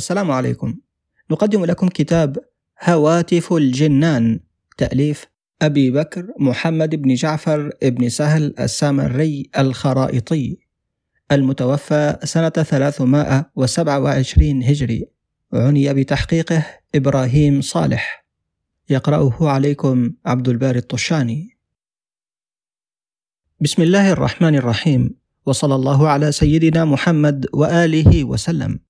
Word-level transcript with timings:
السلام 0.00 0.30
عليكم. 0.30 0.74
نقدم 1.30 1.64
لكم 1.64 1.88
كتاب 1.88 2.38
هواتف 2.82 3.52
الجنان 3.52 4.40
تأليف 4.78 5.26
أبي 5.62 5.90
بكر 5.90 6.26
محمد 6.38 6.94
بن 6.94 7.14
جعفر 7.14 7.70
بن 7.82 8.08
سهل 8.08 8.54
السامري 8.60 9.50
الخرائطي 9.58 10.58
المتوفى 11.32 12.18
سنة 12.24 12.48
327 12.48 14.62
هجري. 14.62 15.06
عني 15.52 15.94
بتحقيقه 15.94 16.66
إبراهيم 16.94 17.60
صالح. 17.60 18.26
يقرأه 18.90 19.36
عليكم 19.40 20.10
عبد 20.26 20.48
الباري 20.48 20.78
الطشاني. 20.78 21.58
بسم 23.60 23.82
الله 23.82 24.12
الرحمن 24.12 24.54
الرحيم 24.54 25.14
وصلى 25.46 25.74
الله 25.74 26.08
على 26.08 26.32
سيدنا 26.32 26.84
محمد 26.84 27.46
وآله 27.52 28.24
وسلم. 28.24 28.80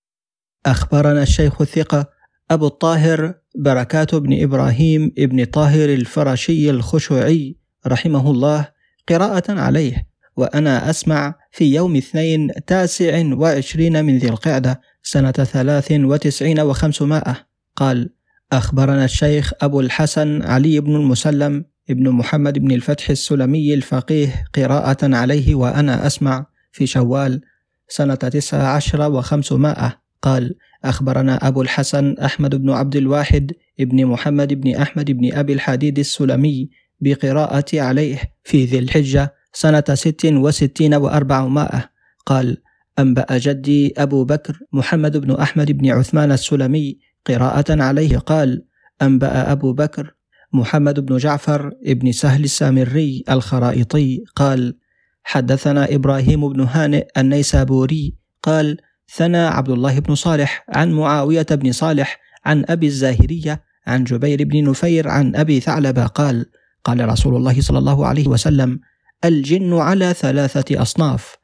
أخبرنا 0.67 1.23
الشيخ 1.23 1.61
الثقة 1.61 2.07
أبو 2.51 2.67
الطاهر 2.67 3.35
بركات 3.59 4.15
بن 4.15 4.43
إبراهيم 4.43 5.13
بن 5.19 5.45
طاهر 5.45 5.89
الفرشي 5.89 6.71
الخشوعي 6.71 7.57
رحمه 7.87 8.31
الله 8.31 8.69
قراءة 9.09 9.53
عليه 9.53 10.07
وأنا 10.37 10.91
أسمع 10.91 11.35
في 11.51 11.75
يوم 11.75 11.97
اثنين 11.97 12.51
تاسع 12.67 13.35
وعشرين 13.35 14.05
من 14.05 14.19
ذي 14.19 14.29
القعدة 14.29 14.81
سنة 15.03 15.31
ثلاث 15.31 15.93
وتسعين 15.93 16.61
وخمسمائة. 16.61 17.37
قال 17.77 18.11
أخبرنا 18.53 19.05
الشيخ 19.05 19.53
أبو 19.63 19.81
الحسن 19.81 20.43
علي 20.43 20.81
بن 20.81 20.97
المسلم 20.97 21.65
ابن 21.91 22.11
محمد 22.11 22.59
بن 22.59 22.73
الفتح 22.73 23.11
السلمي 23.11 23.75
الفقيه 23.75 24.45
قراءة 24.55 25.17
عليه 25.17 25.55
وأنا 25.55 26.07
أسمع 26.07 26.47
في 26.73 26.87
شوال 26.87 27.41
سنة 27.89 28.15
تسع 28.15 28.75
عشر 28.75 29.11
وخمسمائة. 29.11 30.00
قال 30.23 30.55
أخبرنا 30.85 31.49
أبو 31.49 31.63
الحسن 31.63 32.15
أحمد 32.19 32.55
بن 32.55 32.71
عبد 32.71 32.97
الواحد 32.97 33.53
ابن 33.81 34.07
محمد 34.07 34.55
بن 34.55 34.77
أحمد 34.77 35.11
بن 35.11 35.33
أبي 35.33 35.53
الحديد 35.53 35.99
السلمي 35.99 36.71
بقراءة 37.01 37.65
عليه 37.75 38.19
في 38.45 38.65
ذي 38.65 38.79
الحجة 38.79 39.35
سنة 39.53 39.85
ست 39.95 40.27
وستين 40.27 40.95
وأربعمائة. 40.95 41.91
قال 42.27 42.57
أنبأ 42.99 43.27
جدي 43.31 43.95
أبو 43.99 44.25
بكر 44.25 44.59
محمد 44.73 45.17
بن 45.17 45.35
أحمد 45.35 45.73
بن 45.73 45.91
عثمان 45.91 46.33
السلمي 46.33 46.99
قراءة 47.27 47.83
عليه 47.83 48.19
قال 48.19 48.65
أنبأ 49.03 49.53
أبو 49.53 49.73
بكر 49.73 50.15
محمد 50.53 51.01
بن 51.01 51.17
جعفر 51.17 51.73
بن 51.87 52.13
سهل 52.13 52.45
السامري 52.45 53.25
الخرائطي 53.31 54.25
قال 54.37 54.77
حدثنا 55.23 55.95
إبراهيم 55.95 56.49
بن 56.53 56.61
هانئ 56.61 57.07
النيسابوري 57.19 58.15
قال 58.43 58.77
ثنى 59.15 59.39
عبد 59.39 59.71
الله 59.71 59.99
بن 59.99 60.15
صالح 60.15 60.65
عن 60.69 60.93
معاوية 60.93 61.47
بن 61.51 61.73
صالح 61.73 62.21
عن 62.45 62.65
أبي 62.69 62.87
الزاهرية 62.87 63.65
عن 63.87 64.05
جبير 64.05 64.45
بن 64.45 64.71
نفير 64.71 65.09
عن 65.09 65.37
أبي 65.37 65.61
ثعلبة 65.61 66.07
قال 66.07 66.47
قال 66.85 67.09
رسول 67.09 67.37
الله 67.37 67.61
صلى 67.61 67.79
الله 67.79 68.07
عليه 68.07 68.29
وسلم 68.29 68.81
الجن 69.25 69.79
على 69.79 70.15
ثلاثة 70.15 70.83
أصناف 70.83 71.37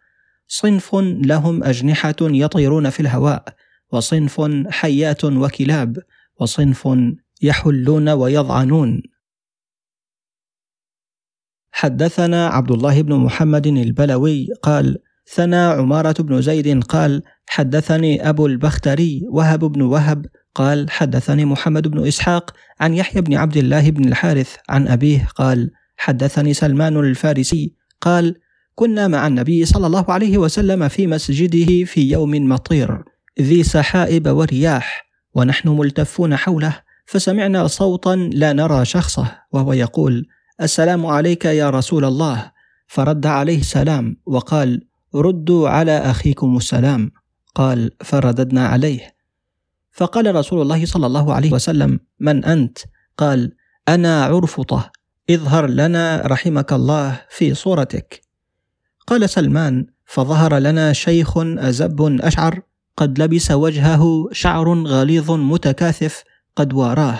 صنف 0.49 0.95
لهم 1.03 1.65
أجنحة 1.65 2.17
يطيرون 2.21 2.91
في 2.91 3.01
الهواء 3.01 3.45
وصنف 3.93 4.41
حيات 4.69 5.25
وكلاب 5.25 5.97
وصنف 6.41 6.89
يحلون 7.43 8.09
ويضعنون. 8.09 9.03
حدثنا 11.73 12.47
عبد 12.47 12.71
الله 12.71 13.03
بن 13.03 13.15
محمد 13.15 13.67
البلوي 13.67 14.49
قال 14.63 14.99
ثنى 15.35 15.57
عمارة 15.57 16.23
بن 16.23 16.43
زيد 16.43 16.83
قال 16.85 17.23
حدثني 17.49 18.29
أبو 18.29 18.47
البختري 18.47 19.23
وهب 19.31 19.65
بن 19.65 19.83
وهب. 19.83 20.27
قال 20.55 20.91
حدثني 20.91 21.45
محمد 21.45 21.89
بن 21.89 22.07
إسحاق 22.07 22.55
عن 22.81 22.95
يحيى 22.95 23.23
بن 23.23 23.35
عبد 23.35 23.57
الله 23.57 23.91
بن 23.91 24.09
الحارث 24.09 24.57
عن 24.69 24.89
أبيه. 24.89 25.29
قال 25.37 25.71
حدثني 25.97 26.55
سلمان 26.55 26.97
الفارسي. 26.97 27.75
قال 28.01 28.35
كنا 28.75 29.09
مع 29.09 29.27
النبي 29.27 29.65
صلى 29.65 29.87
الله 29.87 30.05
عليه 30.09 30.39
وسلم 30.39 30.89
في 30.89 31.07
مسجده 31.07 31.85
في 31.85 32.11
يوم 32.11 32.49
مطير 32.49 33.03
ذي 33.41 33.63
سحائب 33.63 34.29
ورياح 34.29 35.07
ونحن 35.35 35.69
ملتفون 35.69 36.37
حوله 36.37 36.77
فسمعنا 37.07 37.67
صوتا 37.67 38.31
لا 38.33 38.53
نرى 38.53 38.85
شخصه 38.85 39.33
وهو 39.53 39.73
يقول 39.73 40.27
السلام 40.63 41.07
عليك 41.07 41.45
يا 41.45 41.71
رسول 41.71 42.05
الله. 42.05 42.53
فرد 42.87 43.27
عليه 43.27 43.59
السلام 43.59 44.17
وقال 44.27 44.87
ردوا 45.21 45.69
على 45.69 45.99
أخيكم 45.99 46.57
السلام. 46.57 47.11
قال 47.55 47.91
فرددنا 48.05 48.67
عليه. 48.67 49.17
فقال 49.93 50.35
رسول 50.35 50.63
الله 50.63 50.87
صلى 50.87 51.07
الله 51.07 51.35
عليه 51.35 51.53
وسلم 51.53 52.01
من 52.21 52.45
أنت؟ 52.45 52.79
قال 53.17 53.53
أنا 53.89 54.25
عرفطة. 54.25 54.93
اظهر 55.31 55.67
لنا 55.67 56.23
رحمك 56.27 56.73
الله 56.73 57.21
في 57.31 57.55
صورتك. 57.55 58.21
قال 59.07 59.31
سلمان 59.31 59.87
فظهر 60.05 60.59
لنا 60.59 60.93
شيخ 60.93 61.39
أزب 61.39 62.19
أشعر 62.21 62.61
قد 62.97 63.23
لبس 63.23 63.51
وجهه 63.51 64.29
شعر 64.33 64.83
غليظ 64.83 65.31
متكاثف 65.31 66.25
قد 66.57 66.73
واراه. 66.73 67.19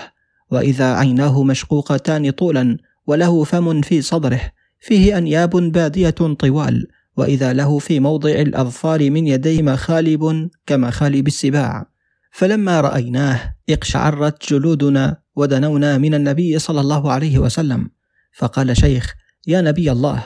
وإذا 0.51 0.93
عيناه 0.93 1.43
مشقوقتان 1.43 2.29
طولا 2.29 2.77
وله 3.07 3.43
فم 3.43 3.81
في 3.81 4.01
صدره 4.01 4.41
فيه 4.79 5.17
أنياب 5.17 5.49
بادية 5.49 6.09
طوال. 6.09 6.87
وإذا 7.17 7.53
له 7.53 7.79
في 7.79 7.99
موضع 7.99 8.29
الأظفار 8.29 9.09
من 9.09 9.27
يديه 9.27 9.61
مخالب 9.61 10.49
كمخالب 10.65 11.27
السباع. 11.27 11.85
فلما 12.31 12.81
رأيناه 12.81 13.55
اقشعرت 13.69 14.49
جلودنا 14.53 15.17
ودنونا 15.35 15.97
من 15.97 16.13
النبي 16.13 16.59
صلى 16.59 16.81
الله 16.81 17.11
عليه 17.11 17.39
وسلم. 17.39 17.89
فقال 18.33 18.77
شيخ 18.77 19.15
يا 19.47 19.61
نبي 19.61 19.91
الله 19.91 20.23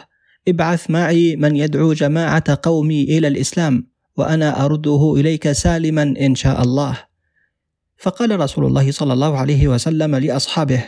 ابعث 0.47 0.90
معي 0.90 1.35
من 1.35 1.56
يدعو 1.56 1.94
جماعة 1.94 2.59
قومي 2.63 3.03
إلى 3.03 3.28
الإسلام 3.28 3.88
وأنا 4.18 4.66
أرده 4.66 5.13
إليك 5.18 5.52
سالما 5.52 6.03
إن 6.03 6.35
شاء 6.35 6.63
الله. 6.63 6.97
فقال 7.97 8.40
رسول 8.40 8.66
الله 8.66 8.91
صلى 8.91 9.13
الله 9.13 9.38
عليه 9.38 9.68
وسلم 9.68 10.16
لأصحابه 10.16 10.84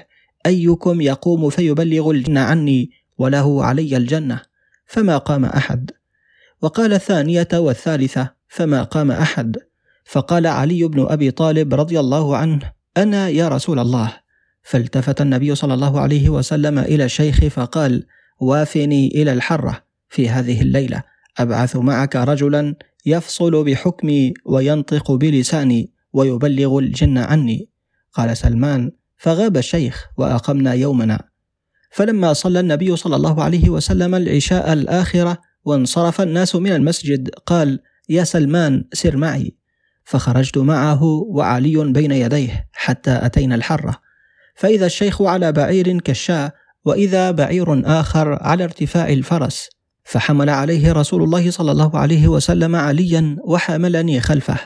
أيكم 0.45 1.01
يقوم 1.01 1.49
فيبلغ 1.49 2.11
الجنة 2.11 2.39
عني 2.39 2.91
وله 3.17 3.65
علي 3.65 3.97
الجنة. 3.97 4.52
فما 4.93 5.17
قام 5.17 5.45
أحد. 5.45 5.91
وقال 6.61 6.93
الثانية 6.93 7.47
والثالثة 7.53 8.29
فما 8.47 8.83
قام 8.83 9.11
أحد. 9.11 9.57
فقال 10.05 10.47
علي 10.47 10.83
بن 10.83 11.05
أبي 11.09 11.31
طالب 11.31 11.73
رضي 11.73 11.99
الله 11.99 12.37
عنه 12.37 12.71
أنا 12.97 13.29
يا 13.29 13.47
رسول 13.47 13.79
الله. 13.79 14.13
فالتفت 14.63 15.21
النبي 15.21 15.55
صلى 15.55 15.73
الله 15.73 15.99
عليه 15.99 16.29
وسلم 16.29 16.79
إلى 16.79 17.05
الشيخ 17.05 17.39
فقال 17.39 18.05
وافني 18.39 19.07
إلى 19.07 19.33
الحرة 19.33 19.83
في 20.09 20.29
هذه 20.29 20.61
الليلة. 20.61 21.03
أبعث 21.37 21.75
معك 21.75 22.15
رجلا 22.15 22.75
يفصل 23.05 23.63
بحكمي 23.63 24.33
وينطق 24.45 25.11
بلساني 25.11 25.91
ويبلغ 26.13 26.79
الجن 26.79 27.17
عني. 27.17 27.69
قال 28.13 28.37
سلمان 28.37 28.91
فغاب 29.17 29.57
الشيخ 29.57 30.07
وأقمنا 30.17 30.73
يومنا. 30.73 31.32
فلما 31.93 32.33
صلى 32.33 32.59
النبي 32.59 32.95
صلى 32.95 33.15
الله 33.15 33.43
عليه 33.43 33.69
وسلم 33.69 34.15
العشاء 34.15 34.73
الآخرة 34.73 35.37
وانصرف 35.65 36.21
الناس 36.21 36.55
من 36.55 36.71
المسجد 36.71 37.29
قال 37.29 37.79
يا 38.09 38.23
سلمان 38.23 38.83
سر 38.93 39.17
معي. 39.17 39.55
فخرجت 40.05 40.57
معه 40.57 41.03
وعلي 41.03 41.91
بين 41.91 42.11
يديه 42.11 42.69
حتى 42.73 43.19
أتينا 43.21 43.55
الحرة. 43.55 43.95
فإذا 44.55 44.85
الشيخ 44.85 45.21
على 45.21 45.51
بعير 45.51 45.99
كالشاة 45.99 46.51
وإذا 46.85 47.31
بعير 47.31 47.99
آخر 47.99 48.43
على 48.43 48.63
ارتفاع 48.63 49.09
الفرس. 49.09 49.69
فحمل 50.03 50.49
عليه 50.49 50.91
رسول 50.91 51.23
الله 51.23 51.51
صلى 51.51 51.71
الله 51.71 51.97
عليه 51.97 52.27
وسلم 52.27 52.75
عليا 52.75 53.37
وحملني 53.43 54.21
خلفه 54.21 54.57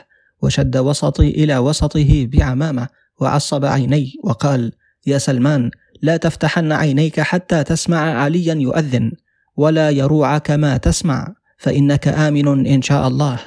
وشد 0.42 0.76
وسطي 0.76 1.28
إلى 1.28 1.58
وسطه 1.58 2.26
بعمامة 2.32 2.88
وعصب 3.20 3.64
عيني 3.64 4.12
وقال 4.24 4.72
يا 5.06 5.18
سلمان 5.18 5.70
لا 6.02 6.16
تفتحن 6.16 6.72
عينيك 6.72 7.20
حتى 7.20 7.64
تسمع 7.64 7.98
عليا 7.98 8.54
يؤذن 8.54 9.12
ولا 9.56 9.90
يروعك 9.90 10.50
ما 10.50 10.76
تسمع 10.76 11.34
فإنك 11.58 12.08
آمن 12.08 12.66
إن 12.66 12.82
شاء 12.82 13.08
الله. 13.08 13.40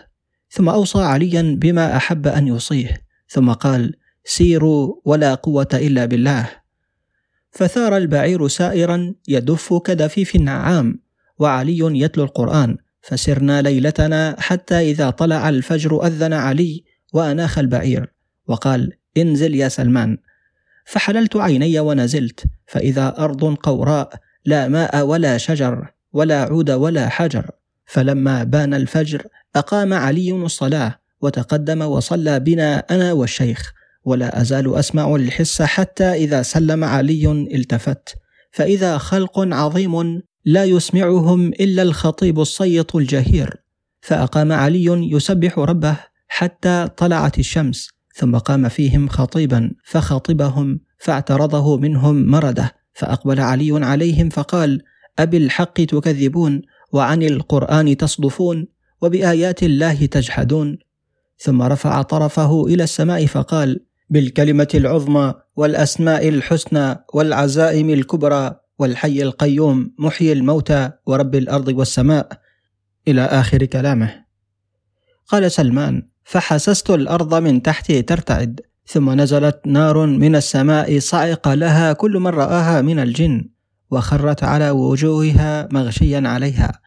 ثم 0.49 0.69
أوصى 0.69 0.99
عليا 0.99 1.57
بما 1.61 1.97
أحب 1.97 2.27
أن 2.27 2.47
يوصيه 2.47 3.01
ثم 3.27 3.51
قال 3.51 3.93
سيروا 4.23 4.95
ولا 5.05 5.33
قوة 5.33 5.67
إلا 5.73 6.05
بالله. 6.05 6.49
فثار 7.51 7.97
البعير 7.97 8.47
سائرا 8.47 9.13
يدف 9.27 9.73
كدفيف 9.73 10.35
النعام 10.35 10.99
وعلي 11.39 11.99
يتلو 11.99 12.23
القرآن 12.23 12.77
فسرنا 13.01 13.61
ليلتنا 13.61 14.35
حتى 14.39 14.91
إذا 14.91 15.09
طلع 15.09 15.49
الفجر 15.49 16.07
أذن 16.07 16.33
علي 16.33 16.83
وأناخ 17.13 17.57
البعير. 17.57 18.13
وقال 18.47 18.91
انزل 19.17 19.55
يا 19.55 19.69
سلمان. 19.69 20.17
فحللت 20.85 21.35
عيني 21.35 21.79
ونزلت 21.79 22.43
فإذا 22.67 23.15
أرض 23.17 23.55
قوراء 23.55 24.13
لا 24.45 24.67
ماء 24.67 25.05
ولا 25.05 25.37
شجر 25.37 25.91
ولا 26.13 26.43
عود 26.43 26.71
ولا 26.71 27.09
حجر. 27.09 27.51
فلما 27.85 28.43
بان 28.43 28.73
الفجر 28.73 29.23
أقام 29.55 29.93
علي 29.93 30.31
الصلاة 30.31 30.99
وتقدم 31.21 31.81
وصلى 31.81 32.39
بنا 32.39 32.79
أنا 32.79 33.11
والشيخ. 33.11 33.73
ولا 34.05 34.41
أزال 34.41 34.75
أسمع 34.75 35.15
الحس 35.15 35.61
حتى 35.61 36.03
إذا 36.03 36.41
سلم 36.41 36.83
علي 36.83 37.31
التفت. 37.31 38.15
فإذا 38.51 38.97
خلق 38.97 39.39
عظيم 39.39 40.21
لا 40.45 40.63
يسمعهم 40.63 41.47
إلا 41.47 41.81
الخطيب 41.81 42.39
الصيط 42.39 42.95
الجهير. 42.95 43.55
فأقام 44.01 44.51
علي 44.51 45.11
يسبح 45.11 45.59
ربه 45.59 45.97
حتى 46.27 46.87
طلعت 46.97 47.39
الشمس. 47.39 47.89
ثم 48.13 48.37
قام 48.37 48.69
فيهم 48.69 49.07
خطيبا 49.07 49.71
فخطبهم 49.85 50.79
فاعترضه 50.97 51.77
منهم 51.77 52.25
مرده 52.25 52.71
فأقبل 52.93 53.39
علي 53.39 53.85
عليهم 53.85 54.29
فقال 54.29 54.81
أبي 55.19 55.37
الحق 55.37 55.73
تكذبون 55.73 56.61
وعن 56.91 57.23
القرآن 57.23 57.97
تصدفون 57.97 58.67
وبآيات 59.01 59.63
الله 59.63 60.05
تجحدون. 60.05 60.77
ثم 61.37 61.61
رفع 61.61 62.01
طرفه 62.01 62.65
إلى 62.65 62.83
السماء 62.83 63.25
فقال 63.25 63.79
بالكلمة 64.09 64.67
العظمى 64.75 65.33
والأسماء 65.55 66.29
الحسنى 66.29 66.95
والعزائم 67.13 67.89
الكبرى 67.89 68.55
والحي 68.79 69.21
القيوم 69.21 69.93
محيي 69.99 70.31
الموتى 70.33 70.91
ورب 71.05 71.35
الأرض 71.35 71.67
والسماء. 71.67 72.41
إلى 73.07 73.21
آخر 73.21 73.65
كلامه. 73.65 74.25
قال 75.27 75.51
سلمان 75.51 76.10
فحسست 76.23 76.89
الأرض 76.89 77.35
من 77.35 77.61
تحتي 77.61 78.01
ترتعد 78.01 78.61
ثم 78.85 79.09
نزلت 79.21 79.61
نار 79.65 80.05
من 80.05 80.35
السماء 80.35 80.99
صعق 80.99 81.47
لها 81.47 81.93
كل 81.93 82.19
من 82.19 82.27
رآها 82.27 82.81
من 82.81 82.99
الجن 82.99 83.49
وخرت 83.91 84.43
على 84.43 84.69
وجوهها 84.69 85.67
مغشيا 85.71 86.23
عليها. 86.25 86.79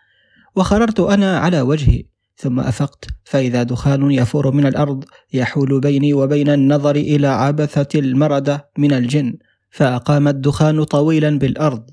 وخررت 0.56 1.00
أنا 1.00 1.38
على 1.38 1.60
وجهي 1.60 2.04
ثم 2.36 2.60
أفقت 2.60 3.04
فإذا 3.24 3.62
دخان 3.62 4.10
يفور 4.10 4.50
من 4.50 4.66
الأرض 4.66 5.04
يحول 5.32 5.80
بيني 5.80 6.14
وبين 6.14 6.48
النظر 6.48 6.96
إلى 6.96 7.26
عبثة 7.26 7.98
المردة 7.98 8.70
من 8.78 8.92
الجن 8.92 9.34
فأقام 9.70 10.28
الدخان 10.28 10.84
طويلا 10.84 11.38
بالأرض. 11.38 11.90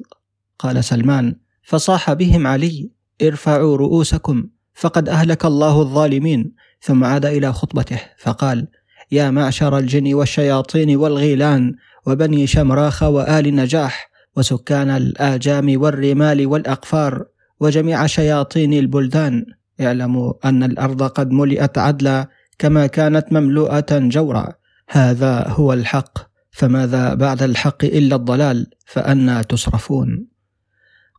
قال 0.60 0.84
سلمان 0.84 1.36
فصاح 1.64 2.14
بهم 2.14 2.48
علي 2.48 2.90
ارفعوا 3.22 3.78
رؤوسكم 3.78 4.48
فقد 4.74 5.10
أهلك 5.10 5.46
الله 5.46 5.82
الظالمين. 5.82 6.54
ثم 6.82 7.04
عاد 7.04 7.26
إلى 7.26 7.54
خطبته 7.54 8.00
فقال 8.18 8.68
يا 9.12 9.30
معشر 9.30 9.78
الجن 9.78 10.14
والشياطين 10.14 10.96
والغيلان 10.96 11.76
وبني 12.06 12.48
شمراخ 12.48 13.04
وآل 13.04 13.56
نجاح 13.56 14.12
وسكان 14.38 14.90
الآجام 14.90 15.82
والرمال 15.82 16.48
والأقفار 16.48 17.26
وجميع 17.60 18.06
شياطين 18.06 18.74
البلدان 18.74 19.46
اعلموا 19.82 20.34
أن 20.46 20.64
الأرض 20.64 21.04
قد 21.04 21.32
ملئت 21.32 21.78
عدلا 21.78 22.30
كما 22.60 22.88
كانت 22.88 23.34
مملوءة 23.34 23.86
جورا 23.92 24.54
هذا 24.90 25.48
هو 25.48 25.74
الحق 25.74 26.18
فماذا 26.52 27.14
بعد 27.14 27.44
الحق 27.44 27.86
إلا 27.86 28.16
الضلال 28.16 28.68
فأنا 28.86 29.42
تصرفون 29.42 30.28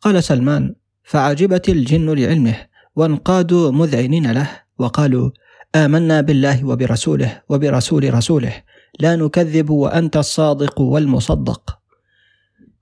قال 0.00 0.25
سلمان 0.25 0.75
فعجبت 1.05 1.69
الجن 1.69 2.11
لعلمه 2.19 2.56
وانقادوا 2.97 3.70
مذعنين 3.70 4.32
له 4.32 4.50
وقالوا 4.79 5.31
آمنا 5.75 6.21
بالله 6.21 6.65
وبرسوله 6.65 7.43
وبرسول 7.49 8.15
رسوله. 8.15 8.53
لا 9.01 9.17
نكذب 9.17 9.71
وأنت 9.71 10.17
الصادق 10.17 10.81
والمصدق. 10.81 11.79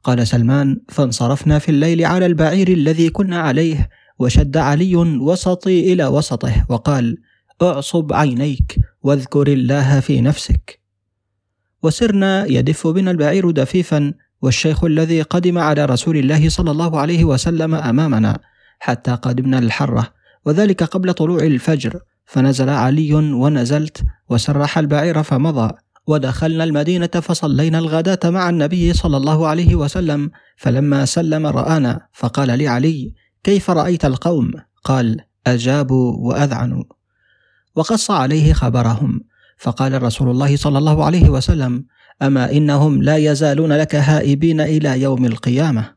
قال 0.04 0.26
سلمان 0.26 0.80
فانصرفنا 0.88 1.58
في 1.58 1.68
الليل 1.68 2.04
على 2.04 2.26
البعير 2.26 2.68
الذي 2.68 3.10
كنا 3.10 3.40
عليه 3.40 3.88
وشد 4.18 4.56
علي 4.56 4.96
وسطي 4.96 5.92
إلى 5.92 6.06
وسطه 6.06 6.66
وقال 6.68 7.18
أعصب 7.62 8.12
عينيك 8.12 8.78
واذكر 9.02 9.46
الله 9.48 10.00
في 10.00 10.20
نفسك. 10.20 10.80
وسرنا 11.82 12.46
يدف 12.46 12.86
بنا 12.86 13.10
البعير 13.10 13.50
دفيفا 13.50 14.14
والشيخ 14.42 14.84
الذي 14.84 15.22
قدم 15.22 15.58
على 15.58 15.84
رسول 15.84 16.16
الله 16.16 16.48
صلى 16.48 16.70
الله 16.70 17.00
عليه 17.00 17.24
وسلم 17.24 17.74
أمامنا 17.74 18.38
حتى 18.78 19.10
قدمنا 19.10 19.58
الحرة 19.58 20.12
وذلك 20.44 20.82
قبل 20.82 21.14
طلوع 21.14 21.42
الفجر. 21.42 22.00
فنزل 22.30 22.68
علي 22.68 23.14
ونزلت 23.14 24.04
وسرح 24.28 24.78
البعير 24.78 25.22
فمضى 25.22 25.72
ودخلنا 26.06 26.64
المدينة 26.64 27.06
فصلينا 27.06 27.78
الغداة 27.78 28.30
مع 28.30 28.48
النبي 28.48 28.92
صلى 28.92 29.16
الله 29.16 29.46
عليه 29.46 29.74
وسلم 29.74 30.30
فلما 30.56 31.04
سلم 31.04 31.46
رآنا 31.46 32.06
فقال 32.12 32.58
لي 32.58 32.68
علي 32.68 33.14
كيف 33.44 33.70
رأيت 33.70 34.04
القوم؟ 34.04 34.52
قال 34.84 35.20
أجابوا 35.46 36.16
وأذعنوا 36.18 36.84
وقص 37.74 38.10
عليه 38.10 38.52
خبرهم 38.52 39.20
فقال 39.58 40.02
رسول 40.02 40.30
الله 40.30 40.56
صلى 40.56 40.78
الله 40.78 41.04
عليه 41.04 41.28
وسلم 41.28 41.84
أما 42.22 42.52
إنهم 42.52 43.02
لا 43.02 43.16
يزالون 43.16 43.72
لك 43.72 43.94
هائبين 43.94 44.60
إلى 44.60 45.02
يوم 45.02 45.24
القيامة 45.24 45.94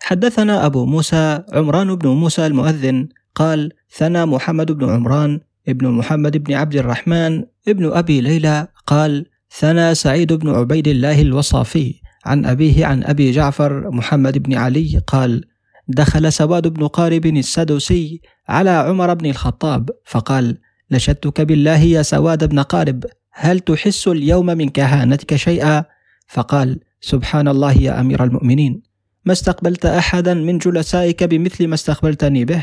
حدثنا 0.00 0.66
أبو 0.66 0.86
موسى 0.86 1.42
عمران 1.52 1.94
بن 1.94 2.08
موسى 2.08 2.46
المؤذن 2.46 3.08
قال 3.34 3.72
ثنى 3.96 4.26
محمد 4.26 4.72
بن 4.72 4.90
عمران 4.90 5.40
ابن 5.68 5.88
محمد 5.88 6.36
بن 6.36 6.54
عبد 6.54 6.76
الرحمن 6.76 7.44
ابن 7.68 7.92
أبي 7.92 8.20
ليلى. 8.20 8.68
قال 8.86 9.26
ثنى 9.58 9.94
سعيد 9.94 10.32
بن 10.32 10.54
عبيد 10.54 10.88
الله 10.88 11.20
الوصافي 11.22 11.94
عن 12.24 12.46
أبيه 12.46 12.86
عن 12.86 13.04
أبي 13.04 13.30
جعفر 13.30 13.90
محمد 13.90 14.38
بن 14.38 14.54
علي. 14.54 15.00
قال 15.06 15.44
دخل 15.88 16.32
سواد 16.32 16.68
بن 16.68 16.86
قارب 16.86 17.26
السدوسي 17.26 18.20
على 18.48 18.70
عمر 18.70 19.14
بن 19.14 19.26
الخطاب. 19.26 19.90
فقال 20.06 20.58
نشدتك 20.90 21.40
بالله 21.40 21.78
يا 21.78 22.02
سواد 22.02 22.48
بن 22.48 22.58
قارب 22.60 23.04
هل 23.32 23.60
تحس 23.60 24.08
اليوم 24.08 24.46
من 24.46 24.68
كهانتك 24.68 25.36
شيئا؟ 25.36 25.84
فقال 26.28 26.80
سبحان 27.00 27.48
الله 27.48 27.72
يا 27.72 28.00
أمير 28.00 28.24
المؤمنين 28.24 28.82
ما 29.24 29.32
استقبلت 29.32 29.86
أحدا 29.86 30.34
من 30.34 30.58
جلسائك 30.58 31.24
بمثل 31.24 31.66
ما 31.66 31.74
استقبلتني 31.74 32.44
به 32.44 32.62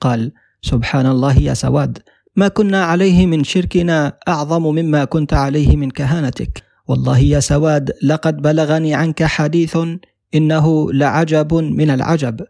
قال 0.00 0.32
سبحان 0.62 1.06
الله 1.06 1.38
يا 1.38 1.54
سواد 1.54 1.98
ما 2.36 2.48
كنا 2.48 2.84
عليه 2.84 3.26
من 3.26 3.44
شركنا 3.44 4.18
أعظم 4.28 4.62
مما 4.62 5.04
كنت 5.04 5.32
عليه 5.32 5.76
من 5.76 5.90
كهانتك. 5.90 6.62
والله 6.88 7.18
يا 7.18 7.40
سواد 7.40 7.92
لقد 8.02 8.36
بلغني 8.42 8.94
عنك 8.94 9.22
حديث 9.22 9.78
إنه 10.34 10.92
لعجب 10.92 11.54
من 11.54 11.90
العجب. 11.90 12.40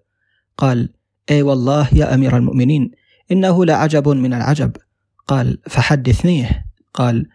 قال 0.57 0.89
إي 1.31 1.43
والله 1.43 1.89
يا 1.93 2.15
أمير 2.15 2.37
المؤمنين 2.37 2.91
إنه 3.33 3.65
لعجب 3.65 4.09
من 4.09 4.35
العجب. 4.35 4.73
قال 5.27 5.59
فحدثنيه. 5.67 6.67
قال 6.95 7.27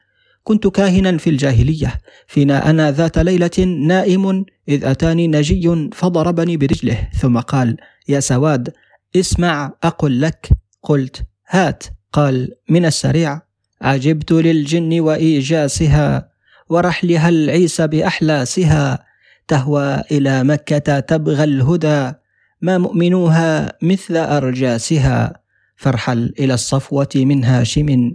كنت 0.43 0.67
كاهنا 0.67 1.17
في 1.17 1.29
الجاهلية 1.29 1.93
فينا 2.27 2.69
أنا 2.69 2.91
ذات 2.91 3.17
ليلة 3.17 3.65
نائم 3.87 4.45
إذ 4.69 4.85
أتاني 4.85 5.27
نجي 5.27 5.89
فضربني 5.93 6.57
برجله. 6.57 7.09
ثم 7.19 7.39
قال 7.39 7.77
يا 8.07 8.19
سواد 8.19 8.73
اسمع 9.15 9.73
أقل 9.83 10.21
لك. 10.21 10.49
قلت 10.83 11.23
هات. 11.49 11.83
قال 12.13 12.51
من 12.69 12.85
السريع. 12.85 13.41
عجبت 13.81 14.31
للجن 14.31 14.99
وإيجاسها 14.99 16.29
ورحلها 16.69 17.29
العيس 17.29 17.81
بأحلاسها. 17.81 19.05
تهوى 19.47 20.01
إلى 20.11 20.43
مكة 20.43 20.99
تبغى 20.99 21.43
الهدى 21.43 22.13
ما 22.61 22.77
مؤمنوها 22.77 23.77
مثل 23.81 24.17
أرجاسها. 24.17 25.33
فارحل 25.75 26.33
إلى 26.39 26.53
الصفوة 26.53 27.09
من 27.15 27.43
هاشم 27.43 28.13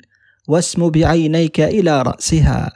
واسم 0.49 0.91
بعينيك 0.91 1.61
إلى 1.61 2.03
رأسها. 2.03 2.73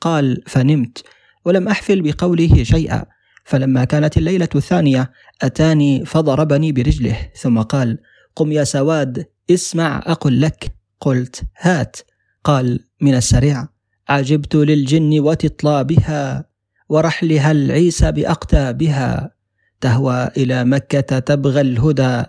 قال 0.00 0.42
فنمت 0.46 1.02
ولم 1.44 1.68
أحفل 1.68 2.02
بقوله 2.02 2.62
شيئا. 2.62 3.13
فلما 3.44 3.84
كانت 3.84 4.16
الليلة 4.16 4.48
الثانية 4.54 5.12
أتاني 5.42 6.04
فضربني 6.04 6.72
برجله 6.72 7.30
ثم 7.36 7.58
قال 7.62 7.98
قم 8.36 8.52
يا 8.52 8.64
سواد 8.64 9.26
اسمع 9.50 10.02
أقل 10.06 10.40
لك. 10.40 10.74
قلت 11.00 11.42
هات. 11.58 11.96
قال 12.44 12.80
من 13.00 13.14
السريع 13.14 13.68
عجبت 14.08 14.54
للجن 14.54 15.20
وتطلابها 15.20 16.44
ورحلها 16.88 17.50
العيسى 17.50 18.12
بأقتابها 18.12 19.34
تهوى 19.80 20.28
إلى 20.36 20.64
مكة 20.64 21.18
تبغى 21.18 21.60
الهدى 21.60 22.22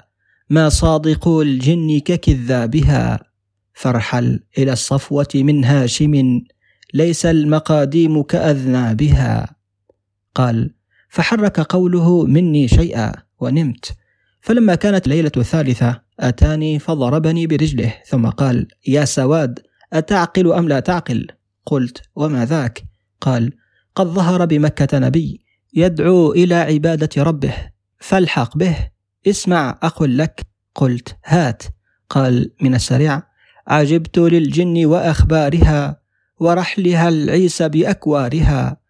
ما 0.50 0.70
صادق 0.70 1.28
الجن 1.28 2.00
ككذابها 2.00 3.20
فارحل 3.74 4.40
إلى 4.58 4.74
الصفوة 4.74 5.28
من 5.36 5.66
هاشم 5.66 6.42
ليس 6.94 7.26
المقاديم 7.26 8.22
كأذنابها. 8.24 9.56
قال 10.36 10.75
فحرك 11.16 11.60
قوله 11.60 12.26
مني 12.26 12.68
شيئا 12.68 13.14
ونمت. 13.40 13.96
فلما 14.42 14.76
كانت 14.76 15.06
الليلة 15.08 15.32
الثالثة 15.38 16.02
أتاني 16.20 16.80
فضربني 16.80 17.48
برجله 17.48 17.94
ثم 18.08 18.28
قال 18.28 18.68
يا 18.88 19.06
سواد 19.06 19.60
أتعقل 19.94 20.54
أم 20.54 20.68
لا 20.68 20.80
تعقل؟ 20.80 21.28
قلت 21.66 22.02
وما 22.16 22.46
ذاك؟ 22.46 22.84
قال 23.22 23.54
قد 23.96 24.08
ظهر 24.08 24.46
بمكة 24.46 25.00
نبي 25.00 25.42
يدعو 25.74 26.32
إلى 26.32 26.56
عبادة 26.56 27.24
ربه 27.24 27.54
فالحق 28.00 28.58
به 28.58 28.76
اسمع 29.28 29.80
أقل 29.84 30.18
لك. 30.18 30.42
قلت 30.76 31.18
هات. 31.26 31.64
قال 32.10 32.52
من 32.62 32.76
السريع 32.76 33.22
عجبت 33.68 34.18
للجن 34.18 34.86
وأخبارها 34.86 36.02
ورحلها 36.40 37.10
العيس 37.10 37.62
بأكوارها. 37.62 38.85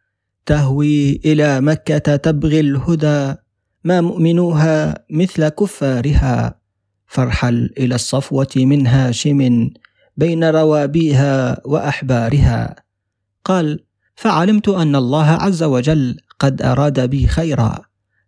تهوي 0.45 1.21
إلى 1.25 1.61
مكة 1.61 2.15
تبغي 2.15 2.59
الهدى 2.59 3.35
ما 3.83 4.01
مؤمنوها 4.01 5.05
مثل 5.09 5.49
كفارها. 5.49 6.59
فارحل 7.07 7.73
إلى 7.77 7.95
الصفوة 7.95 8.47
من 8.55 8.87
هاشم 8.87 9.69
بين 10.17 10.43
روابيها 10.43 11.61
وأحبارها. 11.65 12.75
قال 13.45 13.79
فعلمت 14.15 14.69
أن 14.69 14.95
الله 14.95 15.25
عز 15.25 15.63
وجل 15.63 16.17
قد 16.39 16.61
أراد 16.61 17.09
بي 17.09 17.27
خيرا 17.27 17.79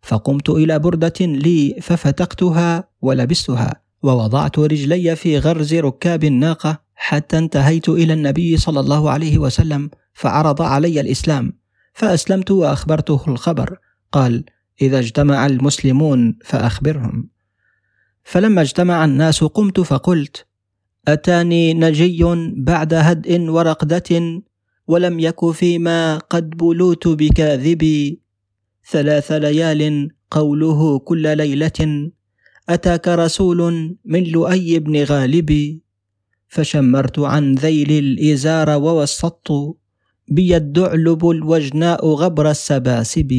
فقمت 0.01 0.49
إلى 0.49 0.79
بردة 0.79 1.13
لي 1.19 1.75
ففتقتها 1.81 2.89
ولبستها 3.01 3.81
ووضعت 4.03 4.59
رجلي 4.59 5.15
في 5.15 5.39
غرز 5.39 5.73
ركاب 5.73 6.23
الناقة 6.23 6.81
حتى 6.95 7.37
انتهيت 7.37 7.89
إلى 7.89 8.13
النبي 8.13 8.57
صلى 8.57 8.79
الله 8.79 9.11
عليه 9.11 9.37
وسلم 9.37 9.89
فعرض 10.13 10.61
علي 10.61 11.01
الإسلام. 11.01 11.56
فأسلمت 11.97 12.51
وأخبرته 12.51 13.21
الخبر. 13.27 13.77
قال 14.11 14.43
إذا 14.81 14.99
اجتمع 14.99 15.45
المسلمون 15.45 16.37
فأخبرهم. 16.45 17.29
فلما 18.23 18.61
اجتمع 18.61 19.05
الناس 19.05 19.43
قمت 19.43 19.79
فقلت 19.79 20.45
أتاني 21.07 21.73
نجي 21.73 22.23
بعد 22.57 22.93
هدء 22.93 23.39
ورقدة 23.39 24.41
ولم 24.87 25.19
يك 25.19 25.51
فيما 25.51 26.17
قد 26.17 26.49
بلوت 26.49 27.07
بكاذبي. 27.07 28.21
ثلاث 28.91 29.31
ليال 29.31 30.09
قوله 30.31 30.99
كل 30.99 31.37
ليلة. 31.37 32.11
أتاك 32.69 33.07
رسول 33.07 33.61
من 34.05 34.23
لؤي 34.23 34.79
بن 34.79 35.03
غالب 35.03 35.79
فشمرت 36.47 37.19
عن 37.19 37.55
ذيل 37.55 37.91
الإزار 37.91 38.69
ووسطت. 38.69 39.77
بي 40.27 40.57
الذعلب 40.57 41.29
الوجناء 41.29 42.05
غبر 42.05 42.49
السباسب 42.49 43.31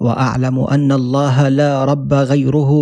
وأعلم 0.00 0.56
أن 0.60 0.92
الله 0.92 1.48
لا 1.48 1.84
رب 1.84 2.12
غيره 2.12 2.72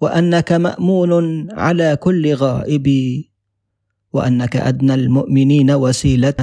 وأنك 0.00 0.52
مأمون 0.52 1.12
على 1.52 1.96
كل 1.96 2.34
غائب 2.34 2.86
وأنك 4.12 4.56
أدنى 4.56 4.94
المؤمنين 4.94 5.70
وسيلة 5.70 6.40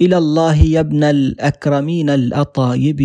إلى 0.00 0.16
الله 0.18 0.56
يا 0.56 0.80
ابن 0.80 1.04
الأكرمين 1.04 2.10
الأطايب. 2.10 3.00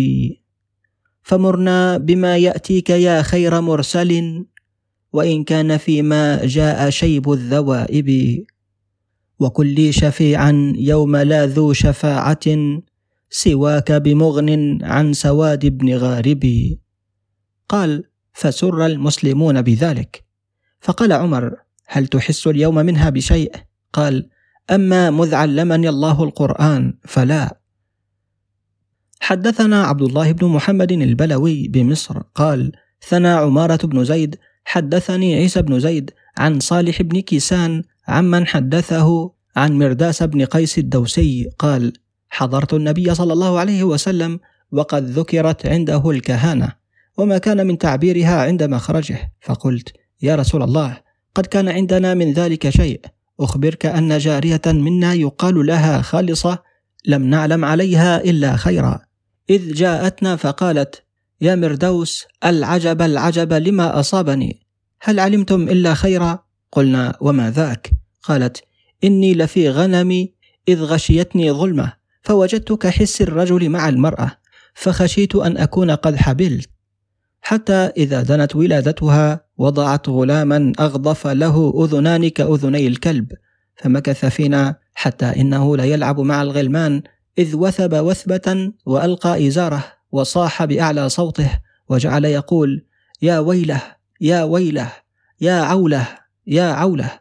فمرنا 1.22 1.98
بما 1.98 2.36
يأتيك 2.36 2.90
يا 2.90 3.22
خير 3.22 3.60
مرسل 3.60 4.12
وإن 5.12 5.44
كان 5.44 5.76
فيما 5.76 6.44
جاء 6.44 6.90
شيب 6.90 7.32
الذوائب. 7.32 8.08
وكل 9.38 9.94
شفيعا 9.94 10.72
يوم 10.76 11.16
لا 11.16 11.46
ذو 11.46 11.72
شفاعة 11.72 12.46
سواك 13.30 13.92
بمغن 13.92 14.78
عن 14.82 15.12
سواد 15.12 15.66
بن 15.66 15.96
غارب. 15.96 16.44
قال 17.68 18.04
فسر 18.32 18.86
المسلمون 18.86 19.62
بذلك. 19.62 20.24
فقال 20.80 21.12
عمر 21.12 21.54
هل 21.86 22.06
تحس 22.06 22.46
اليوم 22.46 22.74
منها 22.74 23.10
بشيء؟ 23.10 23.52
قال 23.92 24.28
أما 24.70 25.10
مذ 25.10 25.34
علمني 25.34 25.88
الله 25.88 26.24
القرآن 26.24 26.94
فلا. 27.04 27.60
حدثنا 29.20 29.84
عبد 29.84 30.02
الله 30.02 30.32
بن 30.32 30.46
محمد 30.46 30.92
البلوي 30.92 31.68
بمصر. 31.68 32.22
قال 32.34 32.72
ثنى 33.08 33.28
عمارة 33.28 33.86
بن 33.86 34.04
زيد 34.04 34.36
حدثني 34.64 35.34
عيسى 35.34 35.62
بن 35.62 35.80
زيد 35.80 36.10
عن 36.36 36.60
صالح 36.60 37.02
بن 37.02 37.20
كيسان 37.20 37.82
عمن 38.08 38.46
حدثه 38.46 39.32
عن 39.56 39.78
مرداس 39.78 40.22
بن 40.22 40.44
قيس 40.44 40.78
الدوسي 40.78 41.50
قال 41.58 41.92
حضرت 42.30 42.74
النبي 42.74 43.14
صلى 43.14 43.32
الله 43.32 43.58
عليه 43.58 43.84
وسلم 43.84 44.40
وقد 44.72 45.04
ذكرت 45.10 45.66
عنده 45.66 46.10
الكهانة 46.10 46.72
وما 47.18 47.38
كان 47.38 47.66
من 47.66 47.78
تعبيرها 47.78 48.42
عند 48.42 48.62
مخرجه. 48.62 49.32
فقلت 49.40 49.92
يا 50.22 50.36
رسول 50.36 50.62
الله 50.62 51.00
قد 51.34 51.46
كان 51.46 51.68
عندنا 51.68 52.14
من 52.14 52.32
ذلك 52.32 52.70
شيء. 52.70 53.00
أخبرك 53.40 53.86
أن 53.86 54.18
جارية 54.18 54.62
منا 54.66 55.14
يقال 55.14 55.66
لها 55.66 56.02
خالصة 56.02 56.58
لم 57.06 57.22
نعلم 57.30 57.64
عليها 57.64 58.24
إلا 58.24 58.56
خيرا. 58.56 59.00
إذ 59.50 59.74
جاءتنا 59.74 60.36
فقالت 60.36 61.02
يا 61.40 61.54
مردوس 61.54 62.24
العجب 62.44 63.02
العجب 63.02 63.52
لما 63.52 64.00
أصابني. 64.00 64.66
هل 65.00 65.20
علمتم 65.20 65.68
إلا 65.68 65.94
خيرا؟ 65.94 66.44
قلنا 66.74 67.16
وما 67.20 67.50
ذاك؟ 67.50 67.90
قالت 68.22 68.64
إني 69.04 69.34
لفي 69.34 69.70
غنمي 69.70 70.32
إذ 70.68 70.82
غشيتني 70.82 71.52
ظلمة 71.52 71.92
فوجدت 72.22 72.72
كحس 72.72 73.22
الرجل 73.22 73.68
مع 73.68 73.88
المرأة 73.88 74.30
فخشيت 74.74 75.36
أن 75.36 75.56
أكون 75.56 75.90
قد 75.90 76.16
حبلت. 76.16 76.70
حتى 77.40 77.72
إذا 77.72 78.22
دنت 78.22 78.56
ولادتها 78.56 79.40
وضعت 79.58 80.08
غلاما 80.08 80.72
أغضف 80.80 81.26
له 81.26 81.84
أذنان 81.84 82.28
كأذني 82.28 82.86
الكلب 82.86 83.32
فمكث 83.76 84.24
فينا 84.26 84.76
حتى 84.94 85.26
إنه 85.26 85.76
ليلعب 85.76 86.20
مع 86.20 86.42
الغلمان 86.42 87.02
إذ 87.38 87.56
وثب 87.56 87.94
وثبة 87.94 88.72
وألقى 88.86 89.48
إزاره 89.48 89.84
وصاح 90.12 90.64
بأعلى 90.64 91.08
صوته 91.08 91.50
وجعل 91.88 92.24
يقول 92.24 92.86
يا 93.22 93.38
ويله 93.38 93.82
يا 94.20 94.42
ويله 94.42 94.92
يا 95.40 95.52
عوله. 95.52 96.23
يا 96.46 96.64
عولة 96.64 97.18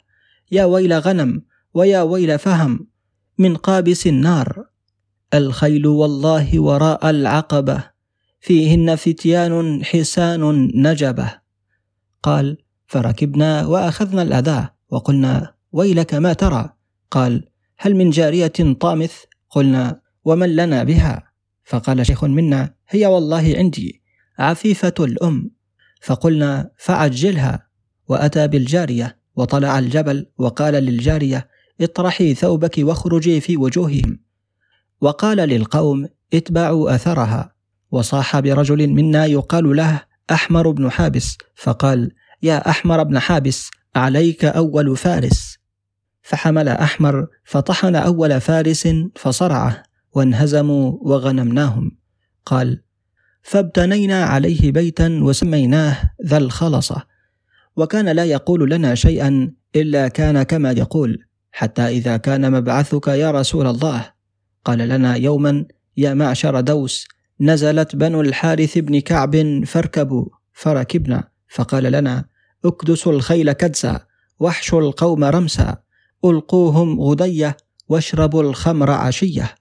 يا 0.51 0.65
ويل 0.65 0.93
غنم 0.93 1.41
ويا 1.73 2.01
ويل 2.01 2.39
فهم 2.39 2.87
من 3.37 3.55
قابس 3.55 4.07
النار. 4.07 4.65
الخيل 5.33 5.87
والله 5.87 6.59
وراء 6.59 7.09
العقبة 7.09 7.83
فيهن 8.41 8.95
فتيان 8.95 9.85
حسان 9.85 10.71
نجبة. 10.75 11.33
قال 12.23 12.57
فركبنا 12.87 13.65
وأخذنا 13.65 14.21
الاداء 14.21 14.73
وقلنا 14.89 15.53
ويلك 15.71 16.13
ما 16.13 16.33
ترى 16.33 16.69
قال 17.11 17.43
هل 17.77 17.95
من 17.95 18.09
جارية 18.09 18.73
طامث؟ 18.79 19.13
قلنا 19.49 20.01
ومن 20.25 20.55
لنا 20.55 20.83
بها؟ 20.83 21.23
فقال 21.63 22.05
شيخ 22.05 22.23
منا 22.23 22.73
هي 22.89 23.05
والله 23.05 23.53
عندي 23.57 24.01
عفيفة 24.39 24.93
الأم 24.99 25.51
فقلنا 26.01 26.71
فعجلها 26.77 27.67
وأتى 28.07 28.47
بالجارية 28.47 29.17
وطلع 29.35 29.79
الجبل 29.79 30.25
وقال 30.37 30.73
للجارية 30.73 31.47
اطرحي 31.81 32.33
ثوبك 32.33 32.75
واخرجي 32.77 33.41
في 33.41 33.57
وجوههم. 33.57 34.19
وقال 35.01 35.37
للقوم 35.37 36.07
اتبعوا 36.33 36.95
أثرها. 36.95 37.53
وصاح 37.91 38.39
برجل 38.39 38.89
منا 38.89 39.25
يقال 39.25 39.75
له 39.75 40.01
أحمر 40.31 40.71
بن 40.71 40.91
حابس 40.91 41.37
فقال 41.55 42.11
يا 42.43 42.69
أحمر 42.69 43.03
بن 43.03 43.19
حابس 43.19 43.69
عليك 43.95 44.45
أول 44.45 44.97
فارس. 44.97 45.57
فحمل 46.21 46.69
أحمر 46.69 47.27
فطحن 47.43 47.95
أول 47.95 48.41
فارس 48.41 48.87
فصرعه 49.15 49.83
وانهزموا 50.13 50.97
وغنمناهم. 51.01 51.91
قال 52.45 52.83
فابتنينا 53.41 54.23
عليه 54.23 54.71
بيتا 54.71 55.19
وسميناه 55.21 55.97
ذا 56.25 56.37
الخلصة. 56.37 57.12
وكان 57.75 58.09
لا 58.09 58.25
يقول 58.25 58.69
لنا 58.69 58.95
شيئا 58.95 59.51
إلا 59.75 60.07
كان 60.07 60.43
كما 60.43 60.71
يقول 60.71 61.25
حتى 61.51 61.87
إذا 61.87 62.17
كان 62.17 62.51
مبعثك 62.51 63.07
يا 63.07 63.31
رسول 63.31 63.67
الله. 63.67 64.13
قال 64.65 64.77
لنا 64.77 65.15
يوما 65.15 65.65
يا 65.97 66.13
معشر 66.13 66.59
دوس 66.59 67.07
نزلت 67.41 67.95
بنو 67.95 68.21
الحارث 68.21 68.77
بن 68.77 68.99
كعب 68.99 69.63
فاركبوا 69.65 70.25
فركبنا. 70.53 71.23
فقال 71.49 71.83
لنا 71.83 72.25
اكدسوا 72.65 73.11
الخيل 73.11 73.51
كدسا 73.51 73.99
واحشوا 74.39 74.81
القوم 74.81 75.23
رمسا 75.23 75.77
ألقوهم 76.25 77.01
غدية 77.01 77.57
واشربوا 77.89 78.43
الخمر 78.43 78.91
عشية. 78.91 79.55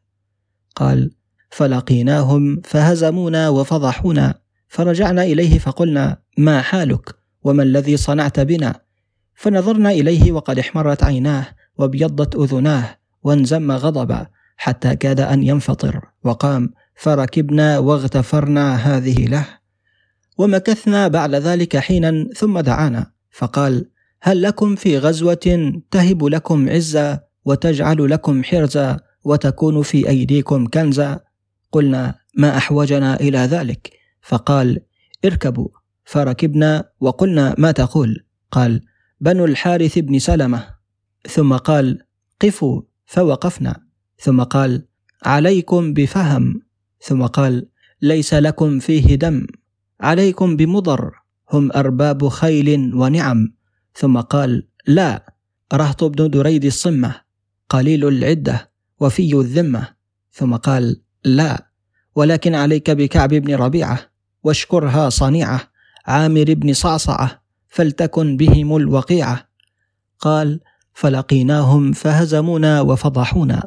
قال 0.77 1.11
فلقيناهم 1.51 2.61
فهزمونا 2.65 3.49
وفضحونا. 3.49 4.35
فرجعنا 4.69 5.23
إليه 5.23 5.59
فقلنا 5.59 6.19
ما 6.39 6.63
حالك؟ 6.63 7.22
وما 7.45 7.63
الذي 7.63 7.97
صنعت 7.97 8.41
بنا؟ 8.41 8.81
فنظرنا 9.35 9.91
إليه 9.91 10.33
وقد 10.33 10.59
احمرت 10.59 11.05
عيناه 11.05 11.47
وابيضت 11.79 12.37
أذناه 12.37 12.97
وانزم 13.23 13.73
غضبا 13.73 14.27
حتى 14.57 14.97
كاد 14.97 15.21
أن 15.21 15.43
ينفطر 15.43 16.01
وقام 16.25 16.71
فركبنا 16.95 17.79
واغتفرنا 17.79 18.75
هذه 18.75 19.27
له 19.27 19.47
ومكثنا 20.39 21.09
بعد 21.09 21.35
ذلك 21.35 21.77
حينا 21.77 22.29
ثم 22.37 22.61
دعانا 22.61 23.13
فقال 23.31 23.87
هل 24.21 24.43
لكم 24.43 24.77
في 24.77 24.99
غزوة 24.99 25.73
تهب 25.91 26.25
لكم 26.25 26.69
عزا 26.69 27.21
وتجعل 27.45 28.11
لكم 28.11 28.45
حرزا 28.45 29.01
وتكون 29.25 29.83
في 29.83 30.09
أيديكم 30.09 30.67
كنزا؟ 30.67 31.21
قلنا 31.73 32.15
ما 32.37 32.57
أحوجنا 32.57 33.21
إلى 33.21 33.39
ذلك 33.39 33.91
فقال 34.23 34.81
اركبوا 35.25 35.69
فركبنا 36.13 36.85
وقلنا 37.01 37.55
ما 37.59 37.73
تقول؟ 37.73 38.25
قال 38.51 38.81
بنو 39.21 39.45
الحارث 39.45 39.99
بن 39.99 40.19
سلمه 40.19 40.75
ثم 41.29 41.57
قال 41.57 41.99
قفوا 42.41 42.83
فوقفنا 43.07 43.83
ثم 44.19 44.43
قال 44.43 44.87
عليكم 45.25 45.93
بفهم 45.93 46.63
ثم 47.01 47.27
قال 47.27 47.67
ليس 48.03 48.35
لكم 48.35 48.79
فيه 48.79 49.15
دم 49.15 49.47
عليكم 50.01 50.57
بمضر 50.57 51.13
هم 51.51 51.73
ارباب 51.73 52.29
خيل 52.29 52.95
ونعم 52.95 53.55
ثم 53.95 54.21
قال 54.21 54.69
لا 54.87 55.35
رهط 55.73 56.05
بن 56.05 56.31
دريد 56.31 56.65
الصمه 56.65 57.21
قليل 57.69 58.09
العده 58.09 58.71
وفي 59.01 59.35
الذمه 59.35 59.89
ثم 60.33 60.57
قال 60.57 61.03
لا 61.25 61.67
ولكن 62.15 62.55
عليك 62.55 62.91
بكعب 62.91 63.29
بن 63.35 63.55
ربيعة 63.55 63.99
واشكرها 64.43 65.09
صنيعة 65.09 65.72
عامر 66.07 66.55
بن 66.55 66.73
صعصعة 66.73 67.43
فلتكن 67.69 68.37
بهم 68.37 68.77
الوقيعة. 68.77 69.49
قال 70.19 70.61
فلقيناهم 70.95 71.93
فهزمونا 71.93 72.81
وفضحونا. 72.81 73.63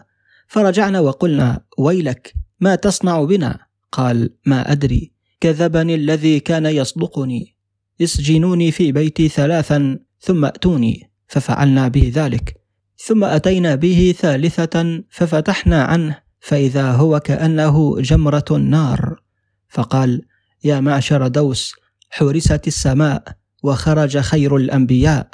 فرجعنا 0.48 1.00
وقلنا 1.00 1.62
ويلك 1.78 2.34
ما 2.60 2.76
تصنع 2.76 3.24
بنا؟ 3.24 3.60
قال 3.92 4.30
ما 4.46 4.72
أدري 4.72 5.12
كذبني 5.40 5.96
الذي 5.96 6.40
كان 6.40 6.66
يصدقني. 6.66 7.56
اسجنوني 8.02 8.72
في 8.72 8.92
بيتي 8.92 9.28
ثلاثا 9.28 10.00
ثم 10.20 10.46
أتوني 10.46 11.12
ففعلنا 11.28 11.88
به 11.88 12.12
ذلك. 12.16 12.66
ثم 12.98 13.24
أتينا 13.24 13.76
به 13.76 14.16
ثالثة 14.20 15.04
ففتحنا 15.10 15.84
عنه 15.84 16.20
فإذا 16.40 16.92
هو 16.92 17.20
كأنه 17.20 18.02
جمرة 18.02 18.46
نار 18.52 19.20
فقال 19.70 20.22
يا 20.64 20.80
معشر 20.80 21.28
دوس 21.28 21.76
حورست 22.10 22.68
السماء 22.68 23.24
وخرج 23.64 24.18
خير 24.18 24.56
الأنبياء. 24.56 25.30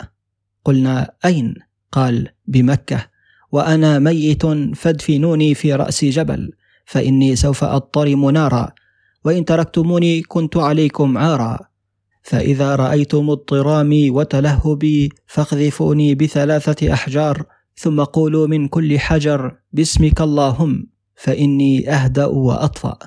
قلنا 0.65 1.13
أين؟ 1.25 1.55
قال 1.91 2.27
بمكة. 2.47 3.05
وأنا 3.51 3.99
ميت 3.99 4.45
فادفنوني 4.75 5.55
في 5.55 5.73
رأس 5.73 6.05
جبل 6.05 6.51
فإني 6.85 7.35
سوف 7.35 7.63
أضطرم 7.63 8.29
نارا. 8.29 8.71
وإن 9.25 9.45
تركتموني 9.45 10.21
كنت 10.21 10.57
عليكم 10.57 11.17
عارا. 11.17 11.59
فإذا 12.23 12.75
رأيتم 12.75 13.29
اضطرامي 13.29 14.09
وتلهبي 14.09 15.09
فاقذفوني 15.27 16.15
بثلاثة 16.15 16.93
أحجار 16.93 17.43
ثم 17.75 18.03
قولوا 18.03 18.47
من 18.47 18.67
كل 18.67 18.99
حجر 18.99 19.57
باسمك 19.73 20.21
اللهم 20.21 20.87
فإني 21.15 21.89
أهدأ 21.89 22.25
وأطفأ. 22.25 22.97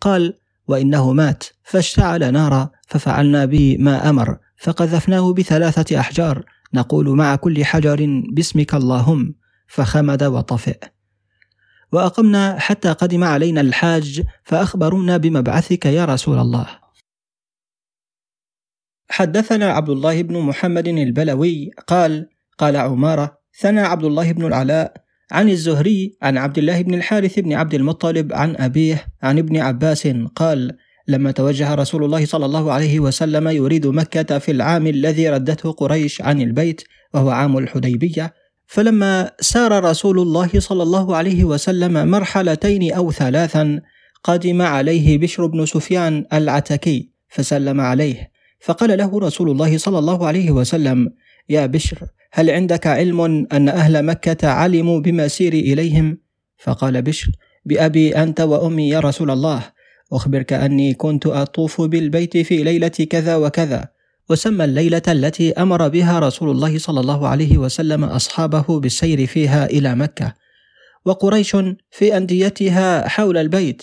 قال 0.00 0.34
وإنه 0.68 1.12
مات 1.12 1.44
فاشتعل 1.62 2.32
نارا 2.32 2.70
ففعلنا 2.88 3.44
به 3.44 3.76
ما 3.80 4.10
أمر 4.10 4.38
فقذفناه 4.56 5.32
بثلاثة 5.32 6.00
أحجار. 6.00 6.44
نقول 6.74 7.08
مع 7.08 7.36
كل 7.36 7.64
حجر 7.64 8.22
باسمك 8.32 8.74
اللهم 8.74 9.34
فخمد 9.66 10.22
وطفئ. 10.22 10.78
وأقمنا 11.92 12.58
حتى 12.58 12.92
قدم 12.92 13.24
علينا 13.24 13.60
الحاج 13.60 14.22
فأخبرونا 14.44 15.16
بمبعثك 15.16 15.86
يا 15.86 16.04
رسول 16.04 16.38
الله. 16.38 16.66
حدثنا 19.10 19.66
عبد 19.66 19.88
الله 19.88 20.22
بن 20.22 20.38
محمد 20.40 20.88
البلوي 20.88 21.70
قال 21.86 22.28
قال 22.58 22.76
عمارة 22.76 23.38
ثنى 23.58 23.80
عبد 23.80 24.04
الله 24.04 24.32
بن 24.32 24.46
العلاء 24.46 25.07
عن 25.30 25.48
الزهري 25.48 26.16
عن 26.22 26.38
عبد 26.38 26.58
الله 26.58 26.82
بن 26.82 26.94
الحارث 26.94 27.38
بن 27.38 27.52
عبد 27.52 27.74
المطلب 27.74 28.32
عن 28.32 28.56
أبيه 28.56 29.06
عن 29.22 29.38
ابن 29.38 29.56
عباس 29.56 30.08
قال 30.36 30.76
لما 31.08 31.30
توجه 31.30 31.74
رسول 31.74 32.04
الله 32.04 32.26
صلى 32.26 32.46
الله 32.46 32.72
عليه 32.72 33.00
وسلم 33.00 33.48
يريد 33.48 33.86
مكة 33.86 34.38
في 34.38 34.50
العام 34.50 34.86
الذي 34.86 35.28
ردته 35.28 35.72
قريش 35.72 36.22
عن 36.22 36.40
البيت 36.40 36.82
وهو 37.14 37.30
عام 37.30 37.58
الحديبية 37.58 38.34
فلما 38.66 39.30
سار 39.40 39.84
رسول 39.84 40.18
الله 40.20 40.50
صلى 40.58 40.82
الله 40.82 41.16
عليه 41.16 41.44
وسلم 41.44 42.10
مرحلتين 42.10 42.92
أو 42.92 43.12
ثلاثا 43.12 43.80
قدم 44.24 44.62
عليه 44.62 45.18
بشر 45.18 45.46
بن 45.46 45.66
سفيان 45.66 46.24
العتكي 46.32 47.10
فسلم 47.28 47.80
عليه 47.80 48.30
فقال 48.60 48.98
له 48.98 49.18
رسول 49.18 49.50
الله 49.50 49.78
صلى 49.78 49.98
الله 49.98 50.26
عليه 50.26 50.50
وسلم 50.50 51.10
يا 51.48 51.66
بشر 51.66 51.98
هل 52.32 52.50
عندك 52.50 52.86
علم 52.86 53.46
أن 53.52 53.68
أهل 53.68 54.02
مكة 54.02 54.48
علموا 54.48 55.00
بمسيري 55.00 55.60
إليهم؟ 55.60 56.18
فقال 56.58 57.02
بشر 57.02 57.32
بأبي 57.64 58.16
أنت 58.16 58.40
وأمي 58.40 58.88
يا 58.88 59.00
رسول 59.00 59.30
الله 59.30 59.62
أخبرك 60.12 60.52
أني 60.52 60.94
كنت 60.94 61.26
أطوف 61.26 61.80
بالبيت 61.80 62.36
في 62.36 62.62
ليلة 62.62 62.88
كذا 62.88 63.36
وكذا 63.36 63.88
وسمى 64.30 64.64
الليلة 64.64 65.02
التي 65.08 65.52
أمر 65.52 65.88
بها 65.88 66.18
رسول 66.18 66.50
الله 66.50 66.78
صلى 66.78 67.00
الله 67.00 67.28
عليه 67.28 67.58
وسلم 67.58 68.04
أصحابه 68.04 68.80
بالسير 68.80 69.26
فيها 69.26 69.66
إلى 69.66 69.94
مكة 69.94 70.34
وقريش 71.04 71.56
في 71.90 72.16
أنديتها 72.16 73.08
حول 73.08 73.38
البيت 73.38 73.82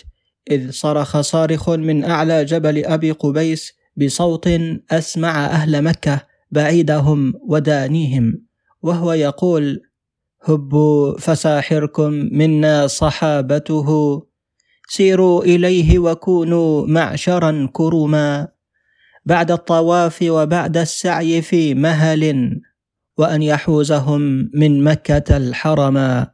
إذ 0.52 0.72
صرخ 0.72 1.22
صارخ 1.22 1.70
من 1.70 2.04
أعلى 2.04 2.46
جبل 2.46 2.86
أبي 2.86 3.12
قبيس 3.12 3.74
بصوت 3.98 4.50
أسمع 4.92 5.46
أهل 5.46 5.82
مكة 5.82 6.22
بعيدهم 6.56 7.34
ودانيهم 7.48 8.42
وهو 8.82 9.14
يقول 9.14 9.82
هبوا 10.44 11.20
فساحركم 11.20 12.12
منا 12.32 12.88
صحابته 12.88 13.90
سيروا 14.88 15.44
إليه 15.44 16.00
وكونوا 16.00 16.88
معشرا 16.88 17.70
كرما 17.74 18.48
بعد 19.26 19.52
الطواف 19.52 20.20
وبعد 20.22 20.78
السعي 20.78 21.42
في 21.42 21.74
مهل 21.74 22.24
وأن 23.18 23.42
يحوزهم 23.42 24.50
من 24.54 24.84
مكة 24.84 25.38
الحرما 25.38 26.32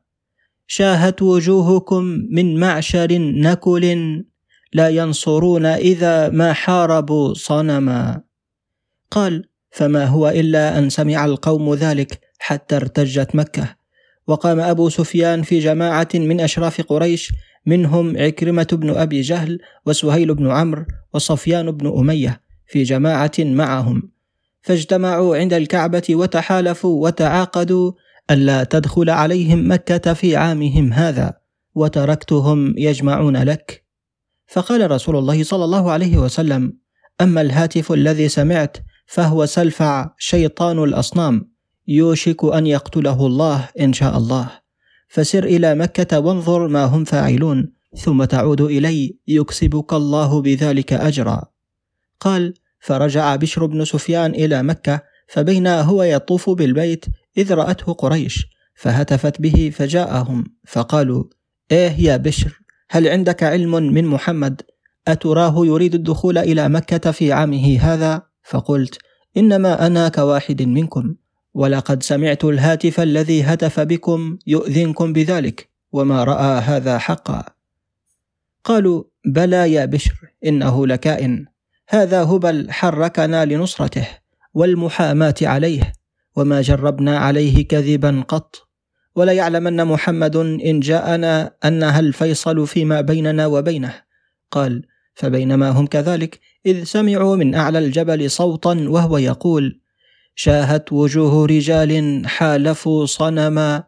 شاهت 0.68 1.22
وجوهكم 1.22 2.04
من 2.32 2.60
معشر 2.60 3.18
نكل 3.20 3.86
لا 4.74 4.90
ينصرون 4.90 5.66
إذا 5.66 6.30
ما 6.30 6.54
حاربوا 6.54 7.34
صنما. 7.34 8.22
قال 9.12 9.51
فما 9.72 10.06
هو 10.06 10.30
إلا 10.30 10.78
أن 10.78 10.90
سمع 10.90 11.26
القوم 11.26 11.74
ذلك 11.74 12.20
حتى 12.40 12.76
ارتجت 12.76 13.36
مكة. 13.36 13.76
وقام 14.28 14.60
أبو 14.60 14.90
سفيان 14.90 15.42
في 15.42 15.60
جماعة 15.60 16.08
من 16.14 16.42
أشراف 16.42 16.82
قريش 16.82 17.32
منهم 17.66 18.18
عكرمة 18.18 18.68
بن 18.72 18.90
أبي 18.90 19.22
جهل 19.22 19.60
وسهيل 19.86 20.36
بن 20.36 20.52
عمرو 20.52 20.86
وصفيان 21.14 21.72
بن 21.72 21.88
أمية 21.98 22.42
في 22.68 22.84
جماعة 22.84 23.32
معهم. 23.40 24.12
فاجتمعوا 24.62 25.38
عند 25.38 25.54
الكعبة 25.54 26.04
وتحالفوا 26.10 27.04
وتعاقدوا 27.04 27.92
الا 28.32 28.64
تدخل 28.64 29.10
عليهم 29.10 29.72
مكة 29.72 30.14
في 30.14 30.36
عامهم 30.36 30.94
هذا 30.94 31.34
وتركتهم 31.76 32.74
يجمعون 32.78 33.38
لك. 33.38 33.86
فقال 34.48 34.92
رسول 34.92 35.16
الله 35.16 35.44
صلى 35.44 35.64
الله 35.64 35.92
عليه 35.92 36.18
وسلم 36.18 36.74
أما 37.22 37.42
الهاتف 37.42 37.92
الذي 37.92 38.30
سمعت 38.30 38.78
فهو 39.12 39.46
سلفع 39.46 40.10
شيطان 40.18 40.84
الأصنام 40.84 41.52
يوشك 41.88 42.44
أن 42.44 42.68
يقتله 42.68 43.28
الله 43.28 43.70
إن 43.80 43.94
شاء 43.94 44.18
الله. 44.18 44.50
فسر 45.08 45.44
إلى 45.44 45.76
مكة 45.76 46.20
وانظر 46.20 46.68
ما 46.68 46.84
هم 46.84 47.04
فاعلون 47.04 47.72
ثم 47.98 48.24
تعود 48.24 48.62
إلي 48.62 49.18
يكسبك 49.28 49.94
الله 49.94 50.42
بذلك 50.42 50.94
أجرا. 50.94 51.44
قال 52.20 52.54
فرجع 52.80 53.36
بشر 53.36 53.66
بن 53.66 53.86
سفيان 53.86 54.32
إلى 54.32 54.64
مكة 54.64 55.02
فبينا 55.28 55.82
هو 55.82 56.04
يطوف 56.04 56.50
بالبيت 56.50 57.06
إذ 57.38 57.54
رأته 57.54 57.94
قريش 57.94 58.48
فهتفت 58.76 59.42
به 59.42 59.72
فجاءهم 59.76 60.44
فقالوا 60.68 61.24
إيه 61.72 61.96
يا 62.00 62.18
بشر 62.18 62.60
هل 62.90 63.08
عندك 63.08 63.44
علم 63.44 63.72
من 63.72 64.06
محمد؟ 64.06 64.62
أتراه 65.08 65.66
يريد 65.66 65.96
الدخول 65.96 66.38
إلى 66.38 66.70
مكة 66.70 67.12
في 67.12 67.32
عامه 67.32 67.80
هذا؟ 67.80 68.31
فقلت 68.44 68.98
إنما 69.38 69.88
أنا 69.88 70.10
كواحد 70.10 70.62
منكم 70.62 71.16
ولقد 71.54 72.04
سمعت 72.04 72.46
الهاتف 72.46 73.00
الذي 73.00 73.44
هتف 73.44 73.80
بكم 73.80 74.38
يؤذنكم 74.48 75.14
بذلك 75.14 75.70
وما 75.92 76.24
رأى 76.24 76.62
هذا 76.62 76.98
حقا. 76.98 77.44
قالوا 78.64 79.04
بلى 79.26 79.74
يا 79.74 79.86
بشر 79.86 80.14
إنه 80.46 80.88
لكائن 80.88 81.46
هذا 81.90 82.24
هبل 82.24 82.72
حركنا 82.72 83.46
لنصرته 83.46 84.08
والمحاماة 84.54 85.36
عليه 85.42 85.94
وما 86.36 86.62
جربنا 86.62 87.18
عليه 87.18 87.68
كذبا 87.68 88.24
قط. 88.28 88.68
وليعلمن 89.16 89.86
محمد 89.86 90.36
إن 90.36 90.80
جاءنا 90.80 91.56
أنها 91.66 92.00
الفيصل 92.00 92.68
فيما 92.68 93.02
بيننا 93.02 93.48
وبينه. 93.48 93.94
قال 94.52 94.86
فبينما 95.14 95.70
هم 95.70 95.88
كذلك 95.88 96.40
إذ 96.66 96.84
سمعوا 96.84 97.36
من 97.36 97.56
أعلى 97.56 97.80
الجبل 97.80 98.32
صوتا 98.32 98.86
وهو 98.90 99.18
يقول: 99.18 99.82
شاهت 100.36 100.94
وجوه 100.94 101.46
رجال 101.46 102.22
حالفوا 102.28 103.06
صنما 103.06 103.84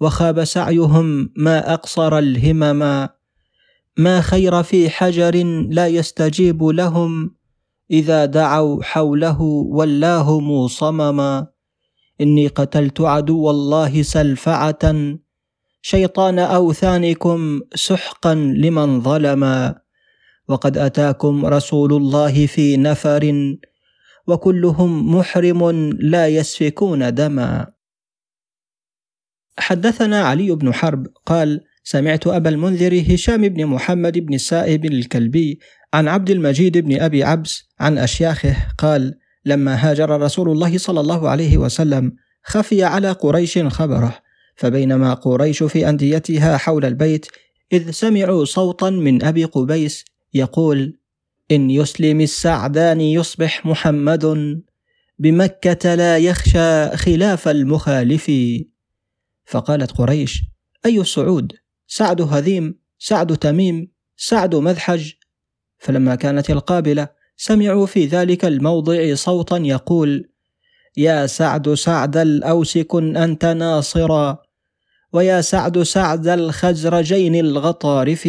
وخاب 0.00 0.44
سعيهم 0.44 1.32
ما 1.36 1.74
أقصر 1.74 2.18
الهمما 2.18 3.08
ما 3.96 4.20
خير 4.20 4.62
في 4.62 4.90
حجر 4.90 5.44
لا 5.70 5.86
يستجيب 5.86 6.64
لهم 6.64 7.34
إذا 7.90 8.24
دعوا 8.24 8.82
حوله 8.82 9.42
ولاهم 9.42 10.68
صمما. 10.68 11.46
إني 12.20 12.46
قتلت 12.46 13.00
عدو 13.00 13.50
الله 13.50 14.02
سلفعة. 14.02 15.14
شيطان 15.82 16.38
أوثانكم 16.38 17.60
سحقا 17.74 18.34
لمن 18.34 19.00
ظلما. 19.00 19.83
وقد 20.48 20.78
أتاكم 20.78 21.46
رسول 21.46 21.92
الله 21.92 22.46
في 22.46 22.76
نفر 22.76 23.54
وكلهم 24.26 25.16
محرم 25.16 25.90
لا 26.00 26.28
يسفكون 26.28 27.14
دما. 27.14 27.66
حدثنا 29.58 30.20
علي 30.22 30.50
بن 30.50 30.74
حرب 30.74 31.06
قال 31.26 31.60
سمعت 31.84 32.26
أبا 32.26 32.50
المنذر 32.50 33.14
هشام 33.14 33.48
بن 33.48 33.66
محمد 33.66 34.18
بن 34.18 34.34
السائب 34.34 34.84
الكلبي 34.84 35.58
عن 35.94 36.08
عبد 36.08 36.30
المجيد 36.30 36.78
بن 36.78 37.00
أبي 37.00 37.24
عبس 37.24 37.68
عن 37.80 37.98
أشياخه 37.98 38.56
قال 38.78 39.14
لما 39.44 39.74
هاجر 39.74 40.20
رسول 40.20 40.50
الله 40.50 40.78
صلى 40.78 41.00
الله 41.00 41.28
عليه 41.28 41.58
وسلم 41.58 42.12
خفي 42.44 42.84
على 42.84 43.12
قريش 43.12 43.58
خبره 43.58 44.18
فبينما 44.56 45.14
قريش 45.14 45.62
في 45.62 45.88
أنديتها 45.88 46.56
حول 46.56 46.84
البيت 46.84 47.26
إذ 47.72 47.90
سمعوا 47.90 48.44
صوتا 48.44 48.90
من 48.90 49.24
أبي 49.24 49.44
قبيس 49.44 50.04
يقول 50.34 50.98
إن 51.50 51.70
يسلم 51.70 52.20
السعدان 52.20 53.00
يصبح 53.00 53.66
محمد 53.66 54.24
بمكة 55.18 55.94
لا 55.94 56.18
يخشى 56.18 56.96
خلاف 56.96 57.48
المخالف. 57.48 58.32
فقالت 59.44 59.92
قريش 59.92 60.42
أي 60.86 61.00
السعود 61.00 61.52
سعد 61.86 62.20
هذيم 62.20 62.78
سعد 62.98 63.36
تميم 63.36 63.92
سعد 64.16 64.54
مذحج. 64.54 65.12
فلما 65.78 66.14
كانت 66.14 66.50
القابلة 66.50 67.08
سمعوا 67.36 67.86
في 67.86 68.06
ذلك 68.06 68.44
الموضع 68.44 69.14
صوتا 69.14 69.56
يقول 69.56 70.30
يا 70.96 71.26
سعد 71.26 71.74
سعد 71.74 72.16
الأوس 72.16 72.78
كن 72.78 73.16
أنت 73.16 73.44
ناصرا 73.44 74.38
ويا 75.12 75.40
سعد 75.40 75.82
سعد 75.82 76.28
الخزرجين 76.28 77.34
الغطارف. 77.34 78.28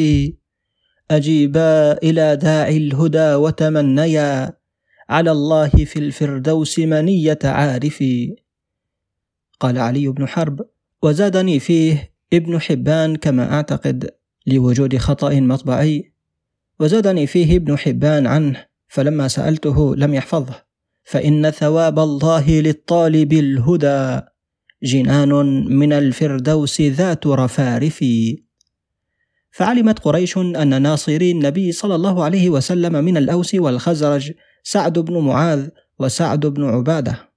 أجيبا 1.11 1.93
إلى 2.03 2.35
داعي 2.35 2.77
الهدى 2.77 3.33
وتمنيا. 3.33 4.57
على 5.09 5.31
الله 5.31 5.69
في 5.69 5.99
الفردوس 5.99 6.79
منية 6.79 7.39
عارفي. 7.43 8.35
قال 9.59 9.77
علي 9.77 10.07
بن 10.07 10.27
حرب 10.27 10.61
وزادني 11.03 11.59
فيه 11.59 12.13
ابن 12.33 12.61
حبان 12.61 13.15
كما 13.15 13.53
أعتقد 13.53 14.09
لوجود 14.47 14.97
خطأ 14.97 15.33
مطبعي. 15.39 16.13
وزادني 16.79 17.27
فيه 17.27 17.55
ابن 17.55 17.77
حبان 17.77 18.27
عنه 18.27 18.65
فلما 18.87 19.27
سألته 19.27 19.95
لم 19.95 20.13
يحفظه. 20.13 20.65
فإن 21.03 21.49
ثواب 21.49 21.99
الله 21.99 22.49
للطالب 22.61 23.33
الهدى. 23.33 24.21
جنان 24.83 25.29
من 25.77 25.93
الفردوس 25.93 26.81
ذات 26.81 27.27
رفارف 27.27 28.03
فعلمت 29.55 29.99
قريش 29.99 30.37
أن 30.37 30.81
ناصري 30.81 31.31
النبي 31.31 31.71
صلى 31.71 31.95
الله 31.95 32.23
عليه 32.23 32.49
وسلم 32.49 33.05
من 33.05 33.17
الأوس 33.17 33.55
والخزرج 33.55 34.31
سعد 34.63 34.99
بن 34.99 35.17
معاذ 35.17 35.69
وسعد 35.99 36.45
بن 36.45 36.63
عبادة. 36.63 37.29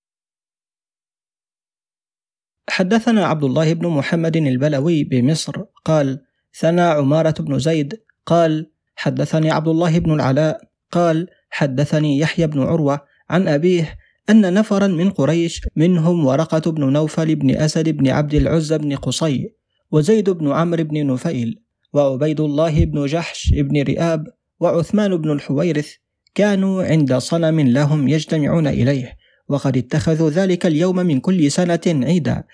حدثنا 2.69 3.27
عبد 3.27 3.45
الله 3.45 3.73
بن 3.73 3.89
محمد 3.89 4.37
البلوي 4.37 5.05
بمصر 5.05 5.65
قال 5.85 6.25
ثنى 6.59 6.81
عمارة 6.81 7.35
بن 7.43 7.59
زيد 7.59 8.01
قال 8.27 8.71
حدثني 8.97 9.51
عبد 9.51 9.69
الله 9.69 9.99
بن 9.99 10.13
العلاء 10.13 10.61
قال 10.91 11.27
حدثني 11.51 12.19
يحيى 12.19 12.47
بن 12.47 12.63
عروة 12.63 13.01
عن 13.31 13.49
أبيه 13.49 13.99
أن 14.31 14.55
نفرا 14.55 14.87
من 14.87 15.11
قريش 15.11 15.61
منهم 15.77 16.27
ورقة 16.27 16.71
بن 16.71 16.93
نوفل 16.93 17.37
بن 17.37 17.51
أسد 17.57 17.89
بن 17.89 18.09
عبد 18.09 18.35
العزى 18.35 18.79
بن 18.79 18.97
قصي 18.97 19.55
وزيد 19.91 20.31
بن 20.31 20.53
عمرو 20.53 20.85
بن 20.85 21.07
نفيل 21.07 21.68
وعبيد 21.93 22.41
الله 22.41 22.85
بن 22.85 23.07
جحش 23.07 23.53
بن 23.55 23.83
رئاب 23.83 24.27
وعثمان 24.61 25.17
بن 25.17 25.31
الحويرث 25.33 25.93
كانوا 26.35 26.85
عند 26.85 27.15
صنم 27.15 27.61
لهم 27.61 28.09
يجتمعون 28.09 28.67
إليه 28.67 29.17
وقد 29.49 29.77
اتخذوا 29.77 30.31
ذلك 30.31 30.67
اليوم 30.67 30.97
من 30.97 31.21
كل 31.21 31.51
سنة 31.51 31.81
عيدا 31.87 32.45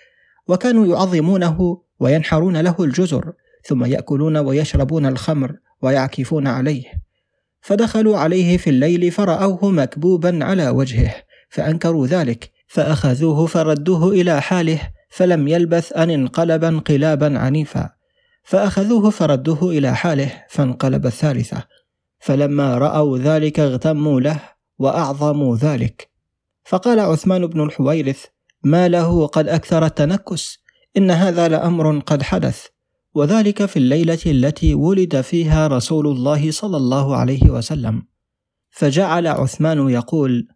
وكانوا 0.48 0.86
يعظمونه 0.86 1.80
وينحرون 2.00 2.56
له 2.56 2.76
الجزر 2.80 3.32
ثم 3.64 3.84
يأكلون 3.84 4.36
ويشربون 4.36 5.06
الخمر 5.06 5.56
ويعكفون 5.82 6.46
عليه. 6.46 6.84
فدخلوا 7.60 8.18
عليه 8.18 8.56
في 8.56 8.70
الليل 8.70 9.10
فرأوه 9.10 9.70
مكبوبا 9.70 10.44
على 10.44 10.68
وجهه 10.68 11.14
فأنكروا 11.48 12.06
ذلك 12.06 12.50
فأخذوه 12.66 13.46
فردوه 13.46 14.08
إلى 14.08 14.42
حاله 14.42 14.80
فلم 15.10 15.48
يلبث 15.48 15.92
أن 15.92 16.10
انقلب 16.10 16.64
انقلابا 16.64 17.38
عنيفا. 17.38 17.90
فأخذوه 18.44 19.10
فردوه 19.10 19.70
إلى 19.70 19.96
حاله 19.96 20.44
فانقلب 20.48 21.06
الثالثة 21.06 21.64
فلما 22.18 22.78
رأوا 22.78 23.18
ذلك 23.18 23.60
اغتموا 23.60 24.20
له 24.20 24.40
وأعظموا 24.78 25.56
ذلك. 25.56 26.10
فقال 26.64 27.00
عثمان 27.00 27.46
بن 27.46 27.60
الحويرث 27.60 28.24
ما 28.62 28.88
له 28.88 29.26
قد 29.26 29.48
أكثر 29.48 29.86
التنكس 29.86 30.58
إن 30.96 31.10
هذا 31.10 31.48
لأمر 31.48 31.98
قد 31.98 32.22
حدث 32.22 32.66
وذلك 33.14 33.66
في 33.66 33.76
الليلة 33.76 34.18
التي 34.26 34.74
ولد 34.74 35.20
فيها 35.20 35.66
رسول 35.66 36.06
الله 36.06 36.50
صلى 36.50 36.76
الله 36.76 37.16
عليه 37.16 37.50
وسلم. 37.50 38.02
فجعل 38.70 39.26
عثمان 39.26 39.88
يقول 39.88 40.48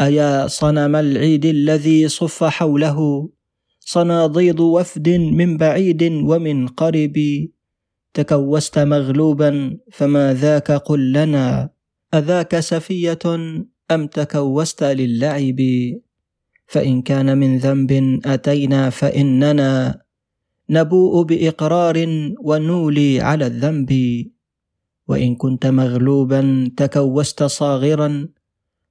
أيا 0.00 0.46
صنم 0.46 0.96
العيد 0.96 1.44
الذي 1.44 2.08
صف 2.08 2.44
حوله؟ 2.44 3.28
صناديد 3.90 4.60
وفد 4.60 5.08
من 5.08 5.56
بعيد 5.56 6.02
ومن 6.30 6.66
قرب 6.66 7.16
تكوست 8.14 8.78
مغلوبا 8.78 9.50
فما 9.92 10.34
ذاك؟ 10.34 10.70
قل 10.72 11.12
لنا 11.12 11.70
أذاك 12.14 12.60
سفية 12.60 13.18
أم 13.90 14.06
تكوست 14.06 14.84
للعب؟ 14.84 15.60
فإن 16.66 17.02
كان 17.02 17.38
من 17.38 17.58
ذنب 17.58 18.20
أتينا 18.26 18.90
فإننا 18.90 20.00
نبوء 20.70 21.22
بإقرار 21.22 21.96
ونولي 22.40 23.20
على 23.20 23.46
الذنب. 23.46 23.90
وإن 25.08 25.34
كنت 25.34 25.66
مغلوبا 25.66 26.70
تكوست 26.76 27.42
صاغرا 27.42 28.28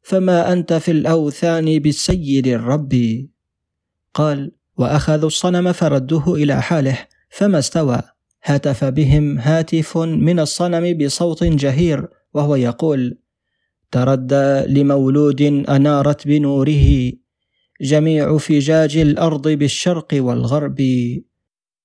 فما 0.01 0.53
أنت 0.53 0.73
في 0.73 0.91
الأوثان 0.91 1.79
بالسيد 1.79 2.47
الرب. 2.47 2.93
قال 4.13 4.58
وأخذوا 4.79 5.27
الصنم 5.27 5.71
فردوه 5.71 6.35
إلى 6.35 6.61
حاله 6.61 6.97
فما 7.29 7.59
استوى. 7.59 8.01
هتف 8.43 8.83
بهم 8.83 9.37
هاتف 9.39 9.97
من 9.97 10.39
الصنم 10.39 10.97
بصوت 10.97 11.43
جهير 11.43 12.07
وهو 12.33 12.55
يقول 12.55 13.17
تردى 13.91 14.61
لمولود 14.67 15.41
أنارت 15.69 16.27
بنوره 16.27 17.11
جميع 17.81 18.37
فجاج 18.37 18.97
الأرض 18.97 19.47
بالشرق 19.47 20.07
والغرب. 20.13 20.81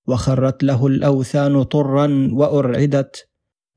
وخرت 0.06 0.62
له 0.62 0.86
الأوثان 0.86 1.62
طرا 1.62 2.28
وأرعدت 2.32 3.28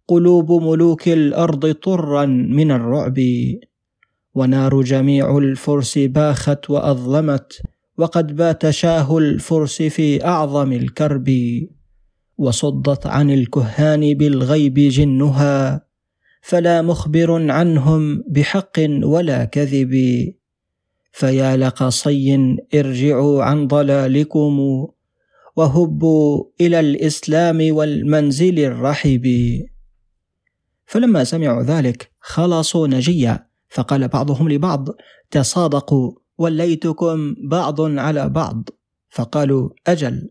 قلوب 0.07 0.51
ملوك 0.51 1.07
الأرض 1.07 1.71
طرا 1.71 2.25
من 2.25 2.71
الرعب. 2.71 3.19
ونار 4.35 4.81
جميع 4.81 5.37
الفرس 5.37 5.97
باخت 5.97 6.69
وأظلمت 6.69 7.61
وقد 7.97 8.35
بات 8.35 8.69
شاه 8.69 9.17
الفرس 9.17 9.81
في 9.81 10.25
أعظم 10.25 10.73
الكرب 10.73 11.29
وصدت 12.37 13.07
عن 13.07 13.31
الكهان 13.31 14.13
بالغيب 14.13 14.73
جنها 14.73 15.87
فلا 16.41 16.81
مخبر 16.81 17.51
عنهم 17.51 18.23
بحق 18.27 18.79
ولا 19.03 19.45
كذب. 19.45 19.93
فيا 21.11 21.57
لقصي 21.57 22.57
ارجعوا 22.73 23.43
عن 23.43 23.67
ضلالكم 23.67 24.87
وهبوا 25.55 26.43
إلى 26.61 26.79
الإسلام 26.79 27.75
والمنزل 27.75 28.59
الرحب. 28.59 29.27
فلما 30.85 31.23
سمعوا 31.23 31.63
ذلك 31.63 32.11
خلصوا 32.19 32.87
نجيا 32.87 33.47
فقال 33.69 34.07
بعضهم 34.07 34.49
لبعض 34.49 34.87
تصادقوا. 35.31 36.26
وليتكم 36.37 37.35
بعض 37.43 37.81
على 37.81 38.29
بعض. 38.29 38.69
فقالوا 39.09 39.69
أجل. 39.87 40.29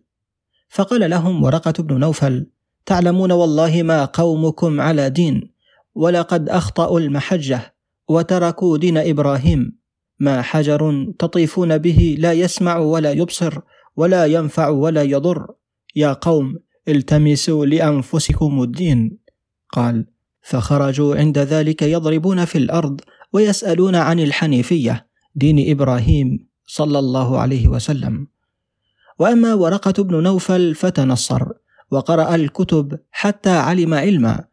فقال 0.69 1.11
لهم 1.11 1.45
ورقة 1.45 1.83
بن 1.83 2.01
نوفل 2.01 2.47
تعلمون 2.87 3.33
والله 3.33 3.83
ما 3.83 4.05
قومكم 4.05 4.81
على 4.81 5.11
دين 5.11 5.53
ولقد 5.95 6.49
أخطأوا 6.49 7.01
المحجة 7.01 7.75
وتركوا 8.09 8.79
دين 8.79 8.99
إبراهيم. 8.99 9.79
ما 10.19 10.43
حجر 10.43 11.13
تطيفون 11.19 11.79
به 11.79 12.17
لا 12.19 12.33
يسمع 12.33 12.77
ولا 12.79 13.13
يبصر 13.13 13.59
ولا 13.97 14.27
ينفع 14.27 14.69
ولا 14.69 15.03
يضر. 15.03 15.47
يا 15.97 16.13
قوم 16.13 16.57
التمسوا 16.89 17.67
لأنفسكم 17.67 18.63
الدين. 18.63 19.19
قال 19.73 20.07
فخرجوا 20.43 21.17
عند 21.17 21.39
ذلك 21.39 21.83
يضربون 21.83 22.45
في 22.45 22.59
الأرض 22.59 23.01
ويسألون 23.33 23.95
عن 23.95 24.21
الحنيفية. 24.21 25.07
دين 25.37 25.71
إبراهيم 25.71 26.49
صلى 26.67 26.99
الله 26.99 27.39
عليه 27.39 27.69
وسلم. 27.69 28.27
وأما 29.19 29.55
ورقة 29.55 30.03
بن 30.03 30.23
نوفل 30.23 30.75
فتنصر 30.75 31.43
وقرأ 31.91 32.35
الكتب 32.35 32.99
حتى 33.11 33.51
علم 33.51 33.95
علما. 33.95 34.45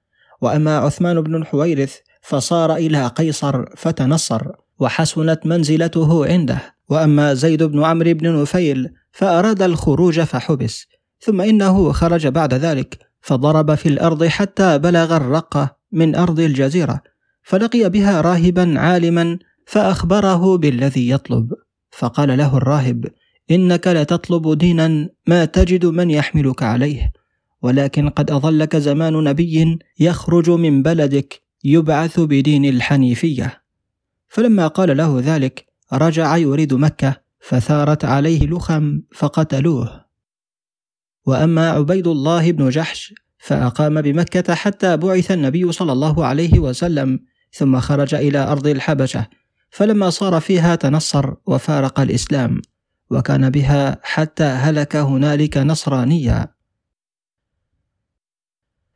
وأما 0.41 0.77
عثمان 0.77 1.21
بن 1.21 1.35
الحويرث 1.35 1.97
فصار 2.21 2.75
إلى 2.75 3.07
قيصر 3.07 3.65
فتنصر 3.75 4.41
وحسنت 4.79 5.45
منزلته 5.45 6.25
عنده. 6.25 6.73
وأما 6.89 7.33
زيد 7.33 7.63
بن 7.63 7.83
عمرو 7.83 8.13
بن 8.13 8.41
نفيل 8.41 8.89
فأراد 9.11 9.61
الخروج 9.61 10.21
فحبس 10.21 10.87
ثم 11.19 11.41
إنه 11.41 11.91
خرج 11.91 12.27
بعد 12.27 12.53
ذلك 12.53 12.99
فضرب 13.21 13.75
في 13.75 13.89
الأرض 13.89 14.23
حتى 14.23 14.77
بلغ 14.77 15.17
الرقة 15.17 15.75
من 15.91 16.15
أرض 16.15 16.39
الجزيرة 16.39 17.01
فلقي 17.43 17.89
بها 17.89 18.21
راهبا 18.21 18.79
عالما 18.79 19.39
فأخبره 19.67 20.57
بالذي 20.57 21.09
يطلب. 21.09 21.53
فقال 21.91 22.37
له 22.37 22.57
الراهب 22.57 23.05
إنك 23.51 23.87
لتطلب 23.87 24.57
دينا 24.57 25.09
ما 25.27 25.45
تجد 25.45 25.85
من 25.85 26.11
يحملك 26.11 26.63
عليه 26.63 27.11
ولكن 27.61 28.09
قد 28.09 28.31
أظلك 28.31 28.75
زمان 28.75 29.13
نبي 29.23 29.79
يخرج 29.99 30.49
من 30.49 30.83
بلدك 30.83 31.41
يبعث 31.63 32.19
بدين 32.19 32.65
الحنيفية. 32.65 33.63
فلما 34.27 34.67
قال 34.67 34.97
له 34.97 35.19
ذلك 35.19 35.65
رجع 35.93 36.37
يريد 36.37 36.73
مكة 36.73 37.15
فثارت 37.39 38.05
عليه 38.05 38.47
لخم 38.47 39.01
فقتلوه. 39.15 40.05
وأما 41.25 41.69
عبيد 41.69 42.07
الله 42.07 42.51
بن 42.51 42.69
جحش 42.69 43.13
فأقام 43.37 44.01
بمكة 44.01 44.55
حتى 44.55 44.97
بعث 44.97 45.31
النبي 45.31 45.71
صلى 45.71 45.91
الله 45.91 46.25
عليه 46.25 46.59
وسلم 46.59 47.19
ثم 47.51 47.79
خرج 47.79 48.15
إلى 48.15 48.37
أرض 48.37 48.67
الحبشة. 48.67 49.27
فلما 49.73 50.09
صار 50.09 50.39
فيها 50.39 50.75
تنصر 50.75 51.33
وفارق 51.45 51.99
الإسلام 51.99 52.61
وكان 53.09 53.49
بها 53.49 53.99
حتى 54.03 54.43
هلك 54.43 54.95
هنالك 54.95 55.57
نصرانيا 55.57 56.53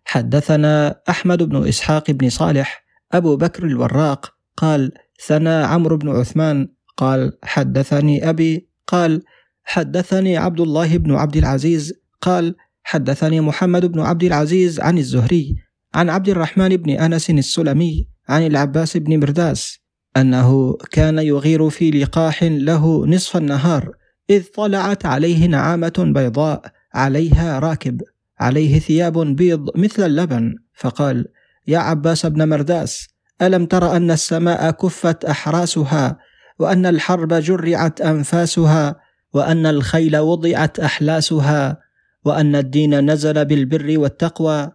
حدثنا 0.05 1.01
أحمد 1.09 1.43
بن 1.43 1.67
إسحاق 1.67 2.11
بن 2.11 2.29
صالح 2.29 2.83
أبو 3.11 3.35
بكر 3.37 3.65
الوراق 3.65 4.33
قال 4.57 4.91
ثنى 5.25 5.49
عمرو 5.49 5.97
بن 5.97 6.09
عثمان. 6.09 6.69
قال 6.97 7.37
حدثني 7.43 8.29
أبي. 8.29 8.69
قال 8.87 9.23
حدثني 9.63 10.37
عبد 10.37 10.59
الله 10.59 10.97
بن 10.97 11.15
عبد 11.15 11.37
العزيز. 11.37 11.93
قال 12.21 12.55
حدثني 12.83 13.41
محمد 13.41 13.85
بن 13.85 13.99
عبد 13.99 14.23
العزيز 14.23 14.79
عن 14.79 14.97
الزهري 14.97 15.55
عن 15.93 16.09
عبد 16.09 16.29
الرحمن 16.29 16.77
بن 16.77 16.89
أنس 16.89 17.29
السلمي 17.29 18.09
عن 18.29 18.47
العباس 18.47 18.97
بن 18.97 19.19
مرداس. 19.19 19.87
أنه 20.21 20.77
كان 20.91 21.19
يغير 21.19 21.69
في 21.69 21.91
لقاح 21.91 22.43
له 22.43 23.06
نصف 23.08 23.38
النهار 23.38 23.91
إذ 24.30 24.43
طلعت 24.43 25.06
عليه 25.06 25.47
نعامة 25.47 26.12
بيضاء 26.15 26.62
عليها 26.93 27.60
راكب 27.60 28.01
عليه 28.39 28.80
ثياب 28.80 29.36
بيض 29.36 29.77
مثل 29.77 30.06
اللبن. 30.06 30.56
فقال 30.73 31.25
يا 31.67 31.77
عباس 31.77 32.25
بن 32.25 32.49
مرداس 32.49 33.08
ألم 33.41 33.65
تر 33.65 33.95
أن 33.95 34.12
السماء 34.12 34.71
كفت 34.71 35.25
أحراسها 35.25 36.17
وأن 36.60 36.86
الحرب 36.86 37.34
جرعت 37.34 38.01
أنفاسها 38.01 38.95
وأن 39.34 39.65
الخيل 39.65 40.17
وضعت 40.17 40.80
أحلاسها 40.80 41.77
وأن 42.25 42.56
الدين 42.56 43.12
نزل 43.12 43.45
بالبر 43.45 43.99
والتقوى؟ 43.99 44.71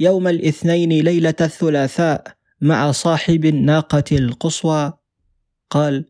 يوم 0.00 0.28
الاثنين 0.28 1.04
ليلة 1.04 1.34
الثلاثاء 1.40 2.36
مع 2.60 2.92
صاحب 2.92 3.44
الناقة 3.44 4.04
القصوى. 4.12 4.92
قال 5.70 6.04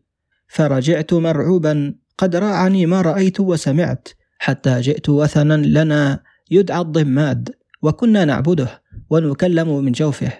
فرجعت 0.47 1.13
مرعوبا 1.13 1.95
قد 2.17 2.35
راعني 2.35 2.85
ما 2.85 3.01
رأيت 3.01 3.39
وسمعت 3.39 4.07
حتى 4.39 4.81
جئت 4.81 5.09
وثنا 5.09 5.53
لنا 5.53 6.23
يدعى 6.51 6.81
الضماد 6.81 7.55
وكنا 7.81 8.25
نعبده 8.25 8.81
ونكلم 9.09 9.83
من 9.83 9.91
جوفه 9.91 10.31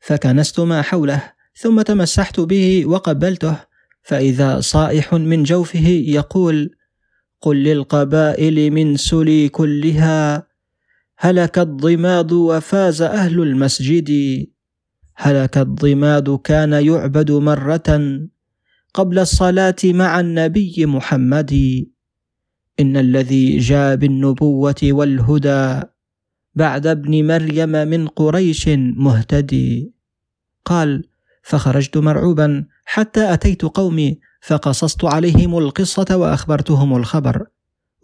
فكنست 0.00 0.60
ما 0.60 0.82
حوله 0.82 1.32
ثم 1.54 1.82
تمسحت 1.82 2.40
به 2.40 2.86
وقبلته 2.86 3.56
فإذا 4.02 4.60
صائح 4.60 5.14
من 5.14 5.42
جوفه 5.42 5.88
يقول 5.88 6.70
قل 7.40 7.56
للقبائل 7.62 8.70
من 8.70 8.96
سلي 8.96 9.48
كلها 9.48 10.46
هلك 11.18 11.58
الضماد 11.58 12.32
وفاز 12.32 13.02
أهل 13.02 13.42
المسجد. 13.42 14.10
هلك 15.20 15.58
الضماد 15.58 16.38
كان 16.44 16.72
يعبد 16.72 17.30
مرة 17.30 18.20
قبل 18.94 19.18
الصلاة 19.18 19.76
مع 19.84 20.20
النبي 20.20 20.86
محمد. 20.86 21.52
إن 22.80 22.96
الذي 22.96 23.58
جاء 23.58 23.96
بالنبوة 23.96 24.80
والهدى 24.82 25.80
بعد 26.54 26.86
ابن 26.86 27.26
مريم 27.26 27.68
من 27.68 28.06
قريش 28.08 28.68
مهتدي. 28.96 29.92
قال 30.64 31.04
فخرجت 31.42 31.96
مرعوبا 31.96 32.66
حتى 32.84 33.32
أتيت 33.32 33.62
قومي 33.62 34.18
فقصصت 34.40 35.04
عليهم 35.04 35.58
القصة 35.58 36.16
وأخبرتهم 36.16 36.96
الخبر. 36.96 37.46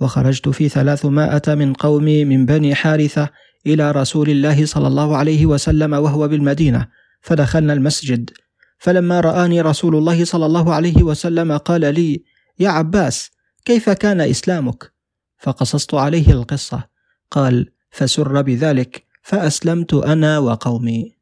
وخرجت 0.01 0.49
في 0.49 0.69
ثلاثمائة 0.69 1.55
من 1.55 1.73
قومي 1.73 2.25
من 2.25 2.47
بني 2.47 2.75
حارثة 2.75 3.31
إلى 3.67 3.93
رسول 3.93 4.31
الله 4.31 4.67
صلى 4.67 4.87
الله 4.87 5.17
عليه 5.17 5.47
وسلم 5.47 5.93
وهو 5.93 6.29
بالمدينة 6.29 7.04
فدخلنا 7.25 7.73
المسجد. 7.73 8.31
فلما 8.79 9.21
رآني 9.21 9.61
رسول 9.61 9.97
الله 9.97 10.25
صلى 10.25 10.47
الله 10.47 10.75
عليه 10.75 11.03
وسلم 11.03 11.57
قال 11.57 11.95
لي 11.95 12.23
يا 12.59 12.69
عباس 12.69 13.31
كيف 13.65 13.91
كان 13.91 14.21
إسلامك؟ 14.21 14.93
فقصصت 15.39 15.95
عليه 15.95 16.31
القصة. 16.31 16.85
قال 17.31 17.73
فسر 17.91 18.43
بذلك 18.43 19.05
فأسلمت 19.23 19.95
أنا 19.95 20.39
وقومي. 20.39 21.17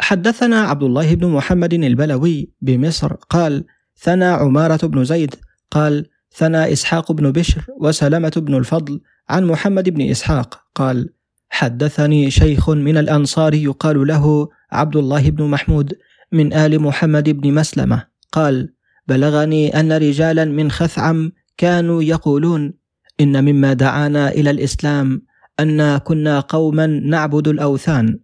حدثنا 0.00 0.60
عبد 0.60 0.82
الله 0.82 1.14
بن 1.14 1.26
محمد 1.26 1.74
البلوي 1.74 2.52
بمصر. 2.60 3.14
قال 3.14 3.64
ثنى 3.96 4.24
عمارة 4.24 4.86
بن 4.86 5.04
زيد. 5.04 5.34
قال 5.70 6.06
ثنى 6.32 6.72
إسحاق 6.72 7.12
بن 7.12 7.32
بشر 7.32 7.66
وسلمة 7.80 8.32
بن 8.36 8.54
الفضل 8.54 9.00
عن 9.28 9.44
محمد 9.44 9.88
بن 9.88 10.10
إسحاق. 10.10 10.64
قال 10.74 11.17
حدثني 11.50 12.30
شيخ 12.30 12.70
من 12.70 12.96
الأنصار 12.96 13.54
يقال 13.54 14.06
له 14.06 14.48
عبد 14.72 14.96
الله 14.96 15.30
بن 15.30 15.44
محمود 15.44 15.94
من 16.32 16.52
آل 16.52 16.80
محمد 16.80 17.30
بن 17.30 17.54
مسلمة. 17.54 18.04
قال 18.32 18.72
بلغني 19.08 19.80
أن 19.80 19.92
رجالا 19.92 20.44
من 20.44 20.70
خثعم 20.70 21.32
كانوا 21.56 22.02
يقولون 22.02 22.74
إن 23.20 23.44
مما 23.44 23.72
دعانا 23.72 24.28
إلى 24.28 24.50
الإسلام 24.50 25.22
انا 25.60 25.98
كنا 25.98 26.40
قوما 26.40 26.86
نعبد 26.86 27.48
الأوثان 27.48 28.18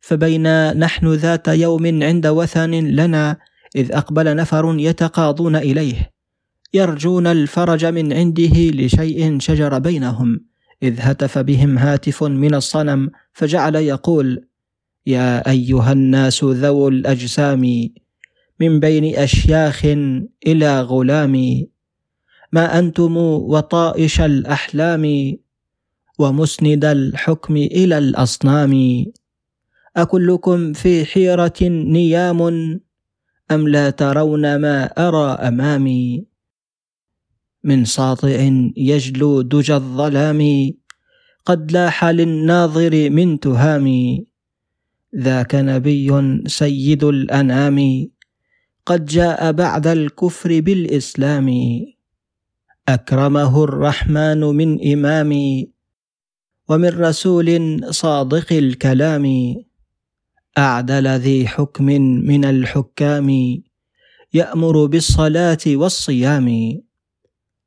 فبينا 0.00 0.74
نحن 0.74 1.12
ذات 1.12 1.48
يوم 1.48 2.02
عند 2.02 2.26
وثن 2.26 2.70
لنا 2.70 3.36
إذ 3.76 3.92
أقبل 3.92 4.36
نفر 4.36 4.74
يتقاضون 4.78 5.56
إليه 5.56 6.10
يرجون 6.74 7.26
الفرج 7.26 7.84
من 7.86 8.12
عنده 8.12 8.70
لشيء 8.70 9.38
شجر 9.38 9.78
بينهم 9.78 10.49
إذ 10.82 10.96
هتف 11.00 11.38
بهم 11.38 11.78
هاتف 11.78 12.24
من 12.24 12.54
الصنم 12.54 13.10
فجعل 13.32 13.76
يقول 13.76 14.44
يا 15.06 15.50
أيها 15.50 15.92
الناس 15.92 16.44
ذو 16.44 16.88
الأجسام 16.88 17.88
من 18.60 18.80
بين 18.80 19.16
أشياخ 19.16 19.84
إلى 20.46 20.80
غلام 20.80 21.66
ما 22.52 22.78
أنتم 22.78 23.16
وطائش 23.16 24.20
الأحلام 24.20 25.36
ومسند 26.18 26.84
الحكم 26.84 27.56
إلى 27.56 27.98
الأصنام 27.98 29.04
أكلكم 29.96 30.72
في 30.72 31.04
حيرة 31.04 31.58
نيام 31.62 32.40
أم 33.50 33.68
لا 33.68 33.90
ترون 33.90 34.56
ما 34.56 34.84
أرى 34.84 35.48
أمامي؟ 35.48 36.29
من 37.64 37.84
ساطع 37.84 38.50
يجلو 38.76 39.42
دجى 39.42 39.74
الظلام 39.74 40.70
قد 41.44 41.72
لاح 41.72 42.04
للناظر 42.04 43.10
من 43.10 43.40
تهام. 43.40 43.86
ذاك 45.16 45.54
نبي 45.54 46.08
سيد 46.46 47.04
الأنام 47.04 48.08
قد 48.86 49.04
جاء 49.04 49.52
بعد 49.52 49.86
الكفر 49.86 50.60
بالإسلام. 50.60 51.48
أكرمه 52.88 53.64
الرحمن 53.64 54.40
من 54.40 54.92
إمام 54.92 55.32
ومن 56.68 56.88
رسول 56.88 57.80
صادق 57.94 58.52
الكلام. 58.52 59.26
أعدل 60.58 61.08
ذي 61.08 61.46
حكم 61.46 61.84
من 62.30 62.44
الحكام 62.44 63.28
يأمر 64.34 64.86
بالصلاة 64.86 65.64
والصيام. 65.66 66.48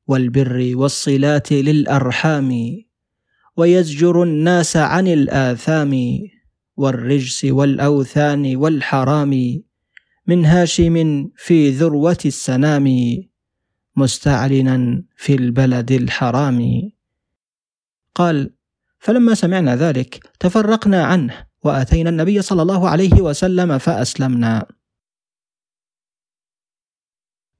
والبر 0.07 0.71
والصلات 0.75 1.51
للأرحام 1.51 2.51
ويزجر 3.57 4.23
الناس 4.23 4.77
عن 4.77 5.07
الآثام 5.07 6.19
والرجس 6.77 7.45
والأوثان 7.45 8.55
والحرام 8.55 9.61
من 10.27 10.45
هاشم 10.45 11.27
في 11.37 11.69
ذروة 11.69 12.17
السنام 12.25 12.87
مستعلنا 13.95 15.03
في 15.17 15.35
البلد 15.35 15.91
الحرام. 15.91 16.89
قال 18.15 18.53
فلما 18.99 19.33
سمعنا 19.33 19.75
ذلك 19.75 20.29
تفرقنا 20.39 21.03
عنه 21.03 21.33
وأتينا 21.63 22.09
النبي 22.09 22.41
صلى 22.41 22.61
الله 22.61 22.89
عليه 22.89 23.21
وسلم 23.21 23.77
فأسلمنا. 23.77 24.65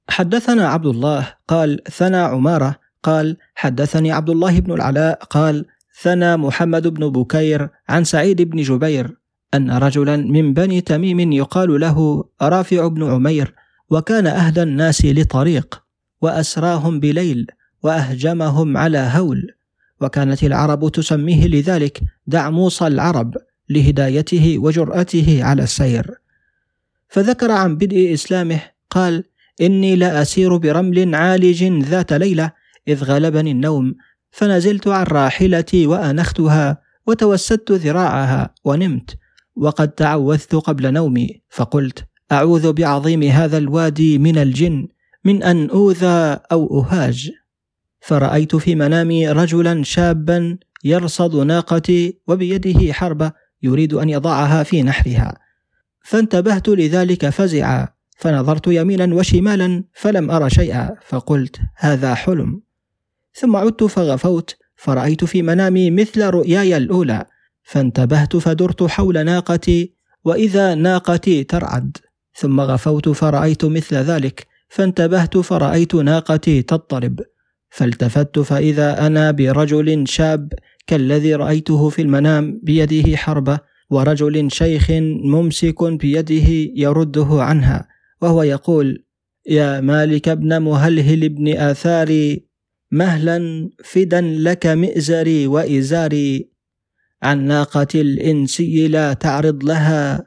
حدثنا 0.08 0.68
عبد 0.68 0.86
الله 0.86 1.28
قال 1.48 1.80
ثنى 1.92 2.16
عمارة. 2.16 2.76
قال 3.02 3.36
حدثني 3.54 4.12
عبد 4.12 4.30
الله 4.30 4.60
بن 4.60 4.72
العلاء. 4.72 5.24
قال 5.24 5.66
ثنى 6.02 6.36
محمد 6.36 6.88
بن 6.88 7.08
بكير 7.08 7.68
عن 7.88 8.04
سعيد 8.04 8.42
بن 8.42 8.62
جبير 8.62 9.16
أن 9.54 9.70
رجلا 9.70 10.16
من 10.16 10.52
بني 10.54 10.80
تميم 10.80 11.32
يقال 11.32 11.80
له 11.80 12.24
رافع 12.42 12.88
بن 12.88 13.10
عمير 13.10 13.54
وكان 13.90 14.26
اهدى 14.26 14.62
الناس 14.62 15.04
لطريق 15.04 15.82
وأسراهم 16.20 17.00
بليل 17.00 17.46
وأهجمهم 17.82 18.76
على 18.76 18.98
هول 18.98 19.54
وكانت 20.00 20.44
العرب 20.44 20.92
تسميه 20.92 21.46
لذلك 21.46 22.00
دعموص 22.26 22.82
العرب 22.82 23.34
لهدايته 23.68 24.58
وجرأته 24.58 25.44
على 25.44 25.62
السير. 25.62 26.14
فذكر 27.08 27.50
عن 27.50 27.76
بدء 27.76 28.14
إسلامه 28.14 28.60
قال 28.90 29.24
إني 29.60 29.96
لأسير 29.96 30.56
برمل 30.56 31.14
عالج 31.14 31.64
ذات 31.64 32.12
ليلة 32.12 32.52
إذ 32.88 33.04
غلبني 33.04 33.50
النوم 33.50 33.94
فنزلت 34.30 34.88
عن 34.88 35.04
راحلتي 35.04 35.86
وأنختها 35.86 36.82
وتوسدت 37.06 37.72
ذراعها 37.72 38.54
ونمت 38.64 39.18
وقد 39.56 39.88
تعوذت 39.88 40.54
قبل 40.54 40.92
نومي 40.92 41.42
فقلت 41.50 42.04
أعوذ 42.32 42.72
بعظيم 42.72 43.22
هذا 43.22 43.58
الوادي 43.58 44.18
من 44.18 44.38
الجن 44.38 44.88
من 45.24 45.42
أن 45.42 45.70
أوذى 45.70 46.40
أو 46.52 46.80
أهاج. 46.80 47.30
فرأيت 48.00 48.56
في 48.56 48.74
منامي 48.74 49.28
رجلا 49.28 49.82
شابا 49.82 50.58
يرصد 50.84 51.36
ناقتي 51.36 52.18
وبيده 52.26 52.92
حربة 52.92 53.32
يريد 53.62 53.94
أن 53.94 54.10
يضعها 54.10 54.62
في 54.62 54.82
نحرها 54.82 55.38
فانتبهت 56.04 56.68
لذلك 56.68 57.28
فزعا. 57.28 57.88
فنظرت 58.14 58.66
يمينا 58.66 59.14
وشمالا 59.14 59.84
فلم 59.94 60.30
أر 60.30 60.48
شيئا 60.48 60.96
فقلت 61.06 61.56
هذا 61.76 62.14
حلم. 62.14 62.60
ثم 63.34 63.56
عدت 63.56 63.84
فغفوت 63.84 64.56
فرأيت 64.76 65.24
في 65.24 65.42
منامي 65.42 65.90
مثل 65.90 66.24
رؤياي 66.30 66.76
الأولى. 66.76 67.24
فانتبهت 67.62 68.36
فدرت 68.36 68.82
حول 68.82 69.24
ناقتي 69.24 69.94
وإذا 70.24 70.74
ناقتي 70.74 71.44
ترعد. 71.44 71.96
ثم 72.34 72.60
غفوت 72.60 73.08
فرأيت 73.08 73.64
مثل 73.64 73.96
ذلك 73.96 74.46
فانتبهت 74.68 75.38
فرأيت 75.38 75.94
ناقتي 75.94 76.62
تضطرب. 76.62 77.20
فالتفت 77.70 78.38
فإذا 78.38 79.06
أنا 79.06 79.30
برجل 79.30 80.08
شاب 80.08 80.52
كالذي 80.86 81.34
رأيته 81.34 81.88
في 81.88 82.02
المنام 82.02 82.60
بيده 82.62 83.16
حربة 83.16 83.58
ورجل 83.90 84.50
شيخ 84.50 84.90
ممسك 85.24 85.84
بيده 85.84 86.48
يرده 86.76 87.28
عنها. 87.30 87.93
وهو 88.24 88.42
يقول 88.42 89.04
يا 89.46 89.80
مالك 89.80 90.28
ابن 90.28 90.62
مهلهل 90.62 91.24
ابن 91.24 91.56
آثاري 91.56 92.46
مهلا 92.90 93.70
فدا 93.84 94.20
لك 94.20 94.66
مئزري 94.66 95.46
وإزاري. 95.46 96.50
عن 97.22 97.44
ناقة 97.44 97.86
الإنسي 97.94 98.88
لا 98.88 99.12
تعرض 99.12 99.64
لها 99.64 100.26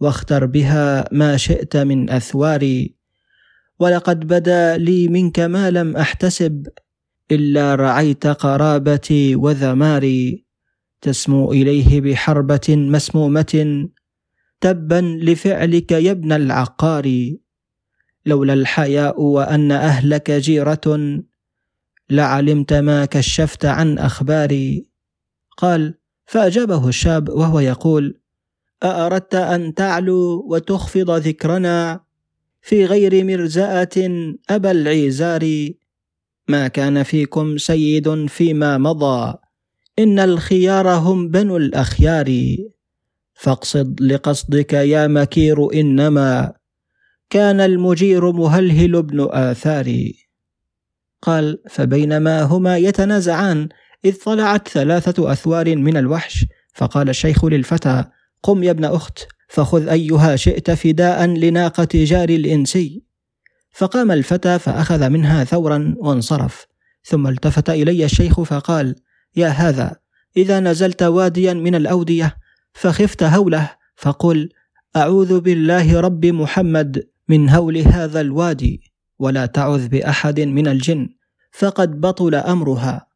واختر 0.00 0.46
بها 0.46 1.08
ما 1.12 1.36
شئت 1.36 1.76
من 1.76 2.10
أثواري. 2.10 2.96
ولقد 3.78 4.20
بدا 4.26 4.76
لي 4.76 5.08
منك 5.08 5.40
ما 5.40 5.70
لم 5.70 5.96
أحتسب 5.96 6.66
إلا 7.30 7.74
رعيت 7.74 8.26
قرابتي 8.26 9.36
وذماري. 9.36 10.44
تسمو 11.00 11.52
إليه 11.52 12.00
بحربة 12.00 12.68
مسمومة 12.68 13.88
تبا 14.60 15.18
لفعلك 15.22 15.92
يا 15.92 16.10
ابن 16.10 16.32
العقار 16.32 17.34
لولا 18.26 18.52
الحياء 18.52 19.22
وأن 19.22 19.72
أهلك 19.72 20.30
جيرة 20.30 21.20
لعلمت 22.10 22.72
ما 22.72 23.04
كشفت 23.04 23.64
عن 23.64 23.98
أخباري. 23.98 24.88
قال 25.56 25.94
فأجابه 26.26 26.88
الشاب 26.88 27.28
وهو 27.28 27.60
يقول 27.60 28.20
أأردت 28.82 29.34
أن 29.34 29.74
تعلو 29.74 30.46
وتخفض 30.50 31.10
ذكرنا 31.10 32.00
في 32.62 32.84
غير 32.84 33.24
مرزأة 33.24 33.88
أبا 34.50 34.70
العيزار؟ 34.70 35.68
ما 36.48 36.68
كان 36.68 37.02
فيكم 37.02 37.56
سيد 37.58 38.26
فيما 38.26 38.78
مضى 38.78 39.34
إن 39.98 40.18
الخيار 40.18 40.88
هم 40.88 41.28
بنو 41.28 41.56
الأخيار. 41.56 42.56
فاقصد 43.38 44.00
لقصدك 44.00 44.72
يا 44.72 45.06
مكير 45.06 45.72
إنما 45.74 46.52
كان 47.30 47.60
المجير 47.60 48.32
مهلهل 48.32 49.02
بن 49.02 49.28
آثار 49.30 50.12
قال 51.22 51.58
فبينما 51.70 52.42
هما 52.42 52.76
يتنازعان 52.76 53.68
إذ 54.04 54.16
طلعت 54.24 54.68
ثلاثة 54.68 55.32
أثوار 55.32 55.76
من 55.76 55.96
الوحش 55.96 56.46
فقال 56.74 57.08
الشيخ 57.08 57.44
للفتى 57.44 58.04
قم 58.42 58.62
يا 58.62 58.70
ابن 58.70 58.84
أخت 58.84 59.18
فخذ 59.48 59.88
أيها 59.88 60.36
شئت 60.36 60.70
فداء 60.70 61.26
لناقة 61.26 61.88
جار 61.92 62.28
الإنسي. 62.28 63.02
فقام 63.72 64.10
الفتى 64.10 64.58
فأخذ 64.58 65.08
منها 65.08 65.44
ثورا 65.44 65.94
وانصرف 65.98 66.66
ثم 67.04 67.26
التفت 67.26 67.70
إلي 67.70 68.04
الشيخ 68.04 68.40
فقال 68.40 68.94
يا 69.36 69.48
هذا 69.48 69.96
إذا 70.36 70.60
نزلت 70.60 71.02
واديا 71.02 71.52
من 71.52 71.74
الأودية 71.74 72.36
فخفت 72.78 73.22
هوله 73.22 73.70
فقل 73.96 74.48
أعوذ 74.96 75.40
بالله 75.40 76.00
رب 76.00 76.26
محمد 76.26 77.08
من 77.28 77.48
هول 77.50 77.78
هذا 77.78 78.20
الوادي 78.20 78.82
ولا 79.18 79.46
تعذ 79.46 79.88
بأحد 79.88 80.40
من 80.40 80.68
الجن 80.68 81.08
فقد 81.52 82.00
بطل 82.00 82.34
أمرها. 82.34 83.06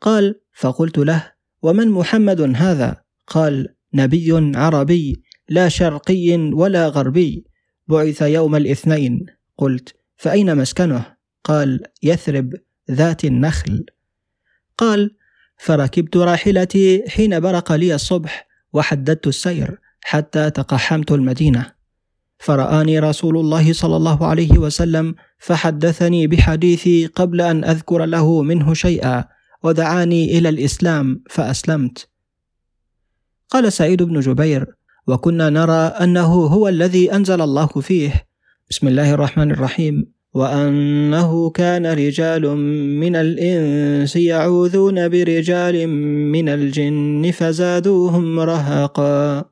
قال 0.00 0.40
فقلت 0.52 0.98
له 0.98 1.32
ومن 1.62 1.88
محمد 1.88 2.40
هذا؟ 2.40 3.02
قال 3.26 3.74
نبي 3.94 4.52
عربي 4.56 5.22
لا 5.48 5.68
شرقي 5.68 6.36
ولا 6.36 6.88
غربي 6.88 7.44
بعث 7.88 8.22
يوم 8.22 8.56
الاثنين. 8.56 9.26
قلت 9.58 9.94
فأين 10.16 10.56
مسكنه؟ 10.56 11.16
قال 11.44 11.80
يثرب 12.02 12.54
ذات 12.90 13.24
النخل. 13.24 13.86
قال 14.78 15.16
فركبت 15.56 16.16
راحلتي 16.16 17.04
حين 17.08 17.40
برق 17.40 17.72
لي 17.72 17.94
الصبح 17.94 18.46
وحددت 18.76 19.26
السير 19.26 19.80
حتى 20.00 20.50
تقحمت 20.50 21.12
المدينة. 21.12 21.72
فرآني 22.38 22.98
رسول 22.98 23.36
الله 23.36 23.72
صلى 23.72 23.96
الله 23.96 24.26
عليه 24.26 24.58
وسلم 24.58 25.14
فحدثني 25.38 26.26
بحديثي 26.26 27.06
قبل 27.06 27.40
أن 27.40 27.64
أذكر 27.64 28.04
له 28.04 28.42
منه 28.42 28.74
شيئا 28.74 29.24
ودعاني 29.62 30.38
إلى 30.38 30.48
الإسلام 30.48 31.22
فأسلمت. 31.30 32.08
قال 33.50 33.72
سعيد 33.72 34.02
بن 34.02 34.20
جبير 34.20 34.66
وكنا 35.06 35.50
نرى 35.50 35.82
أنه 36.04 36.32
هو 36.34 36.68
الذي 36.68 37.12
أنزل 37.12 37.40
الله 37.40 37.66
فيه. 37.66 38.28
بسم 38.70 38.88
الله 38.88 39.14
الرحمن 39.14 39.50
الرحيم. 39.50 40.15
وأنه 40.36 41.50
كان 41.50 41.86
رجال 41.86 42.56
من 43.00 43.16
الإنس 43.16 44.16
يعوذون 44.16 45.08
برجال 45.08 45.88
من 46.32 46.48
الجن 46.48 47.30
فزادوهم 47.30 48.40
رهقا. 48.40 49.44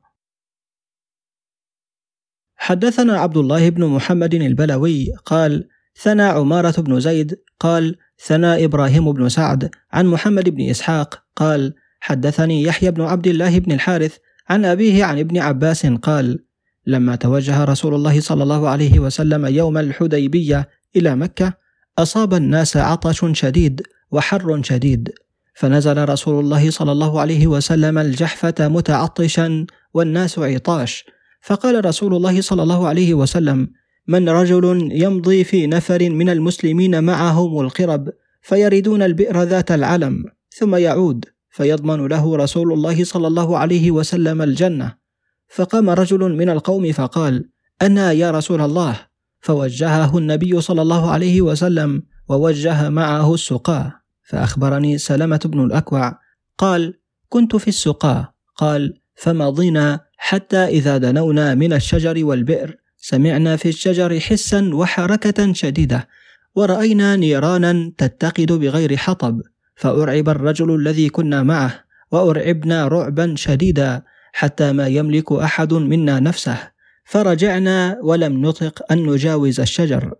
حدثنا 2.55 3.19
عبد 3.19 3.37
الله 3.37 3.69
بن 3.69 3.85
محمد 3.85 4.33
البلوي 4.33 5.13
قال 5.25 5.67
ثنى 6.03 6.23
عمارة 6.23 6.81
بن 6.81 6.99
زيد 6.99 7.39
قال 7.59 7.95
ثنى 8.25 8.65
إبراهيم 8.65 9.11
بن 9.11 9.29
سعد 9.29 9.69
عن 9.91 10.05
محمد 10.05 10.49
بن 10.49 10.69
إسحاق 10.69 11.23
قال 11.35 11.73
حدثني 11.99 12.63
يحيى 12.63 12.91
بن 12.91 13.01
عبد 13.01 13.27
الله 13.27 13.59
بن 13.59 13.71
الحارث 13.71 14.17
عن 14.49 14.65
أبيه 14.65 15.03
عن 15.03 15.19
ابن 15.19 15.37
عباس 15.37 15.85
قال 15.85 16.45
لما 16.87 17.15
توجه 17.15 17.63
رسول 17.63 17.93
الله 17.93 18.19
صلى 18.19 18.43
الله 18.43 18.69
عليه 18.69 18.99
وسلم 18.99 19.45
يوم 19.45 19.77
الحديبية 19.77 20.69
إلى 20.95 21.15
مكة 21.15 21.53
أصاب 21.97 22.33
الناس 22.33 22.77
عطش 22.77 23.25
شديد 23.31 23.81
وحر 24.11 24.61
شديد. 24.63 25.09
فنزل 25.55 26.09
رسول 26.09 26.43
الله 26.43 26.71
صلى 26.71 26.91
الله 26.91 27.19
عليه 27.19 27.47
وسلم 27.47 27.97
الجحفة 27.97 28.55
متعطشا 28.59 29.65
والناس 29.93 30.39
عطاش. 30.39 31.05
فقال 31.41 31.85
رسول 31.85 32.15
الله 32.15 32.41
صلى 32.41 32.63
الله 32.63 32.87
عليه 32.87 33.13
وسلم 33.13 33.69
من 34.07 34.29
رجل 34.29 34.89
يمضي 34.91 35.43
في 35.43 35.67
نفر 35.67 36.09
من 36.09 36.29
المسلمين 36.29 37.03
معهم 37.03 37.59
القرب 37.59 38.09
فيردون 38.41 39.01
البئر 39.01 39.43
ذات 39.43 39.71
العلم 39.71 40.23
ثم 40.49 40.75
يعود 40.75 41.25
فيضمن 41.49 42.07
له 42.07 42.35
رسول 42.35 42.73
الله 42.73 43.03
صلى 43.03 43.27
الله 43.27 43.57
عليه 43.57 43.91
وسلم 43.91 44.41
الجنة. 44.41 45.04
فقام 45.47 45.89
رجل 45.89 46.19
من 46.19 46.49
القوم 46.49 46.91
فقال 46.91 47.49
أنا 47.81 48.11
يا 48.11 48.31
رسول 48.31 48.61
الله. 48.61 48.99
فوجهه 49.39 50.17
النبي 50.17 50.61
صلى 50.61 50.81
الله 50.81 51.11
عليه 51.11 51.41
وسلم 51.41 52.03
ووجه 52.29 52.89
معه 52.89 53.33
السقاة 53.33 53.93
فأخبرني 54.23 54.97
سلمة 54.97 55.39
بن 55.45 55.65
الأكوع 55.65 56.19
قال 56.57 56.93
كنت 57.29 57.55
في 57.55 57.67
السقاة 57.67 58.33
قال 58.55 58.93
فمضينا 59.15 59.99
حتى 60.17 60.57
إذا 60.57 60.97
دنونا 60.97 61.55
من 61.55 61.73
الشجر 61.73 62.25
والبئر. 62.25 62.77
سمعنا 62.97 63.55
في 63.55 63.69
الشجر 63.69 64.19
حسا 64.19 64.69
وحركة 64.73 65.53
شديدة 65.53 66.07
ورأينا 66.55 67.15
نيرانا 67.15 67.91
تتقد 67.97 68.51
بغير 68.51 68.97
حطب. 68.97 69.41
فأرعب 69.75 70.29
الرجل 70.29 70.75
الذي 70.75 71.09
كنا 71.09 71.43
معه 71.43 71.83
وأرعبنا 72.11 72.87
رعبا 72.87 73.33
شديدا 73.37 74.03
حتى 74.35 74.71
ما 74.71 74.87
يملك 74.87 75.31
أحد 75.31 75.73
منا 75.73 76.19
نفسه. 76.19 76.57
فرجعنا 77.05 77.99
ولم 78.03 78.41
نطق 78.45 78.91
أن 78.91 79.05
نجاوز 79.05 79.59
الشجر. 79.59 80.13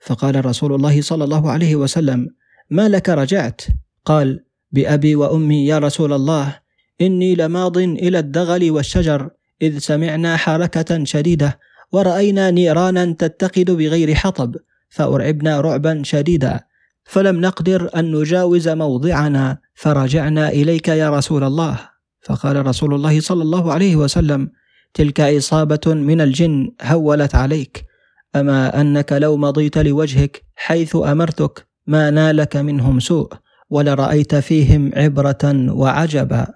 فقال 0.00 0.46
رسول 0.46 0.74
الله 0.74 1.02
صلى 1.02 1.24
الله 1.24 1.50
عليه 1.50 1.76
وسلم 1.76 2.28
ما 2.70 2.88
لك 2.88 3.08
رجعت؟ 3.08 3.60
قال 4.04 4.44
بأبي 4.72 5.14
وأمي 5.14 5.66
يا 5.66 5.78
رسول 5.78 6.12
الله 6.12 6.58
إني 7.00 7.34
لماض 7.34 7.78
إلى 7.78 8.18
الدغل 8.18 8.70
والشجر 8.70 9.30
إذ 9.62 9.78
سمعنا 9.78 10.36
حركة 10.36 11.04
شديدة 11.04 11.58
ورأينا 11.92 12.50
نيرانا 12.50 13.04
تتقد 13.18 13.70
بغير 13.70 14.14
حطب 14.14 14.56
فأرعبنا 14.88 15.60
رعبا 15.60 16.02
شديدا. 16.04 16.60
فلم 17.04 17.40
نقدر 17.40 17.90
أن 17.96 18.16
نجاوز 18.16 18.68
موضعنا 18.68 19.58
فرجعنا 19.74 20.48
إليك 20.48 20.88
يا 20.88 21.10
رسول 21.10 21.44
الله. 21.44 21.91
فقال 22.22 22.66
رسول 22.66 22.94
الله 22.94 23.20
صلى 23.20 23.42
الله 23.42 23.72
عليه 23.72 23.96
وسلم 23.96 24.50
تلك 24.94 25.20
إصابة 25.20 25.80
من 25.86 26.20
الجن 26.20 26.72
هولت 26.82 27.34
عليك. 27.34 27.84
أما 28.36 28.80
أنك 28.80 29.12
لو 29.12 29.36
مضيت 29.36 29.78
لوجهك 29.78 30.42
حيث 30.56 30.96
أمرتك 30.96 31.66
ما 31.86 32.10
نالك 32.10 32.56
منهم 32.56 33.00
سوء 33.00 33.32
ولرأيت 33.70 34.34
فيهم 34.34 34.90
عبرة 34.96 35.72
وعجبا. 35.72 36.46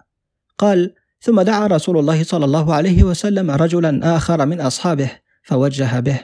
قال 0.59 0.95
ثم 1.21 1.41
دعا 1.41 1.67
رسول 1.67 1.99
الله 1.99 2.25
صلى 2.25 2.45
الله 2.45 2.75
عليه 2.75 3.03
وسلم 3.03 3.51
رجلا 3.51 4.17
آخر 4.17 4.47
من 4.47 4.61
أصحابه 4.61 5.11
فوجه 5.43 6.01
به. 6.01 6.21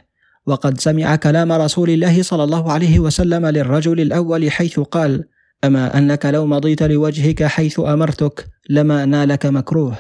وقد 0.47 0.81
سمع 0.81 1.17
كلام 1.17 1.53
رسول 1.53 1.91
الله 1.91 2.23
صلى 2.23 2.45
الله 2.45 2.73
عليه 2.73 2.99
وسلم 2.99 3.47
للرجل 3.47 4.01
الأول 4.01 4.51
حيث 4.51 4.81
قال 4.81 5.25
أما 5.65 5.99
أنك 5.99 6.27
لو 6.27 6.47
مضيت 6.47 6.83
لوجهك 6.83 7.43
حيث 7.45 7.81
أمرتك 7.81 8.49
لما 8.71 9.05
نالك 9.05 9.47
مكروه. 9.47 9.99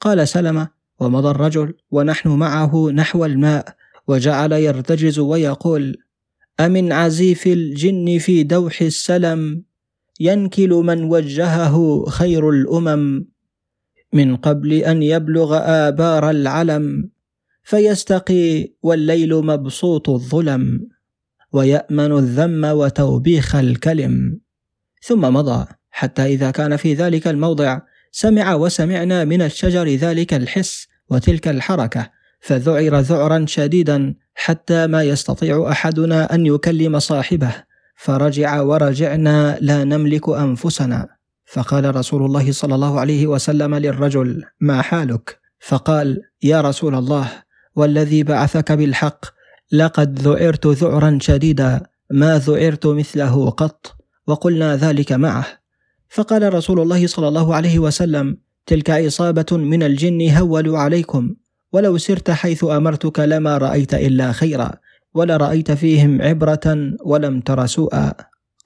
قال 0.00 0.28
سلمة 0.28 0.68
ومضى 1.00 1.30
الرجل 1.30 1.74
ونحن 1.90 2.28
معه 2.28 2.90
نحو 2.90 3.24
الماء 3.24 3.76
وجعل 4.08 4.52
يرتجز 4.52 5.18
ويقول 5.18 5.96
أمن 6.60 6.92
عزيف 6.92 7.46
الجن 7.46 8.18
في 8.18 8.42
دوح 8.42 8.82
السلم 8.82 9.62
ينكل 10.20 10.70
من 10.70 11.04
وجهه 11.04 12.04
خير 12.08 12.50
الأمم. 12.50 13.26
من 14.12 14.36
قبل 14.36 14.72
أن 14.72 15.02
يبلغ 15.02 15.56
آبار 15.62 16.30
العلم 16.30 17.10
فيستقي 17.62 18.74
والليل 18.82 19.34
مبسوط 19.34 20.10
الظلم 20.10 20.88
ويأمن 21.52 22.12
الذم 22.12 22.64
وتوبيخ 22.64 23.56
الكلم. 23.56 24.45
ثم 25.02 25.20
مضى. 25.20 25.66
حتى 25.90 26.22
إذا 26.26 26.50
كان 26.50 26.76
في 26.76 26.94
ذلك 26.94 27.28
الموضع 27.28 27.80
سمع 28.12 28.54
وسمعنا 28.54 29.24
من 29.24 29.42
الشجر 29.42 29.88
ذلك 29.88 30.34
الحس 30.34 30.86
وتلك 31.10 31.48
الحركة 31.48 32.10
فذعر 32.40 33.00
ذعرا 33.00 33.44
شديدا 33.48 34.14
حتى 34.34 34.86
ما 34.86 35.02
يستطيع 35.02 35.70
أحدنا 35.70 36.34
أن 36.34 36.46
يكلم 36.46 36.98
صاحبه 36.98 37.54
فرجع 37.96 38.60
ورجعنا 38.60 39.58
لا 39.60 39.84
نملك 39.84 40.28
أنفسنا. 40.28 41.08
فقال 41.46 41.96
رسول 41.96 42.24
الله 42.24 42.52
صلى 42.52 42.74
الله 42.74 43.00
عليه 43.00 43.26
وسلم 43.26 43.74
للرجل 43.74 44.44
ما 44.60 44.82
حالك؟ 44.82 45.38
فقال 45.60 46.22
يا 46.42 46.60
رسول 46.60 46.94
الله 46.94 47.28
والذي 47.76 48.22
بعثك 48.22 48.72
بالحق 48.72 49.26
لقد 49.72 50.18
ذعرت 50.18 50.66
ذعرا 50.66 51.18
شديدا 51.20 51.82
ما 52.10 52.38
ذعرت 52.38 52.86
مثله 52.86 53.50
قط. 53.50 53.95
وقلنا 54.26 54.76
ذلك 54.76 55.12
معه. 55.12 55.46
فقال 56.08 56.54
رسول 56.54 56.80
الله 56.80 57.06
صلى 57.06 57.28
الله 57.28 57.54
عليه 57.54 57.78
وسلم 57.78 58.36
تلك 58.66 58.90
إصابة 58.90 59.46
من 59.52 59.82
الجن 59.82 60.30
هولوا 60.30 60.78
عليكم 60.78 61.34
ولو 61.72 61.98
سرت 61.98 62.30
حيث 62.30 62.64
أمرتك 62.64 63.20
لما 63.20 63.58
رأيت 63.58 63.94
إلا 63.94 64.32
خيرا 64.32 64.70
ولرأيت 65.14 65.72
فيهم 65.72 66.22
عبرة 66.22 66.94
ولم 67.04 67.40
تر 67.40 67.66
سوءا. 67.66 68.12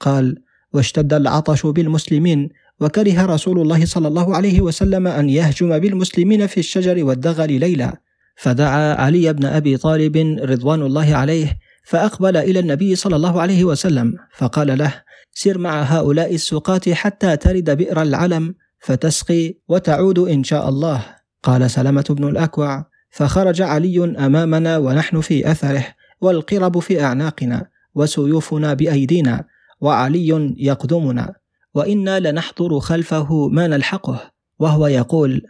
قال 0.00 0.36
واشتد 0.72 1.12
العطش 1.12 1.66
بالمسلمين 1.66 2.48
وكره 2.80 3.26
رسول 3.26 3.60
الله 3.60 3.84
صلى 3.84 4.08
الله 4.08 4.36
عليه 4.36 4.60
وسلم 4.60 5.06
أن 5.06 5.28
يهجم 5.28 5.78
بالمسلمين 5.78 6.46
في 6.46 6.60
الشجر 6.60 7.04
والدغل 7.04 7.60
ليلا. 7.60 8.00
فدعا 8.36 8.94
علي 8.94 9.32
بن 9.32 9.44
أبي 9.44 9.76
طالب 9.76 10.16
رضوان 10.42 10.82
الله 10.82 11.14
عليه 11.14 11.58
فأقبل 11.84 12.36
إلى 12.36 12.58
النبي 12.58 12.96
صلى 12.96 13.16
الله 13.16 13.40
عليه 13.40 13.64
وسلم 13.64 14.14
فقال 14.36 14.78
له 14.78 15.02
سر 15.32 15.58
مع 15.58 15.82
هؤلاء 15.82 16.34
السقاة 16.34 16.80
حتى 16.92 17.36
ترد 17.36 17.70
بئر 17.70 18.02
العلم 18.02 18.54
فتسقي 18.80 19.54
وتعود 19.68 20.18
إن 20.18 20.44
شاء 20.44 20.68
الله. 20.68 21.04
قال 21.42 21.70
سلمة 21.70 22.04
بن 22.10 22.28
الأكوع 22.28 22.86
فخرج 23.10 23.62
علي 23.62 24.04
أمامنا 24.04 24.78
ونحن 24.78 25.20
في 25.20 25.50
أثره 25.50 25.86
والقرب 26.20 26.78
في 26.78 27.02
أعناقنا 27.02 27.66
وسيوفنا 27.94 28.74
بأيدينا 28.74 29.44
وعلي 29.80 30.54
يقدمنا 30.58 31.34
وإنا 31.74 32.20
لنحضر 32.20 32.80
خلفه 32.80 33.48
ما 33.48 33.66
نلحقه 33.66 34.32
وهو 34.58 34.86
يقول 34.86 35.42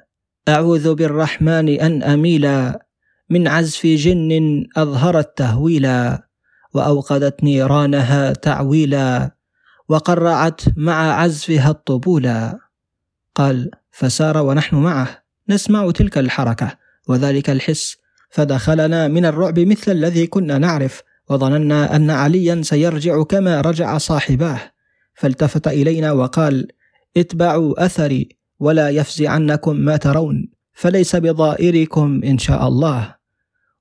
أعوذ 0.48 0.94
بالرحمن 0.94 1.68
أن 1.68 2.02
أميلا 2.02 2.86
من 3.30 3.48
عزف 3.48 3.86
جن 3.86 4.64
أظهرت 4.76 5.38
تهويلا 5.38 6.28
وأوقدت 6.74 7.44
نيرانها 7.44 8.32
تعويلا. 8.32 9.30
وقرعت 9.90 10.60
مع 10.76 11.12
عزفها 11.12 11.70
الطبولا 11.70 12.58
قال 13.34 13.70
فسار 13.90 14.38
ونحن 14.38 14.76
معه 14.76 15.22
نسمع 15.48 15.90
تلك 15.90 16.18
الحركة 16.18 16.72
وذلك 17.08 17.50
الحس 17.50 17.96
فدخلنا 18.30 19.08
من 19.08 19.26
الرعب 19.26 19.58
مثل 19.58 19.92
الذي 19.92 20.26
كنا 20.26 20.58
نعرف 20.58 21.02
وظننا 21.30 21.96
أن 21.96 22.10
عليا 22.10 22.62
سيرجع 22.62 23.22
كما 23.22 23.60
رجع 23.60 23.98
صاحباه. 23.98 24.60
فالتفت 25.14 25.68
إلينا 25.68 26.12
وقال 26.12 26.68
اتبعوا 27.16 27.84
أثري 27.84 28.28
ولا 28.60 28.88
يفزعنكم 28.90 29.76
ما 29.76 29.96
ترون 29.96 30.48
فليس 30.72 31.16
بضائركم 31.16 32.20
إن 32.24 32.38
شاء 32.38 32.68
الله. 32.68 33.14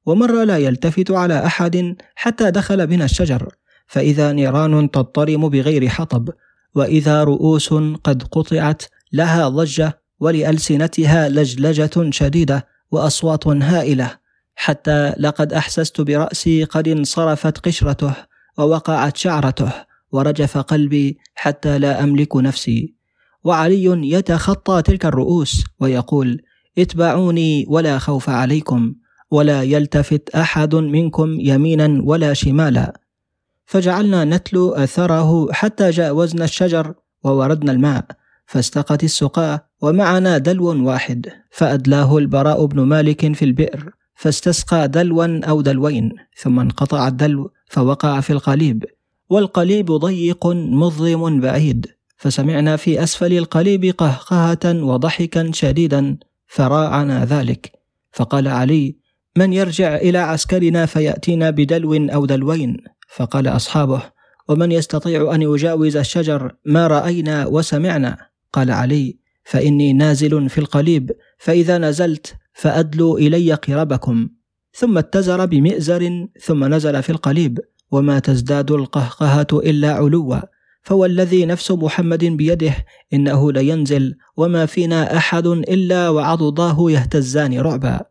ومر 0.06 0.44
لا 0.44 0.58
يلتفت 0.58 1.12
على 1.12 1.46
أحد 1.46 1.96
حتى 2.16 2.52
دخل 2.52 2.88
بنا 2.88 3.06
الشجر. 3.06 3.59
فإذا 3.90 4.32
نيران 4.32 4.92
تضطرم 4.92 5.50
بغير 5.50 5.88
حطب 5.90 6.30
وإذا 6.76 7.24
رؤوس 7.24 7.74
قد 8.04 8.24
قطعت 8.24 8.84
لها 9.14 9.50
ضجة 9.50 10.02
ولألسنتها 10.20 11.30
لجلجة 11.30 12.10
شديدة 12.10 12.68
وأصوات 12.92 13.48
هائلة. 13.48 14.18
حتى 14.56 15.14
لقد 15.20 15.54
أحسست 15.54 16.02
برأسي 16.02 16.64
قد 16.64 16.88
انصرفت 16.88 17.58
قشرته 17.58 18.14
ووقعت 18.58 19.18
شعرته 19.18 19.72
ورجف 20.12 20.58
قلبي 20.58 21.18
حتى 21.36 21.80
لا 21.80 22.04
أملك 22.04 22.36
نفسي. 22.36 22.96
وعلي 23.44 24.14
يتخطى 24.14 24.82
تلك 24.82 25.06
الرؤوس 25.06 25.64
ويقول 25.80 26.42
اتبعوني 26.78 27.66
ولا 27.70 28.00
خوف 28.00 28.30
عليكم 28.30 28.94
ولا 29.32 29.64
يلتفت 29.64 30.30
أحد 30.30 30.76
منكم 30.76 31.40
يمينا 31.40 32.02
ولا 32.04 32.34
شمالا. 32.34 33.09
فجعلنا 33.70 34.26
نتلو 34.26 34.72
اثره 34.72 35.52
حتى 35.52 35.90
جاوزنا 35.90 36.44
الشجر 36.44 36.94
ووردنا 37.24 37.72
الماء 37.72 38.06
فاستقت 38.46 39.04
السقاة 39.04 39.70
ومعنا 39.82 40.38
دلو 40.38 40.88
واحد 40.88 41.30
فأدلاه 41.52 42.18
البراء 42.18 42.66
بن 42.66 42.82
مالك 42.82 43.34
في 43.36 43.46
البئر 43.46 43.92
فاستسقى 44.16 44.88
دلوا 44.88 45.46
أو 45.46 45.62
دلوين 45.62 46.12
ثم 46.38 46.60
انقطع 46.60 47.08
الدلو 47.08 47.52
فوقع 47.68 48.20
في 48.20 48.34
القليب 48.34 48.86
والقليب 49.30 49.92
ضيق 49.92 50.48
مظلم 50.48 51.42
بعيد 51.42 51.88
فسمعنا 52.18 52.76
في 52.76 53.04
أسفل 53.04 53.34
القليب 53.38 53.86
قهقهة 53.86 54.84
وضحكا 54.84 55.52
شديدا 55.54 56.18
فراعنا 56.48 57.26
ذلك 57.26 57.72
فقال 58.12 58.48
علي 58.48 58.96
من 59.38 59.54
يرجع 59.54 59.96
إلى 59.96 60.18
عسكرنا 60.18 60.86
فيأتينا 60.86 61.50
بدلو 61.50 61.96
أو 61.96 62.26
دلوين؟ 62.26 62.78
فقال 63.16 63.48
أصحابه 63.48 64.02
ومن 64.48 64.72
يستطيع 64.72 65.36
أن 65.36 65.42
يجاوز 65.42 65.98
الشجر 65.98 66.56
ما 66.66 66.88
رأينا 66.88 67.48
وسمعنا؟ 67.48 68.18
قال 68.54 68.72
علي 68.72 69.18
فإني 69.44 69.94
نازل 69.94 70.50
في 70.50 70.58
القليب 70.58 71.12
فإذا 71.38 71.78
نزلت 71.78 72.36
فأدلوا 72.54 73.20
إلي 73.20 73.54
قربكم. 73.54 74.30
ثم 74.74 74.98
اتزر 74.98 75.46
بمئزر 75.46 76.28
ثم 76.42 76.74
نزل 76.74 77.04
في 77.04 77.10
القليب 77.10 77.60
وما 77.92 78.20
تزداد 78.20 78.72
القهقهة 78.72 79.48
إلا 79.54 79.94
علوا. 79.94 80.40
فوالذي 80.84 81.46
نفس 81.46 81.72
محمد 81.72 82.26
بيده 82.26 82.76
إنه 83.14 83.52
لينزل 83.52 84.16
وما 84.38 84.66
فينا 84.66 85.18
أحد 85.18 85.48
إلا 85.48 86.10
وعضداه 86.10 86.92
يهتزان 86.92 87.60
رعبا. 87.60 88.02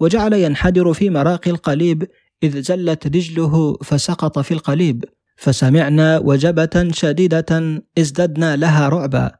وجعل 0.00 0.32
ينحدر 0.32 0.92
في 0.92 1.10
مراقي 1.10 1.50
القليب 1.50 2.08
إذ 2.42 2.62
زلت 2.62 3.06
رجله 3.06 3.76
فسقط 3.84 4.38
في 4.38 4.54
القليب 4.54 5.04
فسمعنا 5.36 6.18
وجبة 6.18 6.88
شديدة 6.92 7.82
ازددنا 7.98 8.56
لها 8.56 8.88
رعبا 8.88 9.30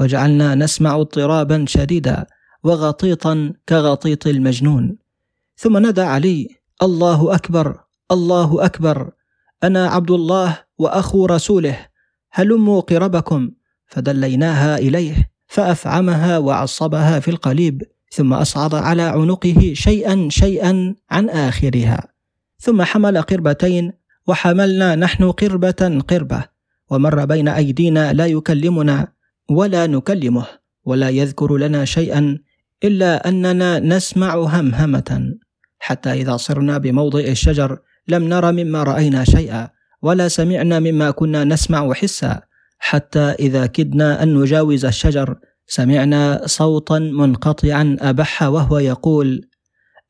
وجعلنا 0.00 0.54
نسمع 0.54 0.96
اضطرابا 0.96 1.64
شديدا 1.68 2.26
وغطيطا 2.64 3.52
كغطيط 3.68 4.26
المجنون. 4.26 4.98
ثم 5.56 5.76
نادى 5.78 6.00
علي 6.00 6.48
الله 6.82 7.34
أكبر 7.34 7.80
الله 8.10 8.64
أكبر 8.64 9.10
أنا 9.64 9.88
عبد 9.88 10.10
الله 10.10 10.58
وأخو 10.78 11.26
رسوله 11.26 11.86
هلموا 12.30 12.80
قربكم. 12.80 13.50
فدليناها 13.86 14.78
إليه 14.78 15.30
فأفعمها 15.46 16.38
وعصبها 16.38 17.20
في 17.20 17.30
القليب 17.30 17.82
ثم 18.10 18.32
أصعد 18.32 18.74
على 18.74 19.02
عنقه 19.02 19.72
شيئا 19.74 20.28
شيئا 20.30 20.94
عن 21.10 21.28
آخرها. 21.28 22.17
ثم 22.60 22.82
حمل 22.82 23.22
قربتين 23.22 23.92
وحملنا 24.26 24.94
نحن 24.94 25.30
قربة 25.30 26.02
قربة 26.08 26.44
ومر 26.90 27.24
بين 27.24 27.48
أيدينا 27.48 28.12
لا 28.12 28.26
يكلمنا 28.26 29.08
ولا 29.50 29.86
نكلمه 29.86 30.46
ولا 30.84 31.08
يذكر 31.08 31.56
لنا 31.56 31.84
شيئا 31.84 32.38
إلا 32.84 33.28
أننا 33.28 33.78
نسمع 33.78 34.34
همهمة. 34.34 35.34
حتى 35.78 36.12
إذا 36.12 36.36
صرنا 36.36 36.78
بموضع 36.78 37.20
الشجر 37.20 37.78
لم 38.08 38.28
نر 38.28 38.52
مما 38.52 38.82
رأينا 38.82 39.24
شيئا 39.24 39.68
ولا 40.02 40.28
سمعنا 40.28 40.78
مما 40.80 41.10
كنا 41.10 41.44
نسمع 41.44 41.94
حسا. 41.94 42.40
حتى 42.78 43.20
إذا 43.38 43.66
كدنا 43.66 44.22
أن 44.22 44.34
نجاوز 44.34 44.84
الشجر 44.84 45.36
سمعنا 45.66 46.42
صوتا 46.46 46.98
منقطعا 46.98 47.96
أبح 48.00 48.42
وهو 48.42 48.78
يقول 48.78 49.48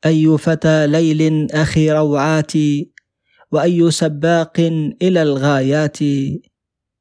أي 0.05 0.37
فتى 0.37 0.87
ليل 0.87 1.51
أخي 1.51 1.91
روعاتي 1.91 2.91
وأي 3.51 3.91
سباق 3.91 4.59
إلى 5.01 5.21
الغايات 5.21 5.97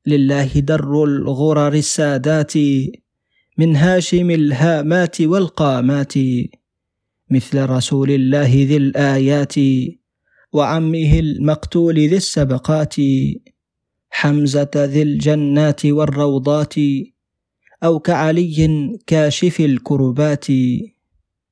لله 0.07 0.61
در 0.61 1.05
الغرر 1.05 1.73
السادات 1.75 2.53
من 3.59 3.77
هاشم 3.77 4.31
الهامات 4.31 5.21
والقامات 5.21 6.15
مثل 7.31 7.71
رسول 7.71 8.11
الله 8.11 8.51
ذي 8.55 8.77
الآيات 8.77 9.55
وعمه 10.53 11.19
المقتول 11.19 11.95
ذي 11.95 12.17
السبقات 12.17 12.95
حمزة 14.11 14.71
ذي 14.77 15.03
الجنات 15.03 15.87
والروضات 15.87 16.75
أو 17.85 17.99
كعلي 17.99 18.99
كاشف 19.07 19.61
الكربات 19.61 20.47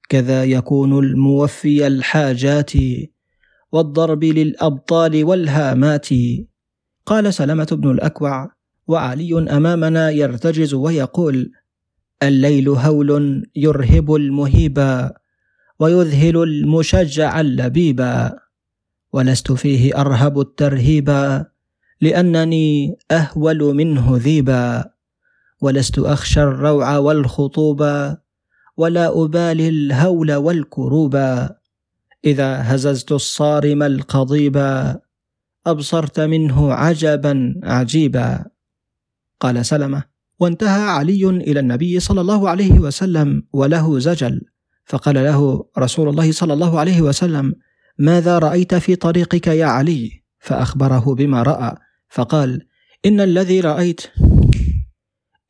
كذا 0.08 0.44
يكون 0.44 0.98
الموفي 0.98 1.86
الحاجات 1.86 2.72
والضرب 3.72 4.24
للأبطال 4.24 5.24
والهامات. 5.24 6.08
قال 7.06 7.34
سلمة 7.34 7.68
بن 7.72 7.90
الأكوع 7.90 8.50
وعلي 8.86 9.56
أمامنا 9.56 10.10
يرتجز 10.10 10.74
ويقول 10.74 11.50
الليل 12.22 12.68
هول 12.68 13.42
يرهب 13.56 14.14
المهيبا 14.14 15.12
ويذهل 15.78 16.36
المشجع 16.42 17.40
اللبيبا 17.40 18.38
ولست 19.12 19.52
فيه 19.52 20.00
أرهب 20.00 20.40
الترهيبا 20.40 21.46
لأنني 22.00 22.96
أهول 23.10 23.74
منه 23.74 24.16
ذيبا 24.16 24.84
ولست 25.60 25.98
أخشى 25.98 26.42
الروع 26.42 26.96
والخطوبا 26.96 28.18
ولا 28.76 29.24
أبالي 29.24 29.68
الهول 29.68 30.32
والكروبا 30.34 31.56
إذا 32.24 32.74
هززت 32.74 33.12
الصارم 33.12 33.82
القضيبا 33.82 35.00
أبصرت 35.66 36.20
منه 36.20 36.72
عجبا 36.72 37.60
عجيبا. 37.64 38.44
قال 39.40 39.66
سلمة 39.66 40.04
وانتهى 40.40 40.82
علي 40.82 41.28
إلى 41.28 41.60
النبي 41.60 42.00
صلى 42.00 42.20
الله 42.20 42.48
عليه 42.48 42.80
وسلم 42.80 43.42
وله 43.52 43.98
زجل. 43.98 44.40
فقال 44.84 45.14
له 45.14 45.64
رسول 45.78 46.08
الله 46.08 46.32
صلى 46.32 46.52
الله 46.52 46.80
عليه 46.80 47.02
وسلم 47.02 47.54
ماذا 47.98 48.38
رأيت 48.38 48.74
في 48.74 48.96
طريقك 48.96 49.46
يا 49.46 49.66
علي؟ 49.66 50.22
فأخبره 50.38 51.14
بما 51.14 51.42
رأى 51.42 51.76
فقال 52.08 52.66
إن 53.06 53.20
الذي 53.20 53.60
رأيت 53.60 54.00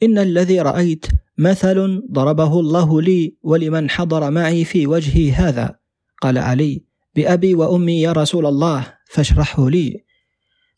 إن 0.02 0.18
الذي 0.18 0.60
رأيت 0.60 1.06
مثل 1.38 2.02
ضربه 2.12 2.60
الله 2.60 3.02
لي 3.02 3.36
ولمن 3.42 3.90
حضر 3.90 4.30
معي 4.30 4.64
في 4.64 4.86
وجهي 4.86 5.32
هذا. 5.32 5.76
قال 6.22 6.38
علي 6.38 6.84
بأبي 7.16 7.54
وأمي 7.54 8.00
يا 8.00 8.12
رسول 8.12 8.46
الله 8.46 8.86
فاشرحه 9.10 9.70
لي. 9.70 10.04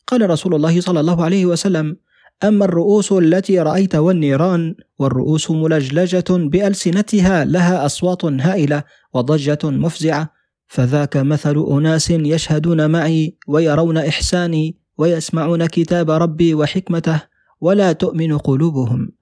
قال 0.07 0.29
رسول 0.29 0.55
الله 0.55 0.81
صلى 0.81 0.99
الله 0.99 1.23
عليه 1.23 1.45
وسلم 1.45 1.97
أما 2.43 2.65
الرؤوس 2.65 3.11
التي 3.11 3.59
رأيت 3.59 3.95
والنيران 3.95 4.75
والرؤوس 4.99 5.51
ملجلجة 5.51 6.25
بألسنتها 6.29 7.45
لها 7.45 7.85
أصوات 7.85 8.25
هائلة 8.25 8.83
وضجة 9.13 9.59
مفزعة 9.63 10.33
فذاك 10.67 11.17
مثل 11.17 11.65
أناس 11.71 12.09
يشهدون 12.09 12.91
معي 12.91 13.37
ويرون 13.47 13.97
إحساني 13.97 14.77
ويسمعون 14.97 15.65
كتاب 15.65 16.11
ربي 16.11 16.53
وحكمته 16.53 17.21
ولا 17.61 17.91
تؤمن 17.91 18.37
قلوبهم. 18.37 19.18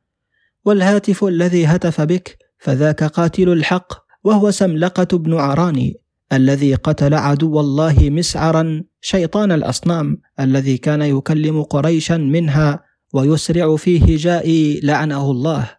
والهاتف 0.67 1.23
الذي 1.23 1.65
هتف 1.65 2.01
بك 2.01 2.37
فذاك 2.59 3.03
قاتل 3.03 3.49
الحق 3.49 3.93
وهو 4.23 4.51
سملقة 4.51 5.17
بن 5.17 5.33
عراني 5.33 6.01
الذي 6.33 6.75
قتل 6.75 7.13
عدو 7.13 7.59
الله 7.59 7.95
مسعرا 8.09 8.83
شيطان 9.01 9.51
الأصنام 9.51 10.17
الذي 10.39 10.77
كان 10.77 11.01
يكلم 11.01 11.63
قريشا 11.63 12.17
منها 12.17 12.83
ويسرع 13.13 13.75
في 13.75 14.15
هجاء 14.15 14.79
لعنه 14.83 15.31
الله. 15.31 15.71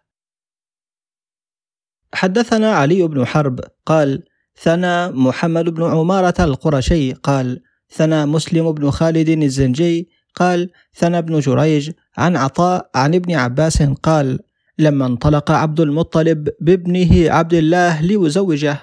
حدثنا 2.13 2.71
علي 2.71 3.07
بن 3.07 3.25
حرب 3.25 3.59
قال 3.85 4.23
ثنى 4.61 5.07
محمد 5.07 5.69
بن 5.69 5.83
عمارة 5.83 6.43
القرشي 6.43 7.13
قال 7.13 7.61
ثنى 7.89 8.25
مسلم 8.25 8.71
بن 8.71 8.89
خالد 8.89 9.29
الزنجي 9.29 10.09
قال 10.35 10.69
ثنى 10.95 11.17
ابن 11.17 11.39
جريج 11.39 11.91
عن 12.17 12.35
عطاء 12.35 12.89
عن 12.95 13.15
ابن 13.15 13.35
عباس 13.35 13.83
قال 13.83 14.39
لما 14.79 15.05
انطلق 15.05 15.51
عبد 15.51 15.79
المطلب 15.79 16.49
بابنه 16.61 17.31
عبد 17.31 17.53
الله 17.53 18.01
ليزوجه 18.01 18.77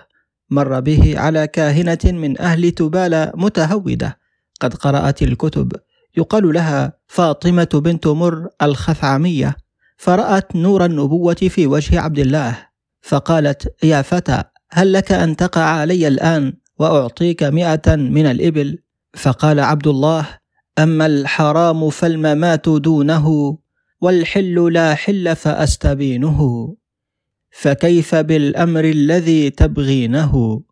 مر 0.51 0.80
به 0.80 1.18
على 1.18 1.47
كاهنة 1.47 1.99
من 2.05 2.40
أهل 2.40 2.70
تبالة 2.70 3.32
متهودة. 3.34 4.18
قد 4.61 4.74
قرأت 4.74 5.22
الكتب. 5.22 5.72
يقال 6.16 6.53
لها 6.53 6.92
فاطمة 7.07 7.68
بنت 7.74 8.07
مر 8.07 8.49
الخثعمية. 8.62 9.57
فرأت 9.97 10.57
نور 10.57 10.84
النبوة 10.84 11.34
في 11.34 11.66
وجه 11.66 12.01
عبد 12.01 12.18
الله. 12.18 12.59
فقالت 13.03 13.84
يا 13.84 14.03
فتى 14.03 14.42
هل 14.70 14.92
لك 14.92 15.12
أن 15.12 15.36
تقع 15.36 15.61
علي 15.61 16.09
الآن 16.09 16.53
وأعطيك 16.78 17.42
مئة 17.42 17.97
من 17.97 18.26
الإبل؟ 18.26 18.78
فقال 19.14 19.61
عبد 19.61 19.86
الله 19.86 20.26
أما 20.78 21.07
الحرام 21.07 21.90
فالممات 21.90 22.68
دونه 22.68 23.59
والحل 24.01 24.72
لا 24.72 24.94
حل 24.94 25.36
فأستبينه 25.36 26.74
فكيف 27.51 28.14
بالأمر 28.14 28.84
الذي 28.84 29.51
تبغينه؟ 29.51 30.62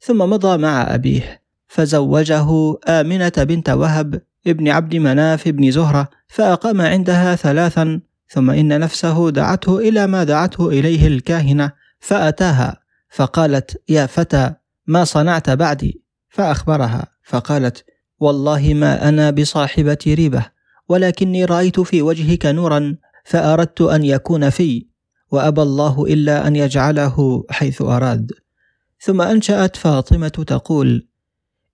ثم 0.00 0.18
مضى 0.18 0.56
مع 0.56 0.94
أبيه 0.94 1.42
فزوجه 1.68 2.76
آمنة 2.88 3.32
بنت 3.38 3.70
وهب 3.70 4.22
ابن 4.46 4.68
عبد 4.68 4.96
مناف 4.96 5.48
بن 5.48 5.70
زهرة 5.70 6.08
فأقام 6.28 6.80
عندها 6.80 7.36
ثلاثا 7.36 8.00
ثم 8.28 8.50
إن 8.50 8.80
نفسه 8.80 9.30
دعته 9.30 9.78
إلى 9.78 10.06
ما 10.06 10.24
دعته 10.24 10.68
إليه 10.68 11.06
الكاهنة 11.06 11.72
فأتاها 12.00 12.80
فقالت 13.10 13.82
يا 13.88 14.06
فتى 14.06 14.54
ما 14.86 15.04
صنعت 15.04 15.50
بعدي؟ 15.50 16.02
فأخبرها 16.28 17.06
فقالت 17.22 17.84
والله 18.20 18.74
ما 18.74 19.08
أنا 19.08 19.30
بصاحبة 19.30 19.98
ريبة. 20.06 20.44
ولكني 20.90 21.44
رأيت 21.44 21.80
في 21.80 22.02
وجهك 22.02 22.46
نورا 22.46 22.96
فأردت 23.24 23.80
أن 23.80 24.04
يكون 24.04 24.50
في 24.50 24.86
وأبى 25.30 25.62
الله 25.62 26.04
إلا 26.04 26.46
أن 26.46 26.56
يجعله 26.56 27.44
حيث 27.50 27.82
أراد. 27.82 28.32
ثم 29.00 29.22
أنشأت 29.22 29.76
فاطمة 29.76 30.28
تقول 30.28 31.08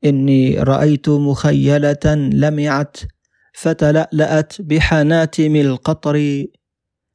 إني 0.04 0.58
رأيت 0.58 1.08
مخيلة 1.08 2.14
لمعت 2.32 2.96
فتلألأت 3.54 4.62
بحناتم 4.62 5.56
القطر 5.56 6.44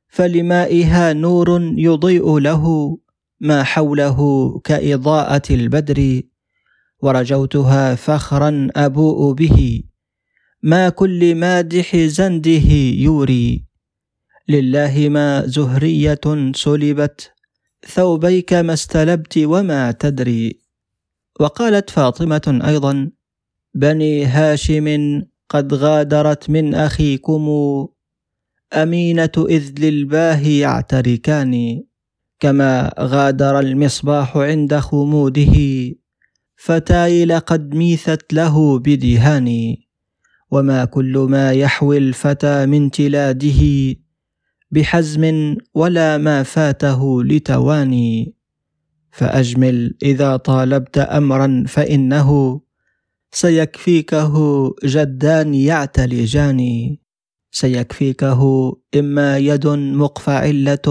فلمائها 0.08 1.14
نور 1.14 1.62
يضيء 1.78 2.38
له 2.40 2.98
ما 3.40 3.64
حوله 3.64 4.20
كإضاءة 4.64 5.54
البدر 5.54 6.22
ورجوتها 7.00 7.96
فخرا 7.96 8.68
أبوء 8.76 9.34
به. 9.34 9.84
ما 10.64 10.90
كل 10.90 11.36
مادح 11.36 11.96
زنده 11.98 12.72
يوري. 12.96 13.66
لله 14.50 15.10
ما 15.10 15.48
زهرية 15.48 16.52
سلبت 16.56 17.32
ثوبيك 17.88 18.54
ما 18.54 18.74
استلبت 18.74 19.38
وما 19.38 19.92
تدري. 19.92 20.60
وقالت 21.40 21.90
فاطمة 21.90 22.62
أيضا 22.68 23.12
بني 23.74 24.26
هاشم 24.26 25.22
قد 25.50 25.74
غادرت 25.74 26.50
من 26.50 26.76
أخيكم 26.76 27.48
أمينة 28.74 29.32
إذ 29.50 29.80
للباه 29.80 30.48
يعتركان 30.48 31.84
كما 32.40 32.94
غادر 33.00 33.60
المصباح 33.60 34.38
عند 34.38 34.76
خموده 34.76 35.56
فتايل 36.56 37.40
قد 37.40 37.76
ميثت 37.76 38.34
له 38.34 38.80
بدهان. 38.80 39.78
وما 40.52 40.86
كل 40.86 41.18
ما 41.30 41.52
يحوي 41.52 41.98
الفتى 41.98 42.66
من 42.66 42.92
تلاده 42.92 43.62
بحزم 44.72 45.56
ولا 45.74 46.18
ما 46.18 46.44
فاته 46.44 47.24
لتواني. 47.24 48.36
فأجمل 49.12 49.96
إذا 50.04 50.38
طالبت 50.38 50.98
أمرا 50.98 51.64
فإنه 51.68 52.62
سيكفيكه 53.32 54.36
جدان 54.84 55.54
يعتلجان 55.54 56.62
سيكفيكه 57.52 58.42
إما 58.96 59.38
يد 59.38 59.68
مقفعلة 59.68 60.88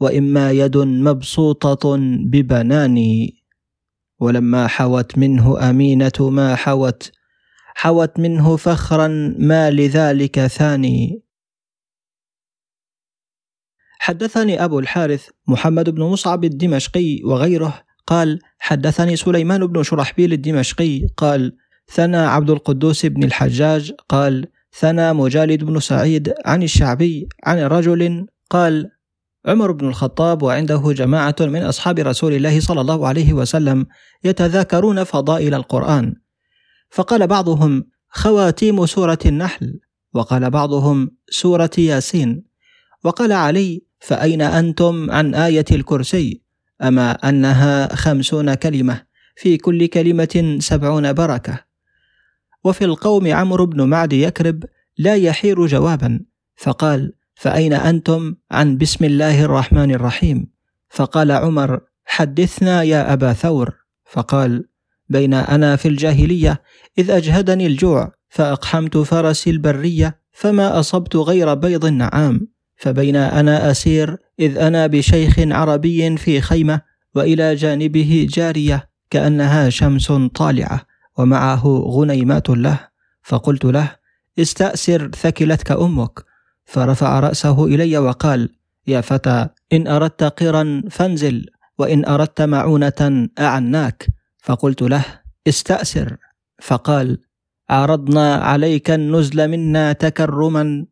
وإما 0.00 0.50
يد 0.50 0.76
مبسوطة 0.76 1.96
ببنان 2.30 3.28
ولما 4.20 4.66
حوت 4.66 5.18
منه 5.18 5.70
أمينة 5.70 6.12
ما 6.20 6.54
حوت 6.54 7.12
حوت 7.78 8.18
منه 8.18 8.56
فخرا 8.56 9.08
ما 9.38 9.70
لذلك 9.70 10.46
ثاني. 10.46 11.22
حدثني 13.98 14.64
أبو 14.64 14.78
الحارث 14.78 15.28
محمد 15.48 15.90
بن 15.90 16.02
مصعب 16.02 16.44
الدمشقي 16.44 17.20
وغيره 17.24 17.82
قال 18.06 18.38
حدثني 18.58 19.16
سليمان 19.16 19.66
بن 19.66 19.82
شرحبيل 19.82 20.32
الدمشقي 20.32 21.06
قال 21.16 21.56
ثنى 21.88 22.16
عبد 22.16 22.50
القدوس 22.50 23.06
بن 23.06 23.24
الحجاج 23.24 23.92
قال 24.08 24.46
ثنى 24.78 25.12
مجالد 25.12 25.64
بن 25.64 25.80
سعيد 25.80 26.34
عن 26.44 26.62
الشعبي 26.62 27.28
عن 27.44 27.58
رجل 27.58 28.26
قال 28.50 28.90
عمر 29.46 29.72
بن 29.72 29.88
الخطاب 29.88 30.42
وعنده 30.42 30.92
جماعة 30.92 31.36
من 31.40 31.62
أصحاب 31.62 31.98
رسول 31.98 32.32
الله 32.32 32.60
صلى 32.60 32.80
الله 32.80 33.08
عليه 33.08 33.32
وسلم 33.32 33.86
يتذاكرون 34.24 35.04
فضائل 35.04 35.54
القرآن. 35.54 36.25
فقال 36.90 37.26
بعضهم 37.26 37.84
خواتيم 38.08 38.86
سورة 38.86 39.18
النحل 39.26 39.80
وقال 40.14 40.50
بعضهم 40.50 41.10
سورة 41.30 41.70
ياسين 41.78 42.44
وقال 43.04 43.32
علي 43.32 43.82
فأين 44.00 44.42
أنتم 44.42 45.10
عن 45.10 45.34
آية 45.34 45.64
الكرسي؟ 45.72 46.42
أما 46.82 47.12
أنها 47.12 47.94
خمسون 47.94 48.54
كلمة 48.54 49.02
في 49.36 49.56
كل 49.56 49.86
كلمة 49.86 50.56
سبعون 50.60 51.12
بركة. 51.12 51.60
وفي 52.64 52.84
القوم 52.84 53.32
عمرو 53.32 53.66
بن 53.66 53.82
معد 53.82 54.12
يكرب 54.12 54.64
لا 54.98 55.14
يحير 55.14 55.66
جوابا 55.66 56.20
فقال 56.56 57.12
فأين 57.34 57.72
أنتم 57.72 58.34
عن 58.50 58.78
بسم 58.78 59.04
الله 59.04 59.44
الرحمن 59.44 59.90
الرحيم؟ 59.90 60.46
فقال 60.88 61.32
عمر 61.32 61.80
حدثنا 62.04 62.82
يا 62.82 63.12
أبا 63.12 63.32
ثور 63.32 63.74
فقال 64.04 64.68
بين 65.08 65.34
أنا 65.34 65.76
في 65.76 65.88
الجاهلية 65.88 66.62
إذ 66.98 67.10
أجهدني 67.10 67.66
الجوع 67.66 68.12
فأقحمت 68.28 68.96
فرسي 68.96 69.50
البرية 69.50 70.20
فما 70.32 70.80
أصبت 70.80 71.16
غير 71.16 71.54
بيض 71.54 71.84
النعام 71.84 72.48
فبين 72.76 73.16
أنا 73.16 73.70
أسير 73.70 74.16
إذ 74.40 74.58
أنا 74.58 74.86
بشيخ 74.86 75.34
عربي 75.38 76.16
في 76.16 76.40
خيمة 76.40 76.80
وإلى 77.14 77.54
جانبه 77.54 78.26
جارية 78.30 78.88
كأنها 79.10 79.70
شمس 79.70 80.12
طالعة 80.34 80.80
ومعه 81.18 81.66
غنيمات 81.66 82.50
له. 82.50 82.80
فقلت 83.22 83.64
له 83.64 83.90
استأسر 84.38 85.10
ثكلتك 85.10 85.70
أمك. 85.70 86.24
فرفع 86.64 87.20
رأسه 87.20 87.64
إلي 87.64 87.98
وقال 87.98 88.48
يا 88.86 89.00
فتى 89.00 89.48
إن 89.72 89.86
أردت 89.86 90.24
قرا 90.24 90.82
فانزل 90.90 91.46
وإن 91.78 92.04
أردت 92.04 92.42
معونة 92.42 93.28
أعناك. 93.38 94.06
فقلت 94.46 94.82
له 94.82 95.04
استأسر. 95.48 96.16
فقال 96.62 97.18
عرضنا 97.70 98.34
عليك 98.34 98.90
النزل 98.90 99.48
منا 99.48 99.92
تكرما 99.92 100.86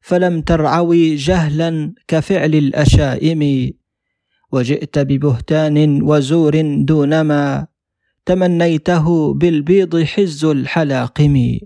فلم 0.00 0.40
ترعوي 0.40 1.14
جهلا 1.14 1.94
كفعل 2.08 2.54
الأشائم. 2.54 3.72
وجئت 4.52 4.98
ببهتان 4.98 6.02
وزور 6.02 6.54
دونما 6.84 7.66
تمنيته 8.26 9.34
بالبيض 9.34 10.02
حز 10.02 10.44
الحلاقم. 10.44 11.58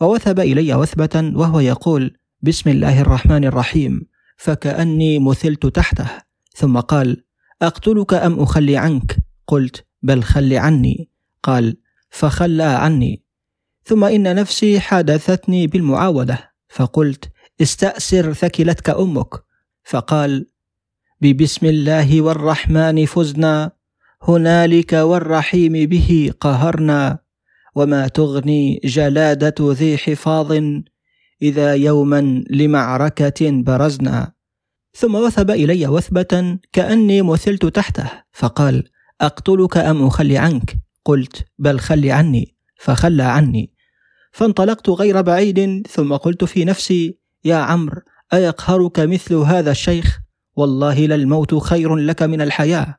ووثب 0.00 0.40
إلي 0.40 0.74
وثبة 0.74 1.32
وهو 1.34 1.60
يقول 1.60 2.16
بسم 2.42 2.70
الله 2.70 3.00
الرحمن 3.00 3.44
الرحيم. 3.44 4.06
فكأني 4.36 5.18
مثلت 5.18 5.66
تحته. 5.66 6.10
ثم 6.54 6.80
قال 6.80 7.24
أقتلك 7.62 8.14
أم 8.14 8.40
أخلي 8.40 8.76
عنك؟ 8.76 9.16
قلت 9.46 9.87
بل 10.02 10.22
خل 10.22 10.54
عني. 10.54 11.10
قال 11.42 11.76
فخلى 12.10 12.62
عني. 12.62 13.22
ثم 13.84 14.04
إن 14.04 14.36
نفسي 14.36 14.80
حادثتني 14.80 15.66
بالمعاودة. 15.66 16.52
فقلت 16.68 17.30
استأسر 17.60 18.32
ثكلتك 18.32 18.90
أمك. 18.90 19.28
فقال 19.84 20.46
ببسم 21.20 21.66
الله 21.66 22.22
والرحمن 22.22 23.06
فزنا. 23.06 23.72
هنالك 24.22 24.92
والرحيم 24.92 25.72
به 25.72 26.32
قهرنا. 26.40 27.18
وما 27.74 28.08
تغني 28.08 28.80
جلادة 28.84 29.54
ذي 29.60 29.98
حفاظ 29.98 30.62
إذا 31.42 31.74
يوما 31.74 32.44
لمعركة 32.50 33.50
برزنا. 33.50 34.32
ثم 34.94 35.14
وثب 35.14 35.50
إلي 35.50 35.86
وثبة 35.86 36.58
كأني 36.72 37.22
مثلت 37.22 37.66
تحته. 37.66 38.10
فقال 38.32 38.84
أقتلك 39.20 39.76
أم 39.76 40.06
أخلي 40.06 40.38
عنك؟ 40.38 40.78
قلت 41.04 41.44
بل 41.58 41.80
خل 41.80 42.10
عني 42.10 42.56
فخلى 42.80 43.22
عني. 43.22 43.72
فانطلقت 44.32 44.90
غير 44.90 45.20
بعيد 45.20 45.86
ثم 45.90 46.16
قلت 46.16 46.44
في 46.44 46.64
نفسي 46.64 47.18
يا 47.44 47.56
عمرو 47.56 48.00
أيقهرك 48.32 49.00
مثل 49.00 49.34
هذا 49.34 49.70
الشيخ؟ 49.70 50.18
والله 50.56 51.06
للموت 51.06 51.54
خير 51.54 51.96
لك 51.96 52.22
من 52.22 52.40
الحياة. 52.40 52.96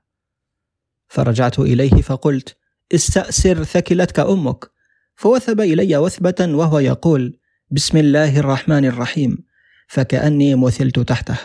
فرجعت 1.07 1.59
إليه 1.59 2.01
فقلت 2.01 2.57
استأسر 2.95 3.63
ثكلتك 3.63 4.19
أمك. 4.19 4.71
فوثب 5.15 5.61
إلي 5.61 5.97
وثبة 5.97 6.35
وهو 6.55 6.79
يقول 6.79 7.39
بسم 7.71 7.97
الله 7.97 8.39
الرحمن 8.39 8.85
الرحيم. 8.85 9.37
فكأني 9.87 10.55
مثلت 10.55 10.99
تحته. 10.99 11.37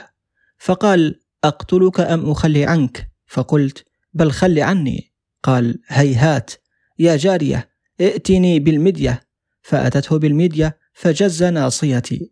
فقال 0.58 1.20
أقتلك 1.44 2.00
أم 2.00 2.30
أخلي 2.30 2.64
عنك؟ 2.66 3.10
فقلت 3.26 3.84
بل 4.14 4.32
خل 4.32 4.60
عني. 4.60 5.12
قال 5.42 5.78
هيهات 5.88 6.50
يا 6.98 7.16
جارية 7.16 7.68
ائتني 8.00 8.60
بالمدية. 8.60 9.20
فأتته 9.62 10.18
بالمدية 10.18 10.78
فجز 10.92 11.42
ناصيتي. 11.42 12.30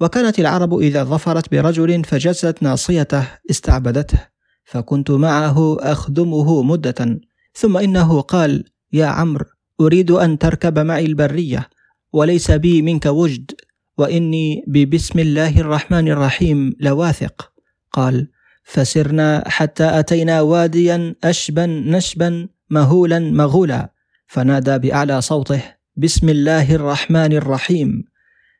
وكانت 0.00 0.38
العرب 0.38 0.78
إذا 0.78 1.04
ظفرت 1.04 1.50
برجل 1.50 2.04
فجزت 2.04 2.62
ناصيته 2.62 3.28
استعبدته. 3.50 4.18
فكنت 4.64 5.10
معه 5.10 5.76
أخدمه 5.80 6.62
مدة. 6.62 7.20
ثم 7.54 7.76
إنه 7.76 8.20
قال 8.20 8.64
يا 8.92 9.06
عمرو 9.06 9.46
أريد 9.80 10.10
أن 10.10 10.38
تركب 10.38 10.78
معي 10.78 11.06
البرية 11.06 11.68
وليس 12.12 12.50
بي 12.50 12.82
منك 12.82 13.06
وجد 13.06 13.50
وإني 13.98 14.64
ببسم 14.66 15.18
الله 15.18 15.60
الرحمن 15.60 16.08
الرحيم 16.08 16.76
لواثق. 16.80 17.52
قال 17.92 18.28
فسرنا 18.64 19.44
حتى 19.46 19.98
أتينا 19.98 20.40
واديا 20.40 21.14
أشبا 21.24 21.66
نشبا 21.66 22.48
مهولا 22.70 23.18
مغولا 23.18 23.92
فنادى 24.26 24.78
بأعلى 24.78 25.20
صوته 25.20 25.62
بسم 25.96 26.28
الله 26.28 26.74
الرحمن 26.74 27.32
الرحيم. 27.32 28.04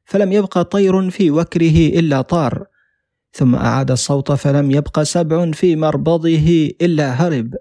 فلم 0.04 0.32
يبق 0.32 0.62
طير 0.62 1.10
في 1.10 1.30
وكره 1.30 1.76
إلا 1.98 2.20
طار. 2.22 2.66
ثم 3.32 3.54
أعاد 3.54 3.90
الصوت 3.90 4.32
فلم 4.32 4.70
يبق 4.70 5.02
سبع 5.02 5.50
في 5.50 5.76
مربضه 5.76 6.70
إلا 6.80 7.12
هرب. 7.12 7.54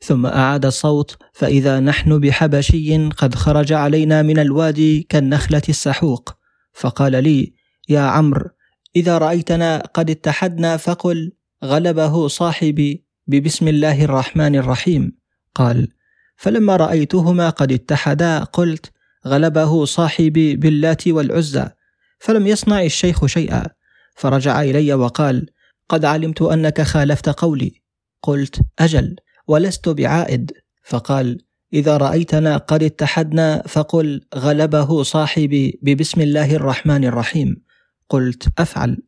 ثم 0.00 0.26
أعاد 0.26 0.66
الصوت 0.66 1.16
فإذا 1.32 1.80
نحن 1.80 2.20
بحبشي 2.20 3.08
قد 3.08 3.34
خرج 3.34 3.72
علينا 3.72 4.22
من 4.22 4.38
الوادي 4.38 5.06
كالنخلة 5.08 5.62
السحوق. 5.68 6.34
فقال 6.72 7.24
لي 7.24 7.52
يا 7.88 8.00
عمرو 8.00 8.50
إذا 8.96 9.18
رأيتنا 9.18 9.78
قد 9.94 10.10
اتحدنا 10.10 10.76
فقل 10.76 11.32
غلبه 11.64 12.28
صاحبي 12.28 13.04
ببسم 13.26 13.68
الله 13.68 14.04
الرحمن 14.04 14.56
الرحيم. 14.56 15.12
قال 15.54 15.88
فلما 16.36 16.76
رأيتهما 16.76 17.50
قد 17.50 17.72
اتحدا 17.72 18.44
قلت 18.44 18.92
غلبه 19.26 19.84
صاحبي 19.84 20.56
باللات 20.56 21.08
والعزى 21.08 21.68
فلم 22.18 22.46
يصنع 22.46 22.82
الشيخ 22.82 23.26
شيئا. 23.26 23.66
فرجع 24.16 24.62
إلي 24.62 24.94
وقال 24.94 25.46
قد 25.88 26.04
علمت 26.04 26.42
أنك 26.42 26.82
خالفت 26.82 27.28
قولي. 27.28 27.82
قلت 28.22 28.60
أجل 28.78 29.16
ولست 29.48 29.88
بعائد. 29.88 30.52
فقال 30.84 31.38
إذا 31.72 31.96
رأيتنا 31.96 32.56
قد 32.56 32.82
اتحدنا 32.82 33.62
فقل 33.68 34.20
غلبه 34.34 35.02
صاحبي 35.02 35.78
ببسم 35.82 36.20
الله 36.20 36.56
الرحمن 36.56 37.04
الرحيم. 37.04 37.56
قلت 38.08 38.46
أفعل. 38.58 39.02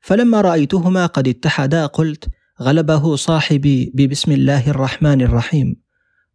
فلما 0.00 0.40
رأيتهما 0.40 1.06
قد 1.06 1.28
اتحدا 1.28 1.86
قلت 1.86 2.28
غلبه 2.62 3.16
صاحبي 3.16 3.92
ببسم 3.94 4.32
الله 4.32 4.70
الرحمن 4.70 5.22
الرحيم. 5.22 5.76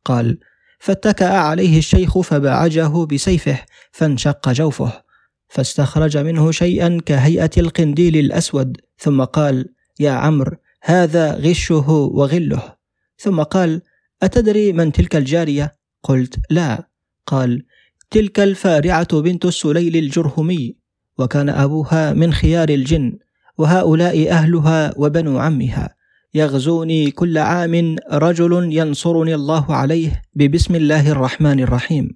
قال 0.05 0.39
فاتكأ 0.79 1.37
عليه 1.37 1.77
الشيخ 1.77 2.19
فبعجه 2.19 3.05
بسيفه 3.05 3.59
فانشق 3.91 4.49
جوفه 4.49 5.03
فاستخرج 5.47 6.17
منه 6.17 6.51
شيئا 6.51 7.01
كهيئة 7.05 7.51
القنديل 7.57 8.17
الأسود 8.17 8.77
ثم 8.97 9.23
قال 9.23 9.69
يا 9.99 10.11
عمرو 10.11 10.57
هذا 10.81 11.35
غشه 11.35 11.89
وغله. 11.89 12.75
ثم 13.17 13.43
قال 13.43 13.81
أتدري 14.23 14.73
من 14.73 14.91
تلك 14.91 15.15
الجارية؟ 15.15 15.77
قلت 16.03 16.39
لا. 16.49 16.89
قال 17.27 17.65
تلك 18.11 18.39
الفارعة 18.39 19.21
بنت 19.21 19.45
السليل 19.45 19.95
الجرهمي 19.97 20.75
وكان 21.17 21.49
أبوها 21.49 22.13
من 22.13 22.33
خيار 22.33 22.69
الجن 22.69 23.17
وهؤلاء 23.57 24.31
أهلها 24.31 24.93
وبنو 24.97 25.39
عمها. 25.39 25.95
يغزوني 26.33 27.11
كل 27.11 27.37
عام 27.37 27.95
رجل 28.11 28.73
ينصرني 28.73 29.35
الله 29.35 29.75
عليه 29.75 30.21
ببسم 30.35 30.75
الله 30.75 31.11
الرحمن 31.11 31.59
الرحيم. 31.59 32.09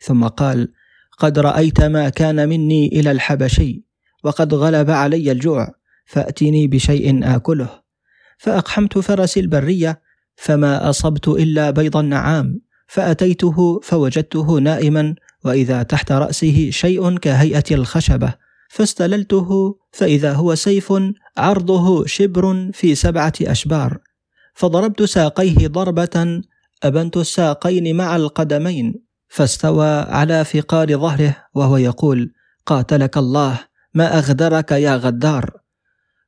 ثم 0.00 0.24
قال 0.26 0.72
قد 1.18 1.38
رأيت 1.38 1.80
ما 1.80 2.08
كان 2.08 2.48
مني 2.48 2.86
إلى 2.86 3.10
الحبشي 3.10 3.84
وقد 4.24 4.54
غلب 4.54 4.90
علي 4.90 5.32
الجوع 5.32 5.68
فاتني 6.06 6.66
بشيء 6.66 7.20
آكله. 7.36 7.68
فأقحمت 8.38 8.98
فرسي 8.98 9.40
البرية 9.40 10.00
فما 10.36 10.90
أصبت 10.90 11.28
إلا 11.28 11.70
بيض 11.70 11.96
النعام 11.96 12.60
فأتيته 12.86 13.80
فوجدته 13.82 14.58
نائما 14.58 15.14
وإذا 15.44 15.82
تحت 15.82 16.12
رأسه 16.12 16.70
شيء 16.70 17.18
كهيئة 17.18 17.64
الخشبة. 17.70 18.34
فاستللته 18.68 19.78
فإذا 19.92 20.32
هو 20.32 20.54
سيف 20.54 20.92
عرضه 21.38 22.06
شبر 22.06 22.70
في 22.72 22.94
سبعة 22.94 23.32
أشبار. 23.42 23.98
فضربت 24.54 25.02
ساقيه 25.02 25.68
ضربة 25.68 26.42
أبنت 26.82 27.16
الساقين 27.16 27.96
مع 27.96 28.16
القدمين. 28.16 28.94
فاستوى 29.28 29.88
على 29.88 30.44
فقار 30.44 30.98
ظهره 30.98 31.36
وهو 31.54 31.76
يقول 31.76 32.32
قاتلك 32.66 33.16
الله 33.16 33.58
ما 33.94 34.18
أغدرك 34.18 34.72
يا 34.72 34.96
غدار. 34.96 35.50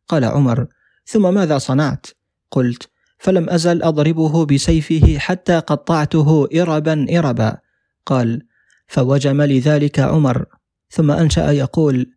قال 0.09 0.25
عمر 0.25 0.67
ثم 1.07 1.35
ماذا 1.35 1.59
صنعت؟ 1.59 2.07
قلت 2.51 2.89
فلم 3.19 3.51
أزل 3.51 3.83
أضربه 3.83 4.47
بسيفه 4.47 5.19
حتى 5.19 5.59
قطعته 5.59 6.49
إربا 6.55 7.07
إربا. 7.19 7.59
قال 8.07 8.43
فوجم 8.89 9.43
لذلك 9.43 10.01
عمر. 10.01 10.45
ثم 10.91 11.11
أنشأ 11.11 11.51
يقول 11.51 12.13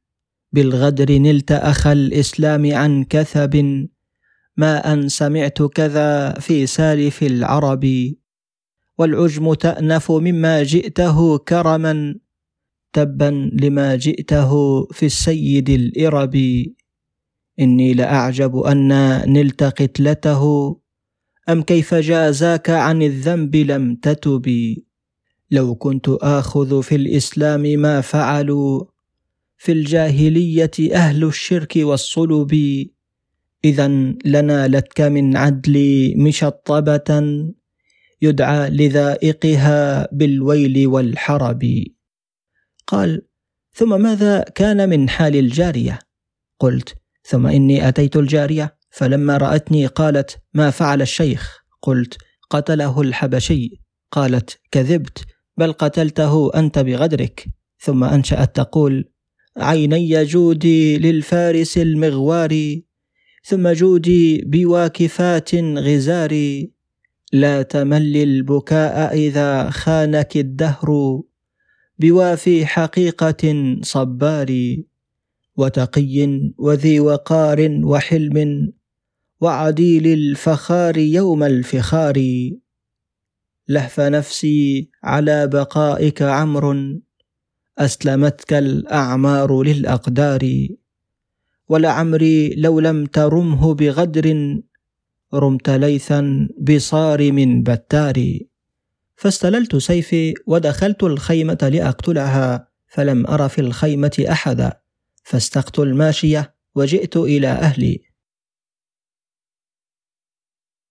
بالغدر 0.53 1.11
نلت 1.17 1.51
أخ 1.51 1.87
الإسلام 1.87 2.73
عن 2.73 3.03
كثب 3.03 3.87
ما 4.57 4.93
أن 4.93 5.09
سمعت 5.09 5.61
كذا 5.61 6.33
في 6.33 6.65
سالف 6.65 7.23
العرب. 7.23 8.13
والعجم 8.97 9.53
تأنف 9.53 10.11
مما 10.11 10.63
جئته 10.63 11.37
كرما 11.37 12.15
تبا 12.93 13.51
لما 13.61 13.95
جئته 13.95 14.51
في 14.91 15.05
السيد 15.05 15.69
الإرب. 15.69 16.35
إني 17.59 17.93
لأعجب 17.93 18.57
أن 18.57 18.87
نلت 19.33 19.63
قتلته 19.63 20.43
أم 21.49 21.61
كيف 21.61 21.93
جازاك 21.93 22.69
عن 22.69 23.01
الذنب 23.01 23.55
لم 23.55 23.95
تتب. 23.95 24.75
لو 25.51 25.75
كنت 25.75 26.09
آخذ 26.09 26.83
في 26.83 26.95
الإسلام 26.95 27.61
ما 27.61 28.01
فعلوا 28.01 28.92
في 29.63 29.71
الجاهلية 29.71 30.71
أهل 30.93 31.23
الشرك 31.23 31.73
والصلب. 31.75 32.53
إذا 33.65 33.87
لنالتك 34.25 35.01
من 35.01 35.37
عدلي 35.37 36.15
مشطبة 36.15 37.21
يدعى 38.21 38.69
لذائقها 38.69 40.07
بالويل 40.11 40.87
والحرب. 40.87 41.63
قال 42.87 43.21
ثم 43.73 44.01
ماذا 44.01 44.39
كان 44.55 44.89
من 44.89 45.09
حال 45.09 45.35
الجارية؟ 45.35 45.99
قلت 46.59 46.95
ثم 47.23 47.47
إني 47.47 47.87
أتيت 47.87 48.15
الجارية 48.15 48.77
فلما 48.89 49.37
رأتني 49.37 49.85
قالت 49.85 50.37
ما 50.53 50.69
فعل 50.69 51.01
الشيخ؟ 51.01 51.57
قلت 51.81 52.17
قتله 52.49 53.01
الحبشي. 53.01 53.69
قالت 54.11 54.59
كذبت 54.71 55.25
بل 55.57 55.73
قتلته 55.73 56.51
أنت 56.55 56.79
بغدرك. 56.79 57.45
ثم 57.79 58.03
أنشأت 58.03 58.55
تقول 58.55 59.12
عيني 59.57 60.23
جودي 60.23 60.97
للفارس 60.97 61.77
المغوار 61.77 62.79
ثم 63.43 63.69
جودي 63.69 64.41
بواكفات 64.45 65.55
غزار 65.55 66.63
لا 67.33 67.61
تمل 67.61 68.17
البكاء 68.17 69.15
إذا 69.17 69.69
خانك 69.69 70.37
الدهر 70.37 71.21
بوافي 71.99 72.65
حقيقة 72.65 73.75
صبار 73.81 74.77
وتقي 75.57 76.51
وذي 76.57 76.99
وقار 76.99 77.79
وحلم 77.83 78.71
وعديل 79.41 80.07
الفخار 80.07 80.97
يوم 80.97 81.43
الفخار. 81.43 82.23
لهف 83.69 83.99
نفسي 83.99 84.89
على 85.03 85.47
بقائك 85.47 86.21
عمرو 86.21 87.01
أسلمتك 87.77 88.53
الأعمار 88.53 89.63
للأقدار 89.63 90.67
ولعمري 91.69 92.55
لو 92.55 92.79
لم 92.79 93.05
ترمه 93.05 93.73
بغدر 93.73 94.57
رمت 95.33 95.69
ليثا 95.69 96.49
بصارم 96.59 97.63
بتار. 97.63 98.39
فاستللت 99.15 99.75
سيفي 99.75 100.33
ودخلت 100.47 101.03
الخيمة 101.03 101.69
لأقتلها 101.73 102.67
فلم 102.87 103.27
أر 103.27 103.49
في 103.49 103.61
الخيمة 103.61 104.25
أحدا. 104.29 104.73
فاستقت 105.23 105.79
الماشية 105.79 106.55
وجئت 106.75 107.17
إلى 107.17 107.47
أهلي. 107.47 108.01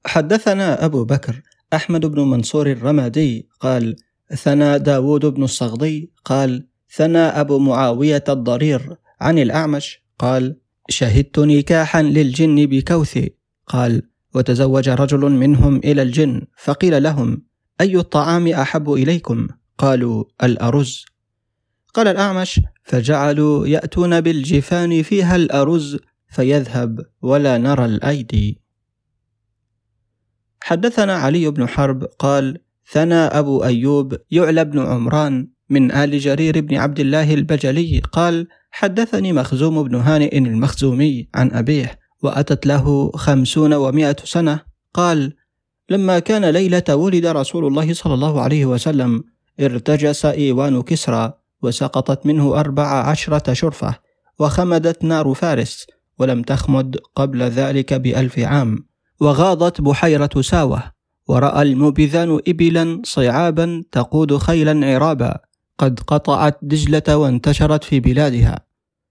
حدثنا 0.07 0.85
أبو 0.85 1.05
بكر 1.05 1.43
أحمد 1.75 2.07
بن 2.07 2.21
منصور 2.21 2.71
الرمادي 2.71 3.49
قال 3.61 3.97
ثنى 4.35 4.79
داود 4.79 5.27
بن 5.27 5.43
الصغضي 5.43 6.11
قال 6.25 6.69
ثنى 6.95 7.19
أبو 7.19 7.59
معاوية 7.59 8.25
الضرير 8.29 8.97
عن 9.21 9.39
الأعمش 9.39 10.03
قال 10.19 10.57
شهدت 10.89 11.39
نكاحا 11.39 12.03
للجن 12.03 12.67
بكوثي 12.67 13.35
قال 13.67 14.03
وتزوج 14.35 14.89
رجل 14.89 15.21
منهم 15.21 15.77
إلى 15.77 16.03
الجن 16.03 16.43
فقيل 16.57 17.03
لهم 17.03 17.43
أي 17.81 17.97
الطعام 17.97 18.49
أحب 18.49 18.93
إليكم؟ 18.93 19.49
قالوا 19.79 20.25
الأرز. 20.43 21.05
قال 21.95 22.09
الأعمش 22.09 22.61
فجعلوا 22.83 23.67
يأتون 23.67 24.21
بالجفان 24.21 25.03
فيها 25.03 25.37
الأرز 25.37 25.99
فيذهب 26.29 27.01
ولا 27.23 27.59
نرى 27.59 27.85
الأيدي. 27.85 28.63
حدثنا 30.61 31.15
علي 31.15 31.51
بن 31.51 31.69
حرب 31.69 32.05
قال 32.05 32.59
ثنى 32.91 33.15
أبو 33.15 33.65
أيوب 33.65 34.17
يعلى 34.31 34.65
بن 34.65 34.79
عمران 34.79 35.52
من 35.73 35.93
آل 35.93 36.19
جرير 36.19 36.61
بن 36.61 36.77
عبد 36.77 37.01
الله 37.01 37.35
البجلي 37.35 38.03
قال 38.13 38.47
حدثني 38.71 39.33
مخزوم 39.33 39.83
بن 39.83 39.95
هانئ 39.95 40.39
المخزومي 40.39 41.29
عن 41.35 41.53
أبيه 41.53 41.99
وأتت 42.23 42.67
له 42.67 43.11
خمسون 43.15 43.75
ومائة 43.75 44.17
سنة. 44.25 44.61
قال 44.95 45.33
لما 45.91 46.19
كان 46.19 46.45
ليلة 46.45 46.85
ولد 46.91 47.27
رسول 47.27 47.67
الله 47.67 47.95
صلى 47.95 48.15
الله 48.15 48.41
عليه 48.41 48.67
وسلم 48.67 49.25
ارتجس 49.61 50.25
إيوان 50.25 50.83
كسرى 50.83 51.33
وسقطت 51.63 52.27
منه 52.27 52.61
أربع 52.61 52.87
عشرة 52.87 53.53
شرفة 53.53 53.95
وخمدت 54.39 55.05
نار 55.05 55.35
فارس 55.35 55.87
ولم 56.19 56.43
تخمد 56.43 56.97
قبل 57.15 57.43
ذلك 57.43 57.95
بألف 57.95 58.39
عام. 58.39 58.79
وغاضت 59.21 59.81
بحيرة 59.81 60.31
ساوة 60.41 60.83
ورأى 61.29 61.63
المبذان 61.63 62.41
إبلا 62.49 63.03
صعابا 63.05 63.83
تقود 63.93 64.37
خيلا 64.37 64.87
عرابا. 64.87 65.52
قد 65.79 66.01
قطعت 66.01 66.59
دجلة 66.63 67.17
وانتشرت 67.17 67.85
في 67.85 68.01
بلادها. 68.01 68.59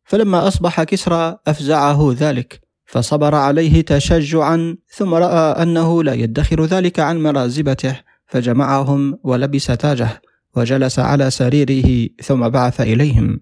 فلما 0.03 0.47
أصبح 0.47 0.83
كسرى 0.83 1.37
أفزعه 1.47 2.15
ذلك 2.17 2.61
فصبر 2.85 3.35
عليه 3.35 3.81
تشجعا 3.81 4.77
ثم 4.89 5.13
رأى 5.13 5.63
أنه 5.63 6.03
لا 6.03 6.13
يدخر 6.13 6.65
ذلك 6.65 6.99
عن 6.99 7.23
مرازبته 7.23 7.99
فجمعهم 8.27 9.19
ولبس 9.23 9.65
تاجه 9.65 10.21
وجلس 10.55 10.99
على 10.99 11.29
سريره 11.29 12.09
ثم 12.23 12.49
بعث 12.49 12.81
إليهم. 12.81 13.39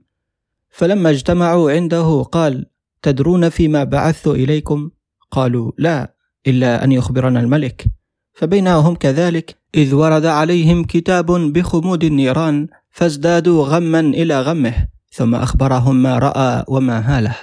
فلما 0.69 1.09
اجتمعوا 1.09 1.71
عنده 1.71 2.21
قال 2.21 2.65
تدرون 3.01 3.49
فيما 3.49 3.83
بعثت 3.83 4.27
إليكم؟ 4.27 4.89
قالوا 5.31 5.71
لا 5.77 6.13
إلا 6.47 6.83
أن 6.83 6.91
يخبرنا 6.91 7.39
الملك. 7.39 7.85
فبينما 8.33 8.75
هم 8.75 8.95
كذلك 8.95 9.57
إذ 9.75 9.95
ورد 9.95 10.25
عليهم 10.25 10.83
كتاب 10.83 11.31
بخمود 11.31 12.03
النيران 12.03 12.67
فازدادوا 12.91 13.65
غما 13.65 13.99
إلى 13.99 14.41
غمه 14.41 14.87
ثم 15.11 15.35
أخبرهم 15.35 15.95
ما 16.03 16.19
رأى 16.19 16.63
وما 16.67 16.99
هاله. 16.99 17.35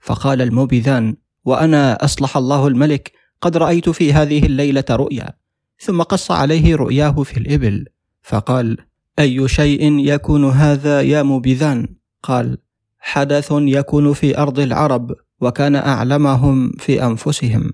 فقال 0.00 0.42
الموبذان 0.42 1.16
وأنا 1.44 2.04
أصلح 2.04 2.36
الله 2.36 2.66
الملك 2.66 3.12
قد 3.40 3.56
رأيت 3.56 3.88
في 3.88 4.12
هذه 4.12 4.46
الليلة 4.46 4.84
رؤيا 4.90 5.32
ثم 5.78 6.02
قص 6.02 6.30
عليه 6.30 6.76
رؤياه 6.76 7.22
في 7.22 7.36
الإبل. 7.36 7.84
فقال 8.22 8.76
أي 9.18 9.48
شيء 9.48 9.98
يكون 9.98 10.44
هذا 10.44 11.00
يا 11.00 11.22
موبذان 11.22 11.86
قال 12.22 12.58
حدث 12.98 13.48
يكون 13.52 14.12
في 14.12 14.38
أرض 14.38 14.58
العرب 14.58 15.14
وكان 15.40 15.76
أعلمهم 15.76 16.72
في 16.78 17.04
أنفسهم. 17.04 17.72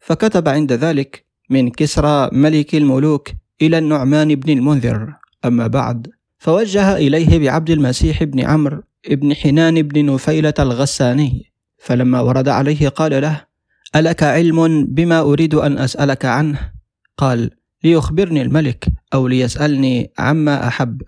فكتب 0.00 0.48
عند 0.48 0.72
ذلك 0.72 1.26
من 1.50 1.70
كسرى 1.70 2.30
ملك 2.32 2.74
الملوك 2.74 3.28
إلى 3.62 3.78
النعمان 3.78 4.34
بن 4.34 4.52
المنذر 4.58 5.14
أما 5.44 5.66
بعد. 5.66 6.21
فوجه 6.42 6.96
إليه 6.96 7.38
بعبد 7.38 7.70
المسيح 7.70 8.24
بن 8.24 8.40
عمرو 8.40 8.82
بن 9.10 9.34
حنان 9.34 9.82
بن 9.82 10.06
نفيلة 10.06 10.54
الغساني 10.58 11.52
فلما 11.78 12.20
ورد 12.20 12.48
عليه 12.48 12.88
قال 12.88 13.22
له 13.22 13.44
ألك 13.96 14.22
علم 14.22 14.86
بما 14.86 15.20
أريد 15.20 15.54
أن 15.54 15.78
أسألك 15.78 16.24
عنه؟ 16.24 16.72
قال 17.16 17.50
ليخبرني 17.84 18.42
الملك 18.42 18.88
أو 19.14 19.28
ليسألني 19.28 20.12
عما 20.18 20.68
أحب 20.68 21.02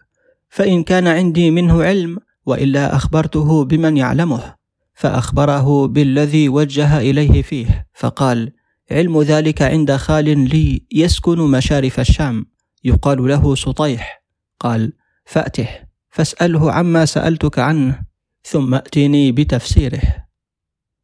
فإن 0.48 0.82
كان 0.82 1.06
عندي 1.06 1.50
منه 1.50 1.82
علم 1.82 2.18
وإلا 2.46 2.96
أخبرته 2.96 3.64
بمن 3.64 3.96
يعلمه 3.96 4.54
فأخبره 4.94 5.86
بالذي 5.86 6.48
وجه 6.48 6.98
إليه 6.98 7.42
فيه 7.42 7.86
فقال 7.94 8.52
علم 8.90 9.22
ذلك 9.22 9.62
عند 9.62 9.96
خال 9.96 10.24
لي 10.24 10.82
يسكن 10.92 11.38
مشارف 11.38 12.00
الشام 12.00 12.46
يقال 12.84 13.28
له 13.28 13.54
سطيح 13.54 14.24
قال 14.60 14.92
فأته 15.24 15.68
فاسأله 16.10 16.72
عما 16.72 17.04
سألتك 17.04 17.58
عنه 17.58 18.02
ثم 18.44 18.74
أتني 18.74 19.32
بتفسيره. 19.32 20.02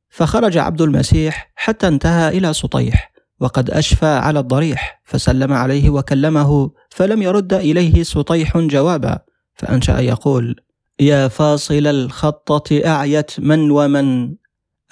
فخرج 0.08 0.58
عبد 0.58 0.80
المسيح 0.82 1.52
حتى 1.56 1.88
انتهى 1.88 2.38
إلى 2.38 2.52
سطيح 2.52 3.12
وقد 3.40 3.70
أشفى 3.70 4.06
على 4.06 4.40
الضريح 4.40 5.00
فسلم 5.04 5.52
عليه 5.52 5.90
وكلمه 5.90 6.70
فلم 6.90 7.22
يرد 7.22 7.52
إليه 7.52 8.02
سطيح 8.02 8.58
جوابا 8.58 9.18
فأنشأ 9.54 9.98
يقول 9.98 10.60
يا 11.00 11.28
فاصل 11.28 11.86
الخطة 11.86 12.80
أعيت 12.86 13.40
من 13.40 13.70
ومن 13.70 14.34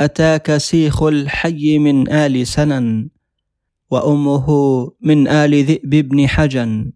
أتاك 0.00 0.56
سيخ 0.56 1.02
الحي 1.02 1.78
من 1.78 2.12
آل 2.12 2.46
سنن 2.46 3.08
وأمه 3.90 4.48
من 5.00 5.28
آل 5.28 5.64
ذئب 5.64 5.90
بن 6.08 6.28
حجن. 6.28 6.92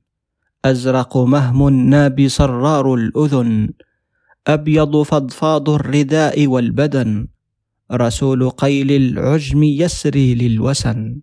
أزرق 0.65 1.17
مهم 1.17 1.69
ناب 1.91 2.29
صرار 2.29 2.95
الأذن 2.95 3.71
أبيض 4.47 5.03
فضفاض 5.03 5.71
الرداء 5.71 6.47
والبدن 6.47 7.27
رسول 7.93 8.51
قيل 8.51 8.91
العجم 8.93 9.63
يسري 9.63 10.35
للوسن 10.35 11.21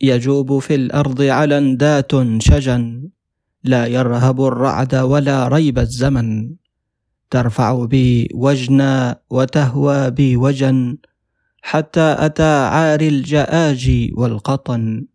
يجوب 0.00 0.58
في 0.58 0.74
الأرض 0.74 1.22
علندات 1.22 2.12
شجن 2.38 3.08
لا 3.64 3.86
يرهب 3.86 4.44
الرعد 4.44 4.94
ولا 4.94 5.48
ريب 5.48 5.78
الزمن 5.78 6.50
ترفع 7.30 7.84
بي 7.84 8.28
وجنا 8.34 9.20
وتهوى 9.30 10.10
بي 10.10 10.36
وجن 10.36 10.96
حتى 11.62 12.16
أتى 12.18 12.52
عاري 12.66 13.08
الجآج 13.08 14.10
والقطن. 14.14 15.06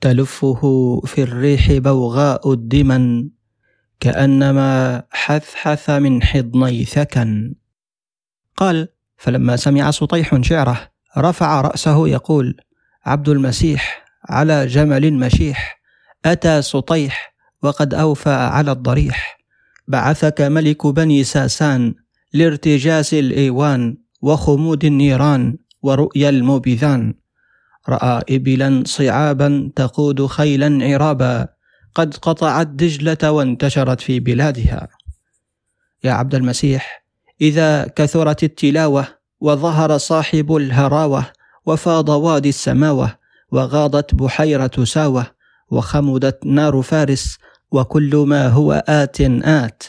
تلفه 0.00 0.60
في 1.06 1.22
الريح 1.22 1.72
بوغاء 1.72 2.52
الدمن 2.52 3.28
كأنما 4.00 5.02
حثحث 5.10 5.90
من 5.90 6.22
حضني 6.22 6.84
ثكن. 6.84 7.54
قال 8.56 8.88
فلما 9.16 9.56
سمع 9.56 9.90
سطيح 9.90 10.40
شعره 10.40 10.90
رفع 11.18 11.60
رأسه 11.60 12.08
يقول 12.08 12.56
عبد 13.04 13.28
المسيح 13.28 14.04
على 14.28 14.66
جمل 14.66 15.14
مشيح 15.14 15.80
أتى 16.24 16.62
سطيح 16.62 17.34
وقد 17.62 17.94
أوفى 17.94 18.30
على 18.30 18.72
الضريح. 18.72 19.40
بعثك 19.88 20.40
ملك 20.40 20.86
بني 20.86 21.24
ساسان 21.24 21.94
لارتجاس 22.32 23.14
الإيوان 23.14 23.96
وخمود 24.22 24.84
النيران 24.84 25.56
ورؤيا 25.82 26.28
الموبذان 26.28 27.14
رأى 27.88 28.22
إبلا 28.30 28.82
صعابا 28.86 29.70
تقود 29.76 30.26
خيلا 30.26 30.78
عرابا 30.84 31.48
قد 31.94 32.16
قطعت 32.16 32.66
دجلة 32.66 33.32
وانتشرت 33.32 34.00
في 34.00 34.20
بلادها. 34.20 34.88
يا 36.04 36.12
عبد 36.12 36.34
المسيح 36.34 37.04
إذا 37.40 37.86
كثرت 37.86 38.44
التلاوة 38.44 39.08
وظهر 39.40 39.98
صاحب 39.98 40.56
الهراوة 40.56 41.26
وفاض 41.66 42.08
وادي 42.08 42.48
السماوة 42.48 43.18
وغاضت 43.52 44.14
بحيرة 44.14 44.84
ساوة 44.84 45.26
وخمدت 45.70 46.46
نار 46.46 46.82
فارس 46.82 47.38
وكل 47.70 48.16
ما 48.16 48.48
هو 48.48 48.84
آت 48.88 49.20
آت. 49.20 49.82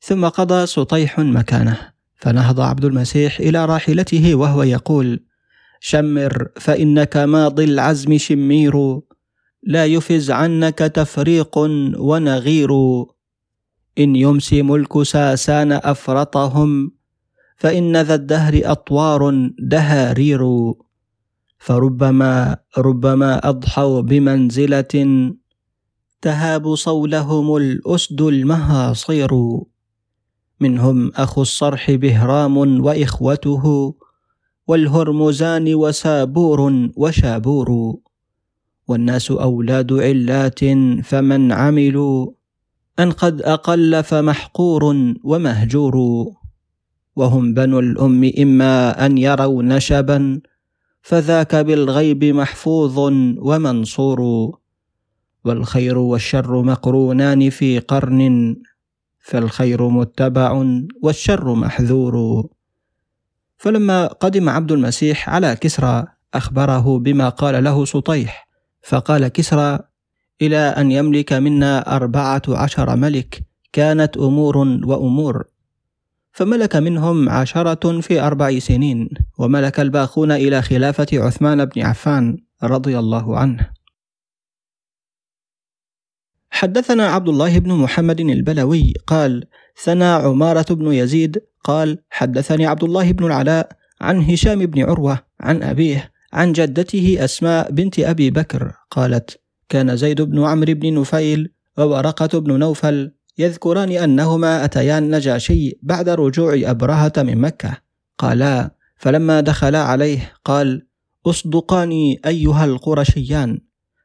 ثم 0.00 0.28
قضى 0.28 0.66
سطيح 0.66 1.18
مكانه 1.18 1.92
فنهض 2.16 2.60
عبد 2.60 2.84
المسيح 2.84 3.40
إلى 3.40 3.64
راحلته 3.64 4.34
وهو 4.34 4.62
يقول 4.62 5.20
شمر 5.84 6.48
فإنك 6.60 7.16
ماضي 7.16 7.64
العزم 7.64 8.18
شمير. 8.18 9.00
لا 9.62 9.86
يفز 9.86 10.30
عنك 10.30 10.78
تفريق 10.78 11.58
ونغير. 11.98 12.70
إن 13.98 14.16
يمس 14.16 14.52
ملك 14.52 15.02
ساسان 15.02 15.72
أفرطهم 15.72 16.92
فإن 17.56 17.96
ذا 17.96 18.14
الدهر 18.14 18.60
أطوار 18.64 19.50
دهارير. 19.58 20.42
فربما 21.58 22.56
ربما 22.78 23.48
أضحوا 23.48 24.00
بمنزلة 24.00 24.94
تهاب 26.22 26.74
صولهم 26.74 27.56
الأسد 27.56 28.20
المهاصير. 28.20 29.30
منهم 30.60 31.12
أخو 31.16 31.42
الصرح 31.42 31.90
بهرام 31.90 32.56
وإخوته 32.84 33.94
والهرمزان 34.66 35.74
وسابور 35.74 36.90
وشابور 36.96 37.96
والناس 38.88 39.30
أولاد 39.30 39.92
علات 39.92 40.60
فمن 41.04 41.52
عملوا 41.52 42.30
أن 42.98 43.10
قد 43.10 43.42
أقل 43.42 44.02
فمحقور 44.02 45.14
ومهجور 45.24 45.96
وهم 47.16 47.54
بنو 47.54 47.78
الأم 47.78 48.30
إما 48.38 49.06
أن 49.06 49.18
يروا 49.18 49.62
نشبا 49.62 50.40
فذاك 51.02 51.56
بالغيب 51.56 52.24
محفوظ 52.24 52.98
ومنصور 53.38 54.20
والخير 55.44 55.98
والشر 55.98 56.62
مقرونان 56.62 57.50
في 57.50 57.78
قرن 57.78 58.56
فالخير 59.20 59.88
متبع 59.88 60.64
والشر 61.02 61.54
محذور 61.54 62.46
فلما 63.62 64.06
قدم 64.06 64.48
عبد 64.48 64.72
المسيح 64.72 65.30
على 65.30 65.56
كسرى 65.56 66.06
أخبره 66.34 66.98
بما 66.98 67.28
قال 67.28 67.64
له 67.64 67.84
سطيح 67.84 68.48
فقال 68.82 69.28
كسرى 69.28 69.78
إلى 70.42 70.56
أن 70.56 70.90
يملك 70.90 71.32
منا 71.32 71.96
أربعة 71.96 72.42
عشر 72.48 72.96
ملك 72.96 73.42
كانت 73.72 74.16
أمور 74.16 74.56
وأمور. 74.58 75.44
فملك 76.32 76.76
منهم 76.76 77.28
عشرة 77.28 78.00
في 78.00 78.20
أربع 78.20 78.58
سنين 78.58 79.08
وملك 79.38 79.80
الباقون 79.80 80.32
إلى 80.32 80.62
خلافة 80.62 81.06
عثمان 81.12 81.64
بن 81.64 81.82
عفان 81.82 82.38
رضي 82.62 82.98
الله 82.98 83.38
عنه. 83.38 83.70
حدثنا 86.50 87.06
عبد 87.06 87.28
الله 87.28 87.58
بن 87.58 87.72
محمد 87.72 88.20
البلوي 88.20 88.92
قال 89.06 89.44
ثنى 89.76 90.04
عمارة 90.04 90.74
بن 90.74 90.92
يزيد 90.92 91.42
قال 91.64 91.98
حدثني 92.10 92.66
عبد 92.66 92.84
الله 92.84 93.12
بن 93.12 93.24
العلاء 93.26 93.68
عن 94.00 94.22
هشام 94.22 94.66
بن 94.66 94.82
عروة 94.82 95.18
عن 95.40 95.62
أبيه 95.62 96.12
عن 96.32 96.52
جدته 96.52 97.24
أسماء 97.24 97.70
بنت 97.70 97.98
أبي 97.98 98.30
بكر 98.30 98.72
قالت 98.90 99.40
كان 99.68 99.96
زيد 99.96 100.22
بن 100.22 100.44
عمرو 100.44 100.74
بن 100.74 101.00
نفيل 101.00 101.52
وورقة 101.78 102.38
بن 102.40 102.58
نوفل 102.58 103.12
يذكران 103.38 103.90
أنهما 103.90 104.64
أتيا 104.64 104.98
النجاشي 104.98 105.78
بعد 105.82 106.08
رجوع 106.08 106.60
أبرهة 106.64 107.12
من 107.16 107.38
مكة. 107.38 107.76
قالا 108.18 108.70
فلما 108.96 109.40
دخلا 109.40 109.82
عليه 109.82 110.32
قال 110.44 110.86
أصدقاني 111.26 112.20
أيها 112.26 112.64
القرشيان 112.64 113.60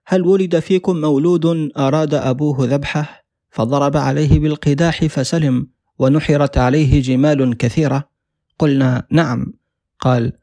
هل 0.05 0.21
ولد 0.21 0.59
فيكم 0.59 1.01
مولود 1.01 1.71
أراد 1.77 2.13
أبوه 2.13 2.57
ذبحه؟ 2.65 3.26
فضرب 3.49 3.97
عليه 3.97 4.39
بالقداح 4.39 5.05
فسلم 5.05 5.67
ونحرت 5.99 6.57
عليه 6.57 7.01
جمال 7.01 7.57
كثيرة. 7.57 8.09
قلنا 8.59 9.07
نعم. 9.11 9.53
قال 9.99 10.33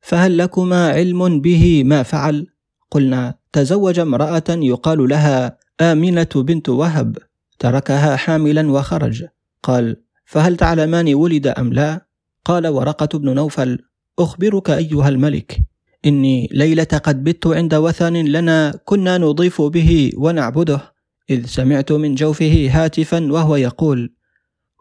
فهل 0.00 0.38
لكما 0.38 0.88
علم 0.88 1.40
به 1.40 1.84
ما 1.84 2.02
فعل؟ 2.02 2.46
قلنا 2.90 3.34
تزوج 3.52 3.98
امرأة 3.98 4.44
يقال 4.48 5.08
لها 5.08 5.58
آمنة 5.80 6.28
بنت 6.34 6.68
وهب 6.68 7.18
تركها 7.58 8.16
حاملا 8.16 8.70
وخرج. 8.70 9.24
قال 9.62 9.96
فهل 10.24 10.56
تعلمان 10.56 11.14
ولد 11.14 11.46
أم 11.46 11.72
لا؟ 11.72 12.06
قال 12.44 12.66
ورقة 12.66 13.18
بن 13.18 13.34
نوفل 13.34 13.78
أخبرك 14.18 14.70
أيها 14.70 15.08
الملك. 15.08 15.60
إني 16.06 16.48
ليلة 16.52 16.84
قد 16.84 17.24
بت 17.24 17.46
عند 17.46 17.74
وثن 17.74 18.16
لنا 18.16 18.80
كنا 18.84 19.18
نضيف 19.18 19.62
به 19.62 20.12
ونعبده. 20.16 20.92
إذ 21.30 21.46
سمعت 21.46 21.92
من 21.92 22.14
جوفه 22.14 22.68
هاتفا 22.70 23.32
وهو 23.32 23.56
يقول 23.56 24.14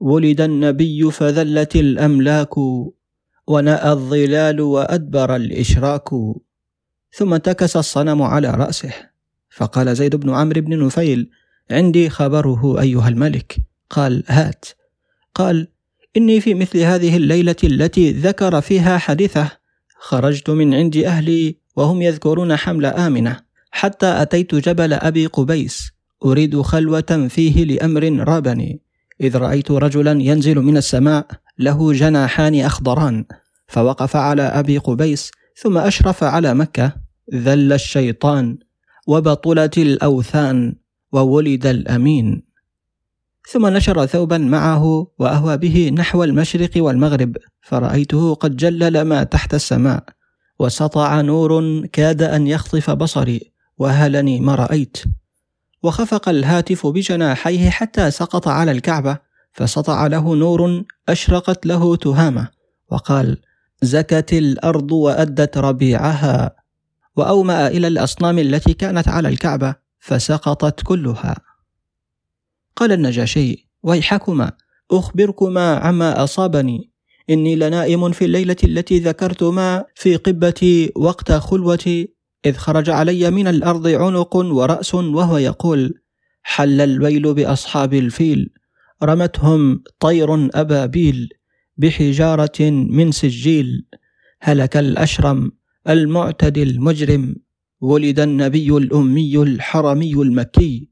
ولد 0.01 0.41
النبي 0.41 1.11
فذلت 1.11 1.75
الأملاك 1.75 2.57
ونأى 3.47 3.91
الظلال 3.91 4.61
وأدبر 4.61 5.35
الإشراك. 5.35 6.09
ثم 7.13 7.33
انتكس 7.33 7.77
الصنم 7.77 8.21
على 8.21 8.51
رأسه 8.51 8.93
فقال 9.49 9.95
زيد 9.95 10.15
بن 10.15 10.29
عمرو 10.29 10.61
بن 10.61 10.85
نفيل 10.85 11.29
عندي 11.71 12.09
خبره 12.09 12.81
أيها 12.81 13.07
الملك. 13.09 13.57
قال 13.89 14.23
هات. 14.27 14.65
قال 15.35 15.67
إني 16.17 16.41
في 16.41 16.53
مثل 16.53 16.79
هذه 16.79 17.17
الليلة 17.17 17.55
التي 17.63 18.11
ذكر 18.11 18.61
فيها 18.61 18.97
حديثه 18.97 19.51
خرجت 19.99 20.49
من 20.49 20.73
عند 20.73 20.97
أهلي 20.97 21.57
وهم 21.75 22.01
يذكرون 22.01 22.55
حمل 22.55 22.85
آمنة 22.85 23.39
حتى 23.71 24.21
أتيت 24.21 24.55
جبل 24.55 24.93
أبي 24.93 25.25
قبيس 25.25 25.98
أريد 26.25 26.61
خلوة 26.61 27.27
فيه 27.29 27.65
لأمر 27.65 28.03
رابني. 28.27 28.81
إذ 29.21 29.37
رأيت 29.37 29.71
رجلا 29.71 30.11
ينزل 30.11 30.59
من 30.59 30.77
السماء 30.77 31.27
له 31.59 31.93
جناحان 31.93 32.55
أخضران 32.55 33.25
فوقف 33.67 34.15
على 34.15 34.41
أبي 34.41 34.77
قبيس 34.77 35.31
ثم 35.55 35.77
أشرف 35.77 36.23
على 36.23 36.53
مكة. 36.53 36.93
ذل 37.35 37.73
الشيطان 37.73 38.57
وبطلت 39.07 39.77
الأوثان 39.77 40.75
وولد 41.11 41.65
الأمين. 41.65 42.43
ثم 43.49 43.67
نشر 43.67 44.05
ثوبا 44.05 44.37
معه 44.37 45.07
وأهوى 45.19 45.57
به 45.57 45.91
نحو 45.95 46.23
المشرق 46.23 46.71
والمغرب 46.75 47.37
فرأيته 47.61 48.35
قد 48.35 48.55
جلل 48.55 49.01
ما 49.01 49.23
تحت 49.23 49.53
السماء. 49.53 50.03
وسطع 50.59 51.21
نور 51.21 51.85
كاد 51.85 52.21
أن 52.21 52.47
يخطف 52.47 52.89
بصري 52.89 53.51
وهلني 53.77 54.39
ما 54.39 54.55
رأيت. 54.55 54.97
وخفق 55.83 56.29
الهاتف 56.29 56.87
بجناحيه 56.87 57.69
حتى 57.69 58.11
سقط 58.11 58.47
على 58.47 58.71
الكعبة 58.71 59.17
فسطع 59.51 60.07
له 60.07 60.35
نور 60.35 60.83
أشرقت 61.09 61.65
له 61.65 61.95
تهامة 61.95 62.47
وقال 62.91 63.37
زكت 63.81 64.33
الأرض 64.33 64.91
وأدت 64.91 65.57
ربيعها 65.57 66.55
وأومأ 67.15 67.67
إلى 67.67 67.87
الأصنام 67.87 68.39
التي 68.39 68.73
كانت 68.73 69.07
على 69.07 69.27
الكعبة 69.27 69.75
فسقطت 69.99 70.83
كلها. 70.83 71.35
قال 72.75 72.91
النجاشي 72.91 73.69
ويحكما 73.83 74.51
أخبركما 74.91 75.75
عما 75.75 76.23
أصابني 76.23 76.91
إني 77.29 77.55
لنائم 77.55 78.11
في 78.11 78.25
الليلة 78.25 78.55
التي 78.63 78.99
ذكرتما 78.99 79.85
في 79.95 80.15
قبتي 80.15 80.91
وقت 80.95 81.31
خلوتي 81.31 82.13
إذ 82.45 82.53
خرج 82.53 82.89
علي 82.89 83.31
من 83.31 83.47
الأرض 83.47 83.87
عنق 83.87 84.35
ورأس 84.35 84.95
وهو 84.95 85.37
يقول 85.37 85.93
حل 86.43 86.81
الويل 86.81 87.33
بأصحاب 87.33 87.93
الفيل 87.93 88.49
رمتهم 89.03 89.83
طير 89.99 90.49
أبابيل 90.53 91.29
بحجارة 91.77 92.69
من 92.69 93.11
سجيل 93.11 93.85
هلك 94.41 94.77
الأشرم 94.77 95.51
المعتدي 95.89 96.63
المجرم 96.63 97.35
ولد 97.81 98.19
النبي 98.19 98.77
الأمي 98.77 99.37
الحرمي 99.37 100.13
المكي 100.13 100.89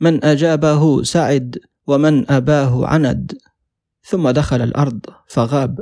من 0.00 0.24
أجابه 0.24 1.02
سعد 1.02 1.58
ومن 1.86 2.30
أباه 2.30 2.86
عند. 2.86 3.38
ثم 4.04 4.30
دخل 4.30 4.62
الأرض 4.62 5.00
فغاب 5.28 5.80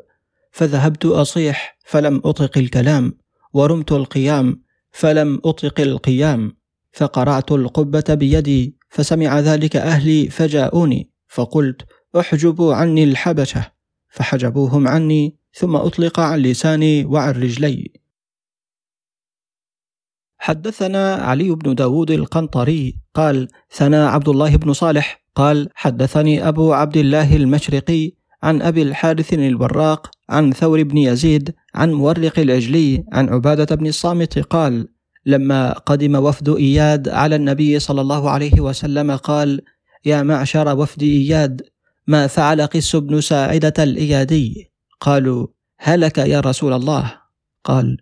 فذهبت 0.52 1.04
أصيح 1.06 1.78
فلم 1.84 2.20
أطق 2.24 2.58
الكلام 2.58 3.12
ورمت 3.52 3.92
القيام 3.92 4.61
فلم 4.92 5.40
أطق 5.44 5.80
القيام 5.80 6.56
فقرعت 6.92 7.52
القبة 7.52 8.04
بيدي 8.14 8.76
فسمع 8.88 9.40
ذلك 9.40 9.76
أهلي 9.76 10.28
فجاءوني 10.28 11.10
فقلت 11.28 11.82
أحجبوا 12.18 12.74
عني 12.74 13.04
الحبشة. 13.04 13.72
فحجبوهم 14.10 14.88
عني 14.88 15.36
ثم 15.54 15.76
أطلق 15.76 16.20
عن 16.20 16.38
لساني 16.38 17.04
وعن 17.04 17.32
رجلي. 17.32 17.92
حدثنا 20.38 21.14
علي 21.14 21.50
بن 21.50 21.74
داود 21.74 22.10
القنطري 22.10 23.00
قال 23.14 23.48
ثنا 23.70 24.08
عبد 24.08 24.28
الله 24.28 24.56
بن 24.56 24.72
صالح. 24.72 25.22
قال 25.34 25.68
حدثني 25.74 26.48
أبو 26.48 26.72
عبد 26.72 26.96
الله 26.96 27.36
المشرقي 27.36 28.12
عن 28.42 28.62
أبي 28.62 28.82
الحارث 28.82 29.32
البراق 29.32 30.10
عن 30.28 30.52
ثور 30.52 30.82
بن 30.82 30.96
يزيد 30.96 31.54
عن 31.74 31.92
مورق 31.92 32.38
العجلي 32.38 33.04
عن 33.12 33.28
عبادة 33.28 33.76
بن 33.76 33.86
الصامت 33.86 34.38
قال 34.38 34.88
لما 35.26 35.72
قدم 35.72 36.14
وفد 36.14 36.48
إياد 36.48 37.08
على 37.08 37.36
النبي 37.36 37.78
صلى 37.78 38.00
الله 38.00 38.30
عليه 38.30 38.60
وسلم 38.60 39.16
قال 39.16 39.60
يا 40.04 40.22
معشر 40.22 40.78
وفد 40.78 41.02
إياد 41.02 41.62
ما 42.06 42.26
فعل 42.26 42.62
قس 42.66 42.96
بن 42.96 43.20
ساعدة 43.20 43.74
الإيادي؟ 43.78 44.70
قالوا 45.00 45.46
هلك 45.78 46.18
يا 46.18 46.40
رسول 46.40 46.72
الله. 46.72 47.14
قال 47.64 47.96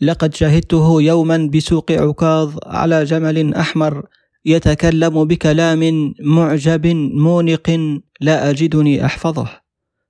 لقد 0.00 0.34
شهدته 0.34 1.02
يوما 1.02 1.50
بسوق 1.54 1.92
عكاظ 1.92 2.56
على 2.66 3.04
جمل 3.04 3.54
أحمر 3.54 4.06
يتكلم 4.44 5.24
بكلام 5.24 6.14
معجب 6.20 6.86
مونق 7.14 8.00
لا 8.20 8.50
أجدني 8.50 9.04
أحفظه. 9.04 9.48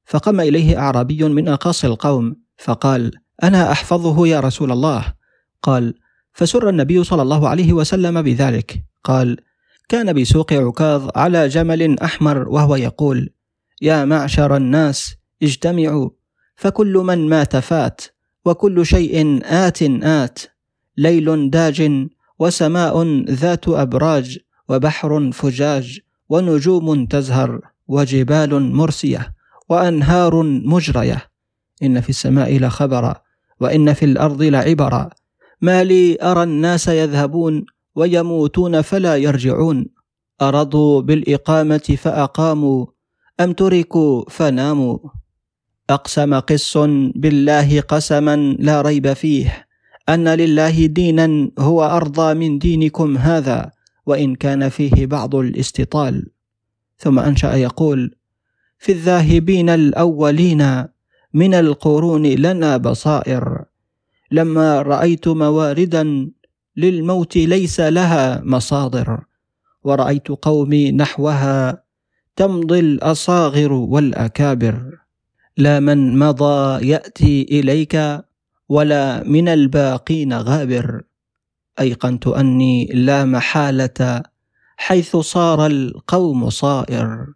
فقام 0.05 0.41
إليه 0.41 0.79
أعرابي 0.79 1.25
من 1.25 1.49
أقاصي 1.49 1.87
القوم 1.87 2.42
فقال 2.65 3.11
أنا 3.43 3.73
أحفظه 3.73 4.27
يا 4.27 4.41
رسول 4.41 4.73
الله. 4.73 5.15
قال 5.63 5.95
فسر 6.33 6.69
النبي 6.69 7.05
صلى 7.05 7.23
الله 7.23 7.49
عليه 7.49 7.73
وسلم 7.73 8.23
بذلك. 8.23 8.85
قال 9.05 9.37
كان 9.89 10.13
بسوق 10.13 10.53
عكاظ 10.53 11.09
على 11.17 11.49
جمل 11.49 12.01
أحمر 12.01 12.49
وهو 12.49 12.77
يقول 12.77 13.31
يا 13.83 14.05
معشر 14.05 14.57
الناس 14.57 15.15
اجتمعوا 15.43 16.11
فكل 16.57 16.93
من 16.93 17.29
مات 17.29 17.57
فات 17.57 18.01
وكل 18.45 18.87
شيء 18.87 19.41
آت 19.45 19.83
آت 20.03 20.39
ليل 20.97 21.51
داج 21.51 22.09
وسماء 22.39 23.25
ذات 23.31 23.69
أبراج 23.69 24.39
وبحر 24.69 25.31
فجاج 25.33 26.01
ونجوم 26.29 27.07
تزهر 27.07 27.61
وجبال 27.89 28.75
مرسية 28.75 29.35
وأنهار 29.69 30.43
مجرية 30.43 31.32
إن 31.83 32.01
في 32.01 32.09
السماء 32.09 32.59
لخبرا 32.59 33.15
وإن 33.61 33.93
في 33.93 34.05
الأرض 34.05 34.43
لعبرا 34.43 35.11
ما 35.61 35.85
لي 35.85 36.19
أرى 36.23 36.43
الناس 36.43 36.89
يذهبون 36.89 37.67
ويموتون 37.95 38.81
فلا 38.81 39.17
يرجعون. 39.17 39.87
أرضوا 40.43 41.01
بالإقامة 41.01 41.97
فأقاموا 41.99 42.87
أم 43.41 43.53
تركوا 43.53 44.25
فناموا. 44.31 44.99
أقسم 45.91 46.35
قس 46.35 46.79
بالله 47.15 47.81
قسما 47.81 48.37
لا 48.59 48.83
ريب 48.83 49.13
فيه 49.13 49.67
أن 50.09 50.29
لله 50.29 50.87
دينا 50.87 51.51
هو 51.59 51.85
أرضى 51.85 52.35
من 52.35 52.59
دينكم 52.59 53.17
هذا 53.17 53.71
وإن 54.07 54.35
كان 54.35 54.69
فيه 54.69 55.07
بعض 55.07 55.35
الاستطال. 55.35 56.27
ثم 56.99 57.19
أنشأ 57.19 57.55
يقول 57.55 58.15
في 58.79 58.93
الذاهبين 58.93 59.69
الأولين 59.69 60.85
من 61.35 61.55
القرون 61.55 62.27
لنا 62.27 62.77
بصائر. 62.77 63.65
لما 64.31 64.83
رأيت 64.83 65.29
مواردا 65.29 66.31
للموت 66.77 67.37
ليس 67.37 67.81
لها 67.81 68.41
مصادر. 68.45 69.21
ورأيت 69.85 70.29
قومي 70.29 70.93
نحوها 70.93 71.83
تمضي 72.37 72.81
الأصاغر 72.81 73.73
والأكابر. 73.73 74.99
لا 75.57 75.81
من 75.81 76.19
مضى 76.19 76.89
يأتي 76.89 77.43
إليك 77.51 78.25
ولا 78.69 79.23
من 79.25 79.49
الباقين 79.49 80.33
غابر. 80.33 81.03
أيقنت 81.81 82.27
أني 82.27 82.85
لا 82.95 83.25
محالة 83.25 84.23
حيث 84.77 85.17
صار 85.17 85.67
القوم 85.67 86.51
صائر. 86.51 87.27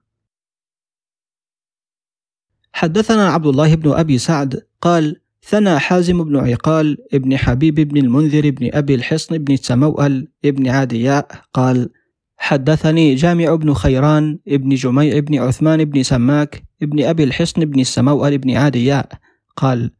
حدثنا 2.76 3.28
عبد 3.28 3.46
الله 3.46 3.74
بن 3.74 3.92
أبي 3.92 4.18
سعد 4.18 4.60
قال 4.80 5.16
ثنى 5.42 5.78
حازم 5.78 6.24
بن 6.24 6.36
عقال 6.36 6.98
ابن 7.14 7.36
حبيب 7.36 7.74
بن 7.74 7.96
المنذر 7.96 8.50
بن 8.50 8.70
أبي 8.72 8.94
الحصن 8.94 9.38
بن 9.38 9.60
تموأل 9.60 10.28
ابن 10.44 10.68
عادياء 10.68 11.28
قال 11.54 11.90
حدثني 12.36 13.14
جامع 13.14 13.54
بن 13.54 13.74
خيران 13.74 14.38
ابن 14.48 14.74
جميع 14.74 15.18
بن 15.18 15.38
عثمان 15.38 15.84
بن 15.84 16.02
سماك 16.02 16.64
ابن 16.82 17.04
أبي 17.04 17.24
الحصن 17.24 17.64
بن 17.64 17.80
السموأل 17.80 18.38
بن 18.38 18.56
عادياء 18.56 19.08
قال 19.56 19.90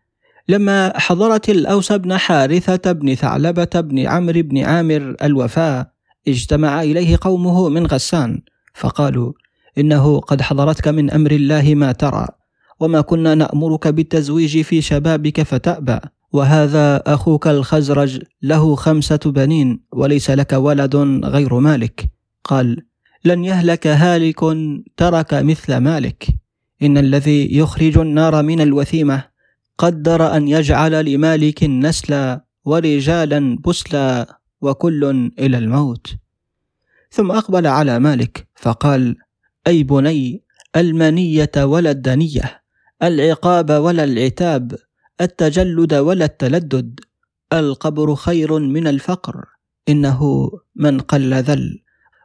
لما 0.49 0.99
حضرت 0.99 1.51
الأوس 1.51 1.93
بن 1.93 2.17
حارثة 2.17 2.93
بن 2.93 3.15
ثعلبة 3.15 3.81
بن 3.81 4.07
عمرو 4.07 4.43
بن 4.43 4.59
عامر 4.59 5.17
الوفاء 5.23 5.91
اجتمع 6.29 6.83
إليه 6.83 7.19
قومه 7.21 7.69
من 7.69 7.87
غسان 7.87 8.41
فقالوا 8.75 9.33
إنه 9.79 10.21
قد 10.21 10.43
حضرتك 10.43 10.89
من 10.89 11.11
أمر 11.11 11.31
الله 11.31 11.75
ما 11.75 11.93
ترى 11.93 12.29
وما 12.81 13.01
كنا 13.01 13.35
نأمرك 13.35 13.89
بالتزويج 13.89 14.63
في 14.63 14.81
شبابك 14.83 15.43
فتأبى. 15.43 15.99
وهذا 16.33 17.03
أخوك 17.07 17.49
الخزرج 17.49 18.23
له 18.43 18.75
خمسة 18.75 19.21
بنين 19.25 19.81
وليس 19.93 20.31
لك 20.31 20.53
ولد 20.53 20.97
غير 21.25 21.59
مالك. 21.59 22.11
قال 22.45 22.83
لن 23.25 23.45
يهلك 23.45 23.87
هالك 23.87 24.41
ترك 24.97 25.35
مثل 25.35 25.77
مالك. 25.77 26.27
إن 26.83 26.99
الذي 26.99 27.57
يخرج 27.59 27.99
النار 27.99 28.43
من 28.43 28.61
الوثيمة 28.61 29.25
قدر 29.79 30.37
أن 30.37 30.49
يجعل 30.49 31.05
لمالك 31.05 31.65
نسلا 31.65 32.45
ورجالا 32.65 33.59
بسلا 33.67 34.39
وكل 34.61 35.31
إلى 35.39 35.59
الموت. 35.59 36.17
ثم 37.11 37.31
أقبل 37.31 37.67
على 37.67 37.99
مالك 37.99 38.49
فقال 38.55 39.17
أي 39.67 39.83
بني 39.83 40.43
المنية 40.77 41.51
ولا 41.57 41.91
الدنية. 41.91 42.66
العقاب 43.03 43.71
ولا 43.71 44.05
العتاب 44.05 44.77
التجلد 45.21 45.95
ولا 45.95 46.25
التلدد 46.25 47.01
القبر 47.53 48.15
خير 48.15 48.59
من 48.59 48.87
الفقر 48.87 49.45
إنه 49.89 50.51
من 50.77 51.01
قل 51.01 51.35
ذل. 51.35 51.83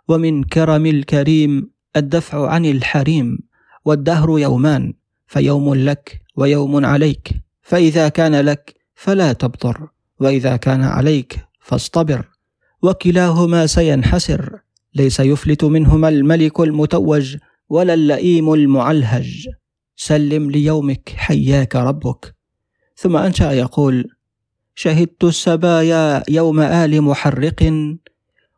ومن 0.08 0.44
كرم 0.44 0.86
الكريم 0.86 1.72
الدفع 1.96 2.50
عن 2.50 2.66
الحريم 2.66 3.40
والدهر 3.86 4.40
يومان 4.40 4.94
فيوم 5.28 5.76
لك 5.76 6.22
ويوم 6.36 6.86
عليك 6.86 7.32
فإذا 7.62 8.10
كان 8.10 8.36
لك 8.36 8.76
فلا 8.96 9.34
تبطر 9.34 9.90
وإذا 10.20 10.56
كان 10.56 10.82
عليك 10.82 11.36
فاصطبر. 11.60 12.26
وكلاهما 12.82 13.68
سينحسر 13.68 14.60
ليس 14.96 15.20
يفلت 15.20 15.64
منهما 15.64 16.10
الملك 16.10 16.60
المتوج 16.60 17.38
ولا 17.70 17.94
اللئيم 17.94 18.54
المعلهج. 18.54 19.48
سلم 20.02 20.52
ليومك 20.52 21.14
حياك 21.16 21.76
ربك. 21.76 22.36
ثم 22.98 23.18
أنشأ 23.18 23.52
يقول 23.52 24.10
شهدت 24.76 25.24
السبايا 25.24 26.24
يوم 26.30 26.60
آل 26.60 27.02
محرق 27.02 27.62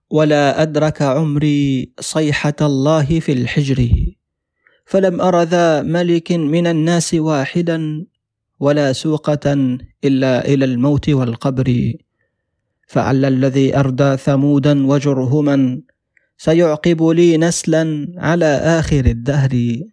ولا 0.09 0.61
أدرك 0.61 1.01
عمري 1.01 1.91
صيحة 1.99 2.59
الله 2.61 3.19
في 3.19 3.31
الحجر. 3.31 3.79
فلم 4.85 5.21
أر 5.21 5.43
ذا 5.43 5.81
ملك 5.81 6.31
من 6.31 6.67
الناس 6.67 7.13
واحدا 7.13 8.05
ولا 8.59 8.93
سوقة 8.93 9.77
إلا 10.03 10.47
إلى 10.47 10.65
الموت 10.65 11.09
والقبر. 11.09 11.93
فعل 12.87 13.25
الذي 13.25 13.77
أردى 13.77 14.17
ثمودا 14.17 14.87
وجرهما 14.87 15.81
سيعقب 16.37 17.03
لي 17.03 17.37
نسلا 17.37 17.83
على 18.17 18.79
آخر 18.79 19.05
الدهر. 19.05 19.83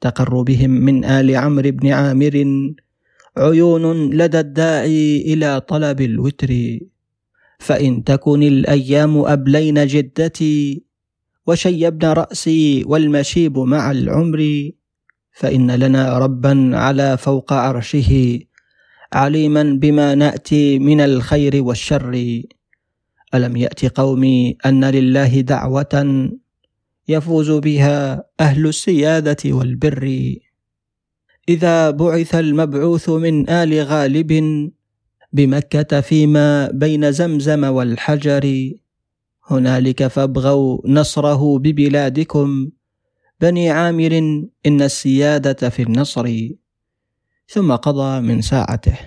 تقر 0.00 0.42
بهم 0.42 0.70
من 0.70 1.04
آل 1.04 1.36
عمرو 1.36 1.70
بن 1.70 1.86
عامر. 1.88 2.36
عيون 3.36 4.10
لدى 4.10 4.40
الداعي 4.40 5.32
إلى 5.32 5.60
طلب 5.60 6.00
الوتر. 6.00 6.50
فإن 7.58 8.04
تكن 8.04 8.42
الأيام 8.42 9.18
أبلين 9.18 9.86
جدتي 9.86 10.82
وشيبن 11.46 12.08
رأسي 12.08 12.84
والمشيب 12.86 13.58
مع 13.58 13.90
العمر 13.90 14.70
فإن 15.32 15.70
لنا 15.70 16.18
ربا 16.18 16.70
على 16.74 17.16
فوق 17.16 17.52
عرشه 17.52 18.40
عليما 19.12 19.62
بما 19.62 20.14
نأتي 20.14 20.78
من 20.78 21.00
الخير 21.00 21.62
والشر. 21.62 22.42
ألم 23.34 23.56
يأت 23.56 23.98
قومي 23.98 24.56
أن 24.66 24.84
لله 24.84 25.40
دعوة؟ 25.40 25.94
يفوز 27.10 27.50
بها 27.50 28.24
أهل 28.40 28.66
السيادة 28.66 29.42
والبر. 29.46 30.34
إذا 31.48 31.90
بعث 31.90 32.34
المبعوث 32.34 33.08
من 33.08 33.50
آل 33.50 33.82
غالب 33.82 34.30
بمكة 35.32 36.00
فيما 36.00 36.70
بين 36.70 37.12
زمزم 37.12 37.64
والحجر 37.64 38.44
هنالك 39.50 40.06
فابغوا 40.06 40.80
نصره 40.84 41.58
ببلادكم. 41.58 42.70
بني 43.40 43.70
عامر 43.70 44.12
إن 44.66 44.82
السيادة 44.82 45.68
في 45.68 45.82
النصر. 45.82 46.26
ثم 47.48 47.72
قضى 47.72 48.20
من 48.20 48.42
ساعته. 48.42 48.98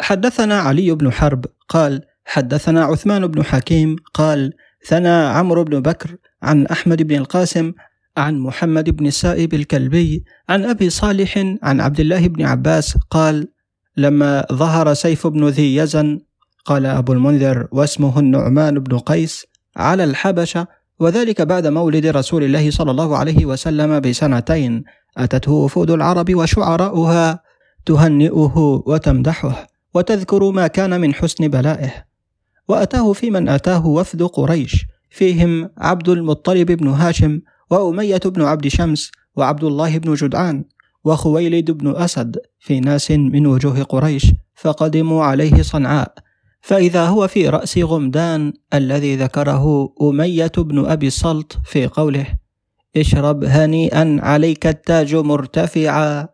حدثنا 0.00 0.58
علي 0.60 0.90
بن 0.90 1.12
حرب 1.12 1.44
قال 1.68 2.02
حدثنا 2.24 2.84
عثمان 2.84 3.26
بن 3.26 3.42
حكيم 3.42 3.96
قال 4.14 4.52
ثنى 4.86 5.08
عمرو 5.08 5.64
بن 5.64 5.80
بكر 5.80 6.16
عن 6.42 6.66
أحمد 6.66 7.02
بن 7.02 7.16
القاسم 7.16 7.72
عن 8.16 8.38
محمد 8.38 8.90
بن 8.90 9.06
السائب 9.06 9.54
الكلبي 9.54 10.24
عن 10.48 10.64
أبي 10.64 10.90
صالح 10.90 11.38
عن 11.62 11.80
عبد 11.80 12.00
الله 12.00 12.28
بن 12.28 12.44
عباس 12.44 12.96
قال 13.10 13.48
لما 13.96 14.46
ظهر 14.52 14.94
سيف 14.94 15.26
بن 15.26 15.48
ذي 15.48 15.76
يزن 15.76 16.20
قال 16.64 16.86
أبو 16.86 17.12
المنذر 17.12 17.68
واسمه 17.72 18.18
النعمان 18.18 18.78
بن 18.78 18.98
قيس 18.98 19.46
على 19.76 20.04
الحبشة 20.04 20.66
وذلك 21.00 21.42
بعد 21.42 21.66
مولد 21.66 22.06
رسول 22.06 22.44
الله 22.44 22.70
صلى 22.70 22.90
الله 22.90 23.16
عليه 23.16 23.46
وسلم 23.46 24.00
بسنتين 24.00 24.84
أتته 25.18 25.52
وفود 25.52 25.90
العرب 25.90 26.34
وشعراؤها 26.34 27.42
تهنئه 27.86 28.82
وتمدحه 28.86 29.66
وتذكر 29.94 30.50
ما 30.50 30.66
كان 30.66 31.00
من 31.00 31.14
حسن 31.14 31.48
بلائه. 31.48 32.09
وأتاه 32.70 33.12
في 33.12 33.30
من 33.30 33.48
أتاه 33.48 33.86
وفد 33.86 34.22
قريش 34.22 34.86
فيهم 35.10 35.70
عبد 35.78 36.08
المطلب 36.08 36.72
بن 36.72 36.88
هاشم 36.88 37.40
وأمية 37.70 38.20
بن 38.24 38.42
عبد 38.42 38.68
شمس 38.68 39.10
وعبد 39.36 39.64
الله 39.64 39.98
بن 39.98 40.14
جدعان 40.14 40.64
وخويلد 41.04 41.70
بن 41.70 41.96
أسد 41.96 42.36
في 42.60 42.80
ناس 42.80 43.10
من 43.10 43.46
وجوه 43.46 43.82
قريش 43.82 44.26
فقدموا 44.54 45.24
عليه 45.24 45.62
صنعاء. 45.62 46.14
فإذا 46.60 47.04
هو 47.06 47.28
في 47.28 47.48
رأس 47.48 47.78
غمدان 47.78 48.52
الذي 48.74 49.16
ذكره 49.16 49.94
أمية 50.02 50.52
بن 50.58 50.86
أبي 50.86 51.06
الصلت 51.06 51.58
في 51.64 51.86
قوله 51.86 52.26
اشرب 52.96 53.44
هنيئا 53.44 54.18
عليك 54.22 54.66
التاج 54.66 55.14
مرتفعا 55.14 56.28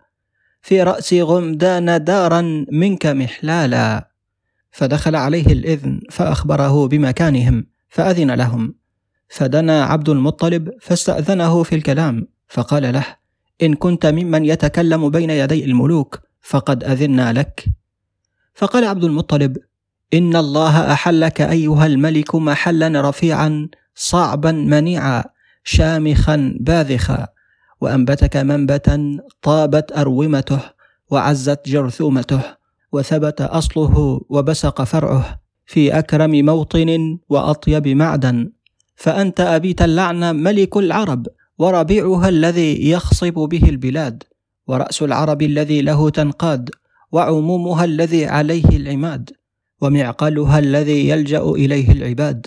في 0.62 0.82
رأس 0.82 1.14
غمدان 1.14 2.04
دارا 2.04 2.66
منك 2.72 3.06
محلالا 3.06 4.05
فدخل 4.76 5.16
عليه 5.16 5.46
الإذن 5.46 6.00
فأخبره 6.10 6.88
بمكانهم 6.88 7.66
فأذن 7.88 8.30
لهم. 8.30 8.74
فدنا 9.28 9.84
عبد 9.84 10.08
المطلب 10.08 10.70
فاستأذنه 10.80 11.62
في 11.62 11.74
الكلام 11.74 12.26
فقال 12.48 12.92
له 12.92 13.04
إن 13.62 13.74
كنت 13.74 14.06
ممن 14.06 14.44
يتكلم 14.44 15.10
بين 15.10 15.30
يدي 15.30 15.64
الملوك 15.64 16.20
فقد 16.40 16.84
أذنا 16.84 17.32
لك. 17.32 17.64
فقال 18.54 18.84
عبد 18.84 19.04
المطلب 19.04 19.56
إن 20.14 20.36
الله 20.36 20.92
أحلك 20.92 21.40
أيها 21.40 21.86
الملك 21.86 22.34
محلا 22.34 23.08
رفيعا 23.08 23.68
صعبا 23.94 24.52
منيعا 24.52 25.24
شامخا 25.64 26.56
باذخا 26.60 27.26
وأنبتك 27.80 28.36
منبتا 28.36 29.18
طابت 29.42 29.92
أرومته 29.92 30.60
وعزت 31.10 31.68
جرثومته 31.68 32.40
وثبت 32.92 33.40
أصله 33.40 34.20
وبسق 34.28 34.82
فرعه 34.84 35.40
في 35.66 35.98
أكرم 35.98 36.44
موطن 36.44 37.18
وأطيب 37.28 37.88
معدن. 37.88 38.52
فأنت 38.96 39.40
أبيت 39.40 39.82
اللعن 39.82 40.36
ملك 40.36 40.76
العرب 40.76 41.26
وربيعها 41.58 42.28
الذي 42.28 42.90
يخصب 42.90 43.34
به 43.34 43.68
البلاد 43.68 44.22
ورأس 44.66 45.02
العرب 45.02 45.42
الذي 45.42 45.82
له 45.82 46.10
تنقاد 46.10 46.70
وعمومها 47.12 47.84
الذي 47.84 48.26
عليه 48.26 48.68
العماد 48.68 49.30
ومعقلها 49.80 50.58
الذي 50.58 51.08
يلجأ 51.08 51.40
إليه 51.42 51.92
العباد. 51.92 52.46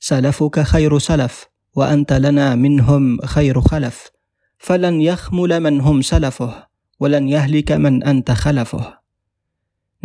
سلفك 0.00 0.60
خير 0.60 0.98
سلف 0.98 1.46
وأنت 1.74 2.12
لنا 2.12 2.54
منهم 2.54 3.18
خير 3.24 3.60
خلف. 3.60 4.10
فلن 4.58 5.00
يخمل 5.00 5.60
من 5.60 5.80
هم 5.80 6.02
سلفه 6.02 6.66
ولن 7.00 7.28
يهلك 7.28 7.72
من 7.72 8.02
أنت 8.02 8.30
خلفه. 8.30 9.05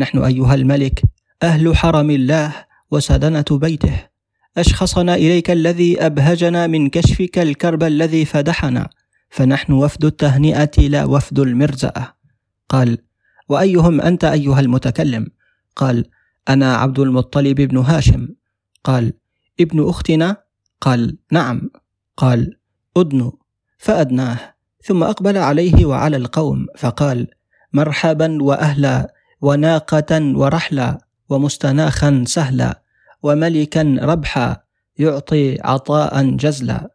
نحن 0.02 0.18
أيها 0.24 0.56
الملك 0.56 1.02
أهل 1.44 1.76
حرم 1.76 2.10
الله 2.10 2.54
وسدنة 2.92 3.46
بيته. 3.52 4.10
أشخصنا 4.58 5.16
إليك 5.16 5.52
الذي 5.52 6.06
أبهجنا 6.06 6.68
من 6.68 6.90
كشفك 6.90 7.40
الكرب 7.40 7.84
الذي 7.84 8.26
فدحنا. 8.26 8.90
فنحن 9.30 9.74
وفد 9.74 10.06
التهنئة 10.06 10.76
لا 10.90 11.06
وفد 11.06 11.40
المرزأة. 11.40 12.14
قال 12.70 12.98
وأيهم 13.50 14.02
أنت 14.02 14.24
أيها 14.24 14.60
المتكلم؟ 14.60 15.28
قال 15.76 16.06
أنا 16.50 16.76
عبد 16.76 17.00
المطلب 17.00 17.62
بن 17.62 17.78
هاشم. 17.78 18.28
قال 18.84 19.14
ابن 19.60 19.90
أختنا؟ 19.90 20.38
قال 20.82 21.18
نعم. 21.32 21.70
قال 22.18 22.58
ادن 22.98 23.32
فأدناه. 23.78 24.40
ثم 24.84 25.04
أقبل 25.04 25.38
عليه 25.38 25.86
وعلى 25.86 26.18
القوم 26.18 26.66
فقال 26.78 27.28
مرحبا 27.74 28.44
واهلا. 28.44 29.21
وناقة 29.42 30.38
ورحلا 30.38 30.98
ومستناخا 31.30 32.24
سهلا 32.28 32.82
وملكا 33.24 33.98
ربحا 34.02 34.58
يعطي 34.98 35.58
عطاء 35.62 36.24
جزلا. 36.36 36.92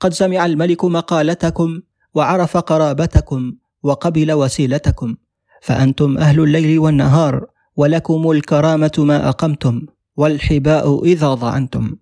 قد 0.00 0.12
سمع 0.12 0.46
الملك 0.46 0.84
مقالتكم 0.84 1.80
وعرف 2.14 2.56
قرابتكم 2.56 3.52
وقبل 3.82 4.32
وسيلتكم 4.32 5.16
فأنتم 5.62 6.18
أهل 6.18 6.40
الليل 6.40 6.78
والنهار 6.78 7.46
ولكم 7.76 8.30
الكرامة 8.30 8.92
ما 8.98 9.28
أقمتم 9.28 9.82
والحباء 10.16 11.04
إذا 11.04 11.34
ضعنتم. 11.34 11.96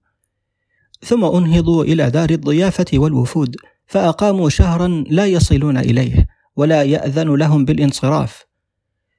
ثم 1.05 1.24
أنهضوا 1.24 1.85
إلى 1.85 2.11
دار 2.11 2.31
الضيافة 2.31 2.87
والوفود 2.95 3.57
فأقاموا 3.87 4.49
شهرا 4.49 5.05
لا 5.11 5.27
يصلون 5.27 5.78
إليه 5.78 6.27
ولا 6.57 6.83
يأذن 6.83 7.35
لهم 7.35 7.65
بالانصراف 7.65 8.47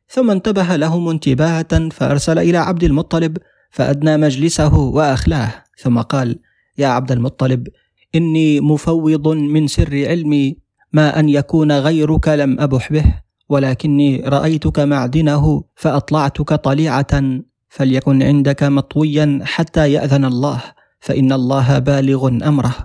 ثم 0.10 0.32
انتبه 0.32 0.76
لهم 0.76 1.10
انتباهه 1.10 1.90
فأرسل 1.90 2.40
إلى 2.40 2.58
عبد 2.58 2.84
المطلب 2.84 3.38
فأدنى 3.72 4.18
مجلسه 4.18 4.78
وأخلاه 4.78 5.64
ثم 5.78 6.02
قال 6.02 6.40
يا 6.78 6.88
عبد 6.88 7.12
المطلب 7.12 7.68
إني 8.16 8.60
مفوض 8.60 9.28
من 9.28 9.68
سر 9.68 10.08
علمي 10.08 10.58
ما 10.94 11.20
أن 11.20 11.30
يكون 11.30 11.72
غيرك 11.72 12.28
لم 12.28 12.60
أبح 12.60 12.92
به 12.92 13.04
ولكني 13.50 14.22
رأيتك 14.26 14.80
معدنه 14.80 15.64
فأطلعتك 15.76 16.54
طليعة 16.54 17.42
فليكن 17.70 18.24
عندك 18.24 18.64
مطويا 18.64 19.40
حتى 19.44 19.92
يأذن 19.92 20.26
الله 20.26 20.64
فإن 21.00 21.34
الله 21.34 21.80
بالغ 21.80 22.28
أمره. 22.28 22.76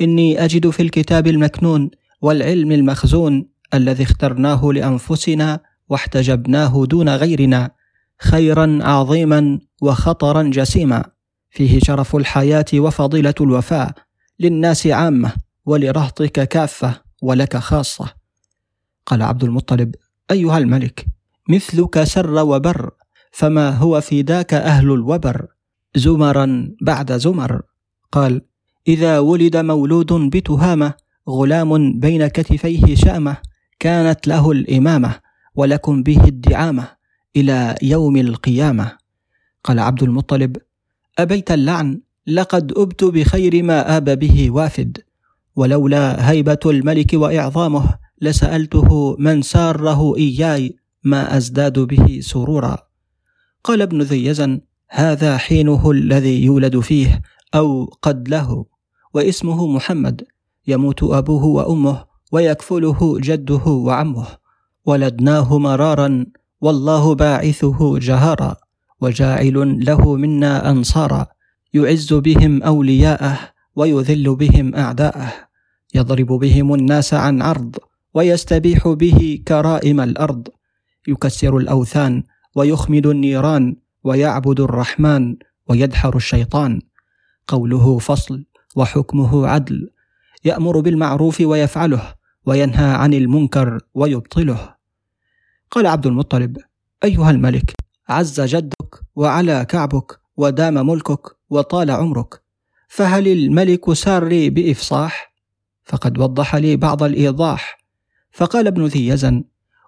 إني 0.00 0.44
أجد 0.44 0.70
في 0.70 0.82
الكتاب 0.82 1.26
المكنون 1.26 1.90
والعلم 2.22 2.72
المخزون 2.72 3.48
الذي 3.74 4.02
اخترناه 4.02 4.72
لأنفسنا 4.72 5.60
واحتجبناه 5.88 6.86
دون 6.86 7.08
غيرنا 7.08 7.70
خيرا 8.18 8.78
عظيما 8.82 9.58
وخطرا 9.82 10.42
جسيما. 10.42 11.04
فيه 11.50 11.80
شرف 11.80 12.16
الحياة 12.16 12.64
وفضيلة 12.74 13.34
الوفاء. 13.40 13.92
للناس 14.40 14.86
عامة 14.86 15.32
ولرهطك 15.66 16.48
كافة 16.48 17.02
ولك 17.22 17.56
خاصة. 17.56 18.12
قال 19.06 19.22
عبد 19.22 19.44
المطلب 19.44 19.94
أيها 20.30 20.58
الملك 20.58 21.06
مثلك 21.48 22.04
سر 22.04 22.38
وبر 22.44 22.90
فما 23.32 23.70
هو 23.70 24.00
في 24.00 24.22
ذاك 24.22 24.54
أهل 24.54 24.92
الوبر؟ 24.92 25.46
زمرا 25.94 26.74
بعد 26.82 27.12
زمر. 27.12 27.62
قال 28.12 28.42
إذا 28.88 29.18
ولد 29.18 29.56
مولود 29.56 30.12
بتهامة 30.12 30.94
غلام 31.28 32.00
بين 32.00 32.26
كتفيه 32.26 32.94
شامة 32.94 33.36
كانت 33.78 34.26
له 34.28 34.50
الإمامة. 34.50 35.23
ولكم 35.54 36.02
به 36.02 36.24
الدعامة 36.24 36.88
إلى 37.36 37.74
يوم 37.82 38.16
القيامة. 38.16 38.96
قال 39.64 39.78
عبد 39.78 40.02
المطلب 40.02 40.56
أبيت 41.18 41.50
اللعن 41.50 42.00
لقد 42.26 42.72
أبت 42.76 43.04
بخير 43.04 43.62
ما 43.62 43.96
آب 43.96 44.04
به 44.18 44.50
وافد 44.50 44.98
ولولا 45.56 46.30
هيبة 46.30 46.58
الملك 46.66 47.12
وإعظامه 47.14 47.98
لسألته 48.20 49.16
من 49.18 49.42
ساره 49.42 50.16
إياي 50.16 50.76
ما 51.04 51.36
أزداد 51.36 51.78
به 51.78 52.20
سرورا. 52.22 52.78
قال 53.64 53.82
ابن 53.82 54.02
ذي 54.02 54.26
يزن 54.26 54.60
هذا 54.90 55.36
حينه 55.36 55.90
الذي 55.90 56.44
يولد 56.44 56.80
فيه 56.80 57.22
أو 57.54 57.84
قد 58.02 58.28
له 58.28 58.64
واسمه 59.14 59.66
محمد 59.66 60.24
يموت 60.66 61.02
أبوه 61.02 61.44
وأمه 61.44 62.04
ويكفله 62.32 63.18
جده 63.20 63.66
وعمه. 63.66 64.26
ولدناه 64.86 65.58
مرارا 65.58 66.26
والله 66.60 67.14
باعثه 67.14 67.98
جهارا 67.98 68.56
وجاعل 69.00 69.84
له 69.86 70.14
منا 70.14 70.70
أنصارا 70.70 71.26
يعز 71.74 72.12
بهم 72.12 72.62
أولياءه 72.62 73.38
ويذل 73.76 74.36
بهم 74.36 74.74
أعداءه 74.74 75.32
يضرب 75.94 76.26
بهم 76.26 76.74
الناس 76.74 77.14
عن 77.14 77.42
عرض 77.42 77.76
ويستبيح 78.14 78.88
به 78.88 79.42
كرائم 79.48 80.00
الأرض 80.00 80.48
يكسر 81.08 81.56
الأوثان 81.56 82.22
ويخمد 82.54 83.06
النيران 83.06 83.76
ويعبد 84.04 84.60
الرحمن 84.60 85.36
ويدحر 85.68 86.16
الشيطان 86.16 86.80
قوله 87.48 87.98
فصل 87.98 88.44
وحكمه 88.76 89.46
عدل 89.46 89.90
يأمر 90.44 90.80
بالمعروف 90.80 91.40
ويفعله 91.40 92.14
وينهى 92.46 92.94
عن 92.94 93.14
المنكر 93.14 93.80
ويبطله 93.94 94.73
قال 95.74 95.86
عبد 95.86 96.06
المطلب 96.06 96.56
أيها 97.04 97.30
الملك 97.30 97.74
عز 98.08 98.40
جدك 98.40 99.00
وعلى 99.16 99.64
كعبك 99.64 100.20
ودام 100.36 100.86
ملكك 100.86 101.36
وطال 101.50 101.90
عمرك 101.90 102.42
فهل 102.88 103.28
الملك 103.28 103.92
ساري 103.92 104.50
بإفصاح؟ 104.50 105.34
فقد 105.84 106.18
وضح 106.18 106.56
لي 106.56 106.76
بعض 106.76 107.02
الإيضاح. 107.02 107.78
فقال 108.32 108.66
ابن 108.66 108.84
ذي 108.86 109.08
يزن 109.08 109.44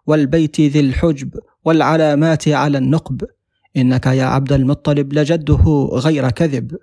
والبيت 0.07 0.61
ذي 0.61 0.81
الحجب 0.81 1.35
والعلامات 1.65 2.49
على 2.49 2.79
النقب 2.79 3.23
إنك 3.77 4.07
يا 4.07 4.25
عبد 4.25 4.53
المطلب 4.53 5.13
لجده 5.13 5.89
غير 5.93 6.31
كذب. 6.31 6.79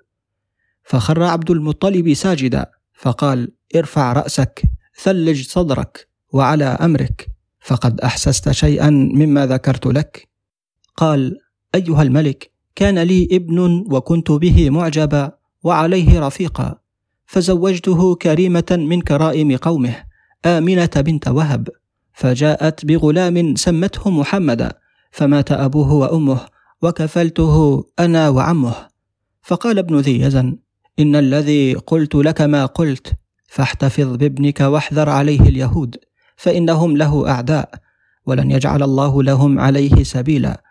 فخر 0.84 1.22
عبد 1.22 1.50
المطلب 1.50 2.14
ساجدا 2.14 2.66
فقال 2.94 3.52
ارفع 3.76 4.12
رأسك 4.12 4.62
ثلج 5.02 5.48
صدرك 5.48 6.08
وعلى 6.32 6.64
أمرك. 6.64 7.33
فقد 7.64 8.00
أحسست 8.00 8.50
شيئا 8.50 8.90
مما 8.90 9.46
ذكرت 9.46 9.86
لك؟ 9.86 10.28
قال 10.96 11.38
أيها 11.74 12.02
الملك 12.02 12.50
كان 12.74 12.98
لي 12.98 13.28
ابن 13.32 13.84
وكنت 13.90 14.30
به 14.30 14.70
معجبا 14.70 15.32
وعليه 15.62 16.20
رفيقا 16.20 16.78
فزوجته 17.26 18.14
كريمة 18.14 18.64
من 18.70 19.00
كرائم 19.00 19.56
قومه 19.56 19.96
آمنة 20.46 20.90
بنت 20.96 21.28
وهب 21.28 21.68
فجاءت 22.12 22.84
بغلام 22.84 23.56
سمته 23.56 24.10
محمدا 24.10 24.72
فمات 25.10 25.52
أبوه 25.52 25.92
وأمه 25.92 26.40
وكفلته 26.82 27.84
أنا 27.98 28.28
وعمه. 28.28 28.74
فقال 29.42 29.78
ابن 29.78 29.98
ذي 29.98 30.20
يزن 30.20 30.58
إن 30.98 31.16
الذي 31.16 31.74
قلت 31.74 32.14
لك 32.14 32.40
ما 32.40 32.66
قلت 32.66 33.12
فاحتفظ 33.48 34.16
بابنك 34.16 34.60
واحذر 34.60 35.08
عليه 35.08 35.40
اليهود. 35.40 35.96
فإنهم 36.36 36.96
له 36.96 37.28
أعداء 37.28 37.70
ولن 38.26 38.50
يجعل 38.50 38.82
الله 38.82 39.22
لهم 39.22 39.58
عليه 39.58 40.02
سبيلا. 40.02 40.62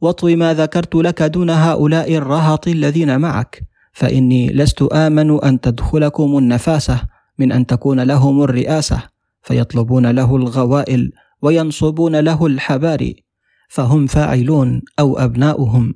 واطوي 0.00 0.36
ما 0.36 0.54
ذكرت 0.54 0.94
لك 0.94 1.22
دون 1.22 1.50
هؤلاء 1.50 2.14
الرهط 2.14 2.68
الذين 2.68 3.20
معك 3.20 3.62
فإني 3.92 4.52
لست 4.52 4.82
آمن 4.82 5.44
أن 5.44 5.60
تدخلكم 5.60 6.38
النفاسه 6.38 7.00
من 7.38 7.52
أن 7.52 7.66
تكون 7.66 8.00
لهم 8.00 8.42
الرئاسة 8.42 9.02
فيطلبون 9.42 10.06
له 10.06 10.36
الغوائل 10.36 11.12
وينصبون 11.42 12.16
له 12.16 12.46
الحباري 12.46 13.24
فهم 13.68 14.06
فاعلون 14.06 14.82
أو 14.98 15.18
أبناؤهم. 15.18 15.94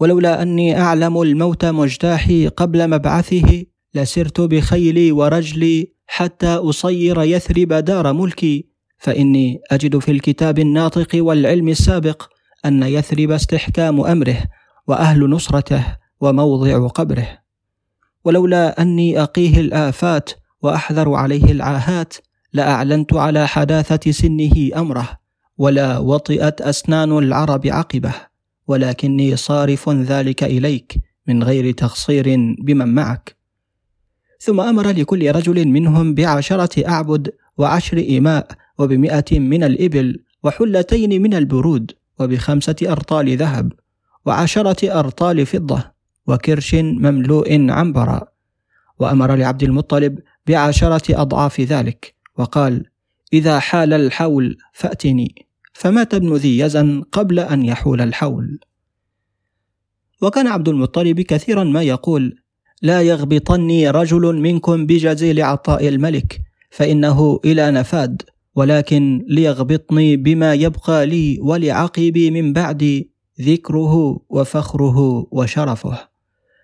ولولا 0.00 0.42
أني 0.42 0.80
أعلم 0.80 1.22
الموت 1.22 1.64
مجتاحي 1.64 2.48
قبل 2.48 2.90
مبعثه 2.90 3.64
لسرت 3.94 4.40
بخيلي 4.40 5.12
ورجلي 5.12 5.92
حتى 6.06 6.46
أصير 6.46 7.22
يثرب 7.22 7.72
دار 7.72 8.12
ملكي 8.12 8.66
فإني 8.98 9.60
أجد 9.70 9.98
في 9.98 10.10
الكتاب 10.10 10.58
الناطق 10.58 11.08
والعلم 11.14 11.68
السابق 11.68 12.22
أن 12.64 12.82
يثرب 12.82 13.30
استحكام 13.30 14.00
أمره 14.00 14.42
وأهل 14.86 15.30
نصرته 15.30 15.84
وموضع 16.20 16.86
قبره. 16.86 17.38
ولولا 18.24 18.82
أني 18.82 19.22
أقيه 19.22 19.60
الآفات 19.60 20.30
وأحذر 20.62 21.14
عليه 21.14 21.44
العاهات 21.44 22.14
لأعلنت 22.52 23.14
على 23.14 23.48
حداثة 23.48 24.10
سنه 24.10 24.70
أمره 24.76 25.08
ولا 25.58 25.98
وطئت 25.98 26.60
أسنان 26.60 27.18
العرب 27.18 27.66
عقبه 27.66 28.14
ولكني 28.66 29.36
صارف 29.36 29.88
ذلك 29.88 30.44
إليك 30.44 30.94
من 31.26 31.42
غير 31.42 31.70
تقصير 31.72 32.24
بمن 32.64 32.94
معك. 32.94 33.39
ثم 34.40 34.60
أمر 34.60 34.90
لكل 34.90 35.30
رجل 35.30 35.68
منهم 35.68 36.14
بعشرة 36.14 36.88
أعبد 36.88 37.32
وعشر 37.58 38.06
إماء 38.18 38.48
وبمئة 38.78 39.38
من 39.38 39.64
الإبل 39.64 40.22
وحلتين 40.42 41.22
من 41.22 41.34
البرود 41.34 41.92
وبخمسة 42.18 42.76
أرطال 42.82 43.36
ذهب 43.36 43.72
وعشرة 44.26 44.98
أرطال 44.98 45.46
فضة 45.46 45.92
وكرش 46.26 46.74
مملوء 46.74 47.70
عنبرا. 47.70 48.20
وأمر 48.98 49.34
لعبد 49.34 49.62
المطلب 49.62 50.18
بعشرة 50.46 51.20
أضعاف 51.22 51.60
ذلك 51.60 52.14
وقال 52.36 52.86
إذا 53.32 53.58
حال 53.58 53.92
الحول 53.92 54.56
فأتني 54.72 55.46
فمات 55.72 56.14
ابن 56.14 56.34
ذي 56.34 56.58
يزن 56.58 57.02
قبل 57.12 57.40
أن 57.40 57.64
يحول 57.64 58.00
الحول. 58.00 58.60
وكان 60.22 60.46
عبد 60.46 60.68
المطلب 60.68 61.20
كثيرا 61.20 61.64
ما 61.64 61.82
يقول 61.82 62.39
لا 62.82 63.02
يغبطني 63.02 63.90
رجل 63.90 64.36
منكم 64.36 64.86
بجزيل 64.86 65.42
عطاء 65.42 65.88
الملك 65.88 66.40
فإنه 66.70 67.40
إلى 67.44 67.70
نفاد 67.70 68.22
ولكن 68.54 69.24
ليغبطني 69.28 70.16
بما 70.16 70.54
يبقى 70.54 71.06
لي 71.06 71.38
ولعقبي 71.42 72.30
من 72.30 72.52
بعدي 72.52 73.10
ذكره 73.40 74.20
وفخره 74.28 75.26
وشرفه. 75.30 75.98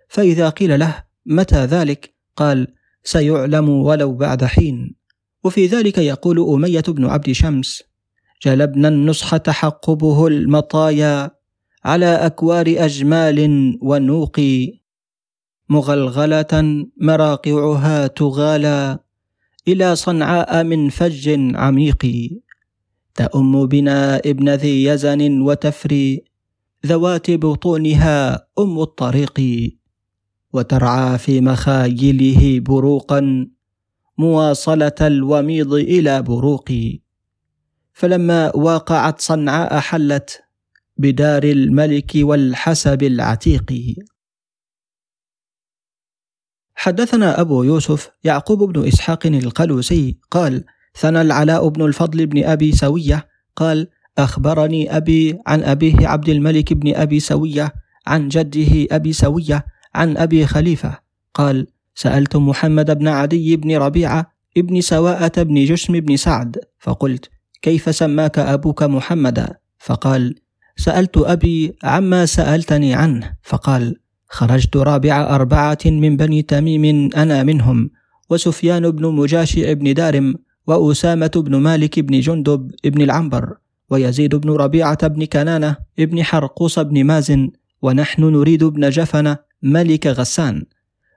فإذا 0.08 0.48
قيل 0.48 0.78
له 0.80 1.04
متى 1.26 1.64
ذلك؟ 1.64 2.14
قال 2.36 2.66
سيعلم 3.04 3.68
ولو 3.68 4.14
بعد 4.14 4.44
حين. 4.44 4.94
وفي 5.44 5.66
ذلك 5.66 5.98
يقول 5.98 6.40
أمية 6.40 6.84
بن 6.88 7.04
عبد 7.04 7.32
شمس 7.32 7.82
جلبنا 8.42 8.88
النصح 8.88 9.36
تحقبه 9.36 10.26
المطايا 10.26 11.30
على 11.84 12.06
أكوار 12.06 12.74
أجمال 12.78 13.38
ونوق 13.82 14.40
مغلغلة 15.68 16.86
مراقعها 16.96 18.06
تغالى 18.06 18.98
إلى 19.68 19.96
صنعاء 19.96 20.64
من 20.64 20.88
فج 20.88 21.54
عميق. 21.54 22.06
تأم 23.14 23.66
بنا 23.66 24.16
ابن 24.16 24.48
ذي 24.48 24.84
يزن 24.84 25.40
وتفري 25.40 26.24
ذوات 26.86 27.30
بطونها 27.30 28.46
أم 28.58 28.80
الطريق. 28.80 29.40
وترعى 30.52 31.18
في 31.18 31.40
مخايله 31.40 32.60
بروقا 32.60 33.48
مواصلة 34.18 34.98
الوميض 35.00 35.72
إلى 35.72 36.22
بروق. 36.22 36.70
فلما 37.92 38.56
واقعت 38.56 39.20
صنعاء 39.20 39.78
حلت 39.78 40.42
بدار 40.98 41.44
الملك 41.44 42.12
والحسب 42.14 43.02
العتيق. 43.02 43.72
حدثنا 46.76 47.40
أبو 47.40 47.62
يوسف 47.62 48.10
يعقوب 48.24 48.72
بن 48.72 48.86
إسحاق 48.88 49.26
القلوسي 49.26 50.18
قال 50.30 50.64
ثنى 51.00 51.20
العلاء 51.20 51.68
بن 51.68 51.82
الفضل 51.84 52.26
بن 52.26 52.44
أبي 52.44 52.72
سوية 52.72 53.28
قال 53.56 53.88
أخبرني 54.18 54.96
أبي 54.96 55.38
عن 55.46 55.62
أبيه 55.62 56.08
عبد 56.08 56.28
الملك 56.28 56.72
بن 56.72 56.94
أبي 56.94 57.20
سوية 57.20 57.72
عن 58.06 58.28
جده 58.28 58.96
أبي 58.96 59.12
سوية 59.12 59.66
عن 59.94 60.16
أبي 60.16 60.46
خليفة. 60.46 60.98
قال 61.34 61.66
سألت 61.94 62.36
محمد 62.36 62.98
بن 62.98 63.08
عدي 63.08 63.56
بن 63.56 63.76
ربيعة 63.76 64.32
ابن 64.56 64.80
سواءة 64.80 65.42
بن 65.42 65.64
جشم 65.64 66.00
بن 66.00 66.16
سعد 66.16 66.58
فقلت 66.78 67.30
كيف 67.62 67.94
سماك 67.94 68.38
أبوك 68.38 68.82
محمدا؟ 68.82 69.54
فقال 69.78 70.34
سألت 70.76 71.16
أبي 71.16 71.76
عما 71.82 72.26
سألتني 72.26 72.94
عنه. 72.94 73.32
فقال 73.42 73.96
خرجت 74.28 74.76
رابع 74.76 75.34
أربعة 75.34 75.78
من 75.84 76.16
بني 76.16 76.42
تميم 76.42 77.10
أنا 77.16 77.42
منهم 77.42 77.90
وسفيان 78.30 78.90
بن 78.90 79.06
مجاشع 79.14 79.72
بن 79.72 79.94
دارم 79.94 80.34
وأسامة 80.66 81.30
بن 81.36 81.56
مالك 81.56 82.00
بن 82.00 82.20
جندب 82.20 82.70
بن 82.84 83.02
العنبر 83.02 83.56
ويزيد 83.90 84.34
بن 84.34 84.50
ربيعة 84.50 85.06
بن 85.06 85.24
كنانة 85.24 85.76
بن 85.98 86.22
حرقوس 86.22 86.78
بن 86.78 87.04
مازن 87.04 87.50
ونحن 87.82 88.24
نريد 88.24 88.62
ابن 88.62 88.90
جفنة 88.90 89.38
ملك 89.62 90.06
غسان. 90.06 90.64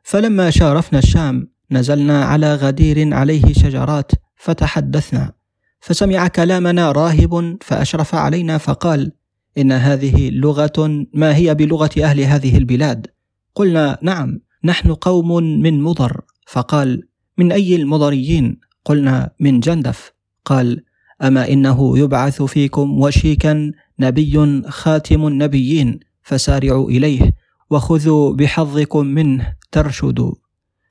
فلما 0.03 0.49
شارفنا 0.49 0.99
الشام 0.99 1.48
نزلنا 1.72 2.26
على 2.26 2.56
غدير 2.56 3.14
عليه 3.14 3.53
شجرات 3.53 4.11
فتحدثنا 4.36 5.31
فسمع 5.80 6.27
كلامنا 6.27 6.91
راهب 6.91 7.57
فأشرف 7.61 8.15
علينا 8.15 8.57
فقال 8.57 9.11
إن 9.60 9.72
هذه 9.72 10.30
لغة 10.30 11.06
ما 11.14 11.36
هي 11.36 11.56
بلغة 11.56 11.90
أهل 11.98 12.19
هذه 12.19 12.57
البلاد؟ 12.57 13.07
قلنا 13.56 13.99
نعم 14.02 14.40
نحن 14.64 14.94
قوم 14.94 15.44
من 15.61 15.81
مضر. 15.81 16.22
فقال 16.48 17.03
من 17.38 17.52
أي 17.52 17.76
المضريين؟ 17.76 18.60
قلنا 18.86 19.31
من 19.40 19.60
جندف. 19.60 20.14
قال 20.45 20.84
أما 21.23 21.49
إنه 21.49 21.98
يبعث 21.98 22.41
فيكم 22.41 23.02
وشيكا 23.02 23.72
نبي 23.99 24.61
خاتم 24.68 25.27
النبيين 25.27 25.99
فسارعوا 26.23 26.90
إليه 26.90 27.34
وخذوا 27.69 28.34
بحظكم 28.34 29.06
منه 29.06 29.56
ترشدوا. 29.72 30.34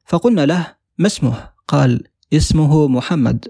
فقلنا 0.06 0.46
له 0.46 0.66
ما 0.98 1.06
اسمه؟ 1.06 1.50
قال 1.68 2.04
اسمه 2.32 2.88
محمد. 2.88 3.48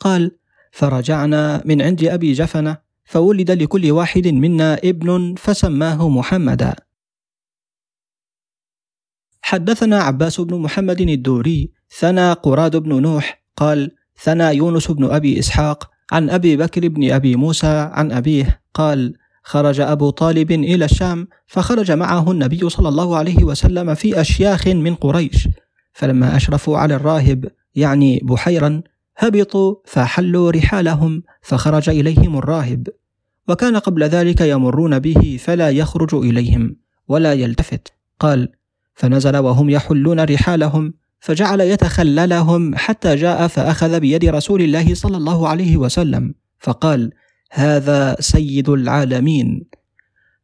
قال 0.00 0.30
فرجعنا 0.72 1.62
من 1.64 1.82
عند 1.82 2.04
أبي 2.04 2.32
جفنة. 2.32 2.85
فولد 3.06 3.50
لكل 3.50 3.90
واحد 3.90 4.28
منا 4.28 4.74
ابن 4.74 5.34
فسماه 5.38 6.08
محمدا. 6.08 6.74
حدثنا 9.42 9.98
عباس 10.02 10.40
بن 10.40 10.58
محمد 10.58 11.00
الدوري 11.00 11.70
ثنى 11.98 12.32
قراد 12.32 12.76
بن 12.76 13.02
نوح 13.02 13.42
قال 13.56 13.90
ثنى 14.22 14.56
يونس 14.56 14.90
بن 14.90 15.04
أبي 15.04 15.38
إسحاق 15.38 15.90
عن 16.12 16.30
أبي 16.30 16.56
بكر 16.56 16.88
بن 16.88 17.12
أبي 17.12 17.36
موسى 17.36 17.90
عن 17.92 18.12
أبيه 18.12 18.62
قال 18.74 19.14
خرج 19.42 19.80
أبو 19.80 20.10
طالب 20.10 20.52
إلى 20.52 20.84
الشام 20.84 21.28
فخرج 21.46 21.92
معه 21.92 22.30
النبي 22.30 22.68
صلى 22.68 22.88
الله 22.88 23.16
عليه 23.16 23.44
وسلم 23.44 23.94
في 23.94 24.20
أشياخ 24.20 24.68
من 24.68 24.94
قريش 24.94 25.48
فلما 25.92 26.36
أشرفوا 26.36 26.78
على 26.78 26.94
الراهب 26.94 27.50
يعني 27.74 28.20
بحيرا 28.24 28.82
هبطوا 29.16 29.74
فحلوا 29.84 30.50
رحالهم 30.50 31.22
فخرج 31.42 31.88
إليهم 31.88 32.38
الراهب. 32.38 32.88
وكان 33.48 33.76
قبل 33.76 34.04
ذلك 34.04 34.40
يمرون 34.40 34.98
به 34.98 35.38
فلا 35.40 35.70
يخرج 35.70 36.14
إليهم 36.14 36.76
ولا 37.08 37.32
يلتفت. 37.32 37.92
قال 38.20 38.48
فنزل 38.94 39.36
وهم 39.36 39.70
يحلون 39.70 40.20
رحالهم 40.20 40.94
فجعل 41.20 41.60
يتخللهم 41.60 42.74
حتى 42.74 43.14
جاء 43.14 43.46
فأخذ 43.46 44.00
بيد 44.00 44.24
رسول 44.24 44.62
الله 44.62 44.94
صلى 44.94 45.16
الله 45.16 45.48
عليه 45.48 45.76
وسلم 45.76 46.34
فقال 46.58 47.12
هذا 47.52 48.16
سيد 48.20 48.68
العالمين. 48.68 49.66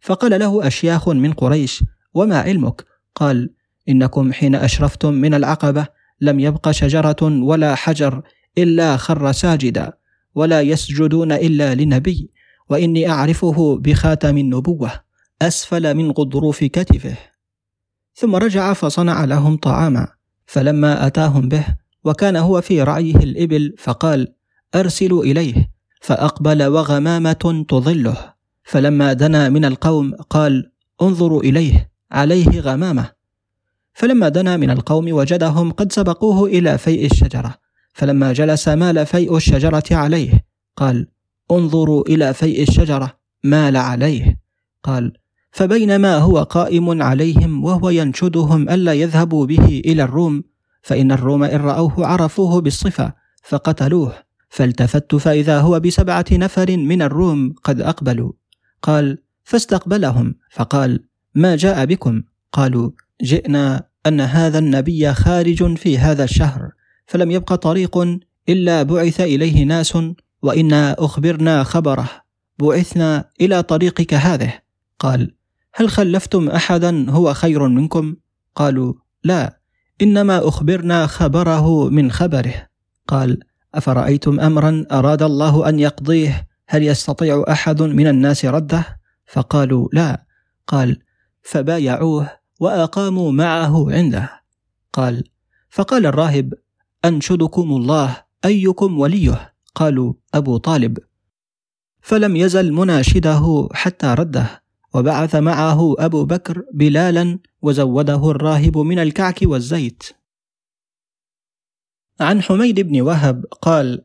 فقال 0.00 0.40
له 0.40 0.66
أشياخ 0.66 1.08
من 1.08 1.32
قريش 1.32 1.84
وما 2.14 2.40
علمك؟ 2.40 2.84
قال 3.14 3.50
إنكم 3.88 4.32
حين 4.32 4.54
أشرفتم 4.54 5.14
من 5.14 5.34
العقبة 5.34 5.86
لم 6.20 6.40
يبق 6.40 6.70
شجرة 6.70 7.22
ولا 7.22 7.74
حجر 7.74 8.22
إلا 8.58 8.96
خر 8.96 9.32
ساجدا 9.32 9.92
ولا 10.34 10.60
يسجدون 10.60 11.32
إلا 11.32 11.74
لنبي 11.74 12.30
وإني 12.68 13.10
أعرفه 13.10 13.78
بخاتم 13.78 14.38
النبوة 14.38 14.90
أسفل 15.42 15.94
من 15.94 16.10
غضروف 16.10 16.64
كتفه. 16.64 17.16
ثم 18.14 18.36
رجع 18.36 18.72
فصنع 18.72 19.24
لهم 19.24 19.56
طعاما 19.56 20.08
فلما 20.46 21.06
أتاهم 21.06 21.48
به 21.48 21.64
وكان 22.04 22.36
هو 22.36 22.60
في 22.60 22.82
رعيه 22.82 23.16
الإبل 23.16 23.74
فقال 23.78 24.34
أرسلوا 24.74 25.24
إليه 25.24 25.70
فأقبل 26.00 26.62
وغمامة 26.62 27.64
تظله. 27.68 28.32
فلما 28.64 29.12
دنا 29.12 29.48
من 29.48 29.64
القوم 29.64 30.14
قال 30.14 30.72
انظروا 31.02 31.42
إليه 31.42 31.92
عليه 32.12 32.60
غمامة. 32.60 33.10
فلما 33.94 34.28
دنا 34.28 34.56
من 34.56 34.70
القوم 34.70 35.12
وجدهم 35.12 35.72
قد 35.72 35.92
سبقوه 35.92 36.46
إلى 36.46 36.78
فيء 36.78 37.06
الشجرة. 37.06 37.61
فلما 37.92 38.32
جلس 38.32 38.68
مال 38.68 39.06
فيء 39.06 39.36
الشجرة 39.36 39.84
عليه 39.90 40.44
قال 40.76 41.06
انظروا 41.50 42.02
إلى 42.08 42.34
فيء 42.34 42.62
الشجرة 42.62 43.18
مال 43.44 43.76
عليه. 43.76 44.40
قال 44.82 45.12
فبينما 45.50 46.18
هو 46.18 46.42
قائم 46.42 47.02
عليهم 47.02 47.64
وهو 47.64 47.90
ينشدهم 47.90 48.68
ألا 48.68 48.92
يذهبوا 48.92 49.46
به 49.46 49.82
إلى 49.84 50.02
الروم 50.02 50.44
فإن 50.82 51.12
الروم 51.12 51.44
إن 51.44 51.60
رأوه 51.60 52.06
عرفوه 52.06 52.60
بالصفة 52.60 53.12
فقتلوه. 53.42 54.12
فالتفت 54.48 55.14
فإذا 55.14 55.60
هو 55.60 55.80
بسبعة 55.80 56.24
نفر 56.32 56.76
من 56.76 57.02
الروم 57.02 57.54
قد 57.64 57.80
أقبلوا. 57.80 58.32
قال 58.82 59.18
فاستقبلهم. 59.44 60.34
فقال 60.50 61.04
ما 61.34 61.56
جاء 61.56 61.84
بكم؟ 61.84 62.22
قالوا 62.52 62.90
جئنا 63.22 63.82
أن 64.06 64.20
هذا 64.20 64.58
النبي 64.58 65.12
خارج 65.12 65.76
في 65.76 65.98
هذا 65.98 66.24
الشهر. 66.24 66.70
فلم 67.12 67.30
يبق 67.30 67.54
طريق 67.54 67.98
إلا 68.48 68.82
بعث 68.82 69.20
إليه 69.20 69.64
ناس 69.64 69.98
وإنا 70.42 70.96
أخبرنا 70.98 71.62
خبره. 71.62 72.08
بعثنا 72.58 73.30
إلى 73.40 73.62
طريقك 73.62 74.14
هذه. 74.14 74.52
قال 74.98 75.34
هل 75.74 75.88
خلفتم 75.88 76.48
أحدا 76.48 77.10
هو 77.10 77.34
خير 77.34 77.68
منكم؟ 77.68 78.16
قالوا 78.54 78.94
لا 79.24 79.60
إنما 80.02 80.48
أخبرنا 80.48 81.06
خبره 81.06 81.88
من 81.88 82.10
خبره. 82.12 82.54
قال 83.08 83.40
أفرأيتم 83.74 84.40
أمرا 84.40 84.84
أراد 84.92 85.22
الله 85.22 85.68
أن 85.68 85.80
يقضيه؟ 85.80 86.48
هل 86.68 86.82
يستطيع 86.82 87.44
أحد 87.48 87.82
من 87.82 88.06
الناس 88.06 88.44
رده؟ 88.44 89.00
فقالوا 89.26 89.88
لا. 89.92 90.26
قال 90.66 90.98
فبايعوه 91.42 92.30
وأقاموا 92.60 93.32
معه 93.32 93.92
عنده. 93.92 94.30
قال 94.92 95.24
فقال 95.70 96.06
الراهب 96.06 96.52
أنشدكم 97.04 97.72
الله 97.72 98.24
أيكم 98.44 98.98
وليه؟ 98.98 99.54
قالوا 99.74 100.14
أبو 100.34 100.56
طالب. 100.56 100.98
فلم 102.00 102.36
يزل 102.36 102.72
مناشده 102.72 103.68
حتى 103.72 104.06
رده 104.06 104.62
وبعث 104.94 105.34
معه 105.34 105.94
أبو 105.98 106.24
بكر 106.24 106.64
بلالا 106.74 107.38
وزوده 107.62 108.30
الراهب 108.30 108.78
من 108.78 108.98
الكعك 108.98 109.38
والزيت. 109.42 110.02
عن 112.20 112.42
حميد 112.42 112.80
بن 112.80 113.00
وهب 113.00 113.44
قال 113.46 114.02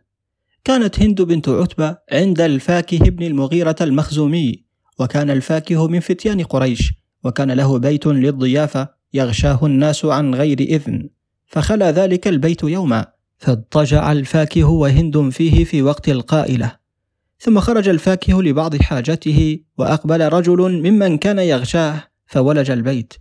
كانت 0.63 0.99
هند 0.99 1.21
بنت 1.21 1.49
عتبة 1.49 1.97
عند 2.11 2.41
الفاكه 2.41 3.09
بن 3.09 3.23
المغيرة 3.25 3.75
المخزومي 3.81 4.65
وكان 4.99 5.29
الفاكه 5.29 5.87
من 5.87 5.99
فتيان 5.99 6.43
قريش 6.43 6.93
وكان 7.23 7.51
له 7.51 7.79
بيت 7.79 8.07
للضيافة 8.07 8.89
يغشاه 9.13 9.65
الناس 9.65 10.05
عن 10.05 10.35
غير 10.35 10.59
إذن. 10.59 11.09
فخلا 11.47 11.91
ذلك 11.91 12.27
البيت 12.27 12.63
يوما 12.63 13.05
فاضطجع 13.37 14.11
الفاكه 14.11 14.63
وهند 14.63 15.29
فيه 15.29 15.63
في 15.63 15.81
وقت 15.81 16.09
القائلة. 16.09 16.71
ثم 17.39 17.59
خرج 17.59 17.89
الفاكه 17.89 18.43
لبعض 18.43 18.75
حاجته 18.75 19.59
وأقبل 19.77 20.27
رجل 20.33 20.91
ممن 20.91 21.17
كان 21.17 21.39
يغشاه 21.39 22.03
فولج 22.25 22.71
البيت. 22.71 23.13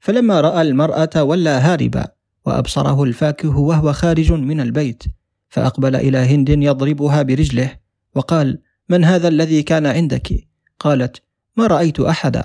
فلما 0.00 0.40
رأى 0.40 0.62
المرأة 0.62 1.22
ولى 1.22 1.50
هاربا 1.50 2.06
وأبصره 2.46 3.04
الفاكه 3.04 3.58
وهو 3.58 3.92
خارج 3.92 4.32
من 4.32 4.60
البيت. 4.60 5.02
فأقبل 5.48 5.96
إلى 5.96 6.18
هند 6.18 6.48
يضربها 6.48 7.22
برجله 7.22 7.76
وقال 8.14 8.58
من 8.88 9.04
هذا 9.04 9.28
الذي 9.28 9.62
كان 9.62 9.86
عندك؟ 9.86 10.48
قالت 10.78 11.22
ما 11.56 11.66
رأيت 11.66 12.00
أحدا 12.00 12.44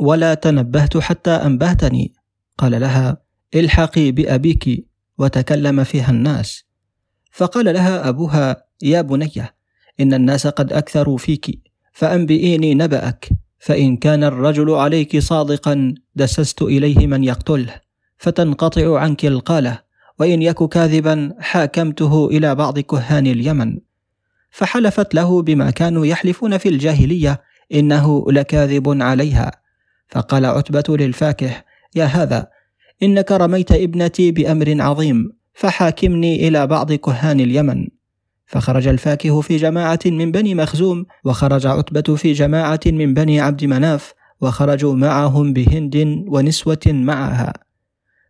ولا 0.00 0.34
تنبهت 0.34 0.96
حتى 0.96 1.30
أنبهتني. 1.30 2.14
قال 2.58 2.80
لها 2.80 3.29
الحقي 3.54 4.10
بأبيك 4.10 4.86
وتكلم 5.18 5.84
فيها 5.84 6.10
الناس. 6.10 6.64
فقال 7.32 7.64
لها 7.74 8.08
أبوها 8.08 8.64
يا 8.82 9.02
بنية 9.02 9.54
إن 10.00 10.14
الناس 10.14 10.46
قد 10.46 10.72
أكثروا 10.72 11.18
فيك 11.18 11.60
فأنبئيني 11.92 12.74
نبأك 12.74 13.28
فإن 13.58 13.96
كان 13.96 14.24
الرجل 14.24 14.70
عليك 14.70 15.18
صادقا 15.18 15.94
دسست 16.14 16.62
إليه 16.62 17.06
من 17.06 17.24
يقتله 17.24 17.80
فتنقطع 18.18 18.98
عنك 18.98 19.26
القالة 19.26 19.78
وإن 20.18 20.42
يك 20.42 20.64
كاذبا 20.64 21.34
حاكمته 21.38 22.28
إلى 22.28 22.54
بعض 22.54 22.78
كهان 22.78 23.26
اليمن. 23.26 23.78
فحلفت 24.50 25.14
له 25.14 25.42
بما 25.42 25.70
كانوا 25.70 26.06
يحلفون 26.06 26.58
في 26.58 26.68
الجاهلية 26.68 27.42
إنه 27.74 28.32
لكاذب 28.32 29.02
عليها. 29.02 29.50
فقال 30.08 30.46
عتبة 30.46 30.96
للفاكه 30.96 31.64
يا 31.94 32.04
هذا 32.04 32.48
إنك 33.02 33.32
رميت 33.32 33.72
ابنتي 33.72 34.30
بأمر 34.30 34.82
عظيم 34.82 35.32
فحاكمني 35.54 36.48
إلى 36.48 36.66
بعض 36.66 36.92
كهان 36.92 37.40
اليمن. 37.40 37.88
فخرج 38.46 38.88
الفاكه 38.88 39.40
في 39.40 39.56
جماعة 39.56 39.98
من 40.06 40.32
بني 40.32 40.54
مخزوم 40.54 41.06
وخرج 41.24 41.66
عتبة 41.66 42.16
في 42.16 42.32
جماعة 42.32 42.80
من 42.86 43.14
بني 43.14 43.40
عبد 43.40 43.64
مناف 43.64 44.12
وخرجوا 44.40 44.94
معهم 44.94 45.52
بهند 45.52 46.24
ونسوة 46.28 46.86
معها. 46.86 47.52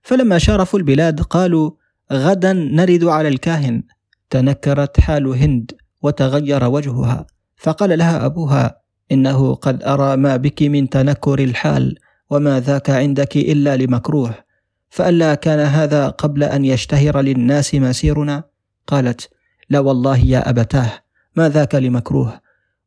فلما 0.03 0.39
شارفوا 0.39 0.79
البلاد 0.79 1.21
قالوا 1.21 1.71
غدا 2.13 2.53
نرد 2.53 3.05
على 3.05 3.29
الكاهن. 3.29 3.83
تنكرت 4.31 5.01
حال 5.01 5.27
هند 5.27 5.73
وتغير 6.03 6.65
وجهها. 6.65 7.27
فقال 7.57 7.99
لها 7.99 8.27
أبوها 8.27 8.81
إنه 9.13 9.55
قد 9.55 9.83
أرى 9.83 10.17
ما 10.17 10.37
بك 10.37 10.63
من 10.63 10.89
تنكر 10.89 11.39
الحال 11.39 11.99
وما 12.31 12.61
ذاك 12.61 12.91
عندك 12.91 13.37
إلا 13.37 13.77
لمكروه. 13.77 14.50
فألا 14.91 15.35
كان 15.35 15.59
هذا 15.59 16.09
قبل 16.09 16.45
أن 16.45 16.65
يشتهر 16.65 17.21
للناس 17.21 17.75
مسيرنا؟ 17.75 18.45
قالت 18.87 19.31
لا 19.71 19.81
والله 19.81 20.19
يا 20.19 20.51
أبتاه 20.51 20.93
ما 21.37 21.49
ذاك 21.49 21.75
لمكروه 21.75 22.41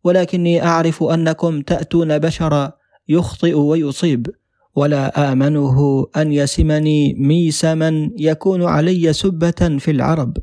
ولكني 0.03 0.63
أعرف 0.63 1.03
أنكم 1.03 1.61
تأتون 1.61 2.19
بشرا 2.19 2.71
يخطئ 3.09 3.53
ويصيب 3.53 4.27
ولا 4.75 5.31
آمنه 5.31 6.07
أن 6.17 6.33
يسمني 6.33 7.13
ميسما 7.13 8.09
يكون 8.17 8.63
علي 8.63 9.13
سبة 9.13 9.77
في 9.79 9.91
العرب. 9.91 10.37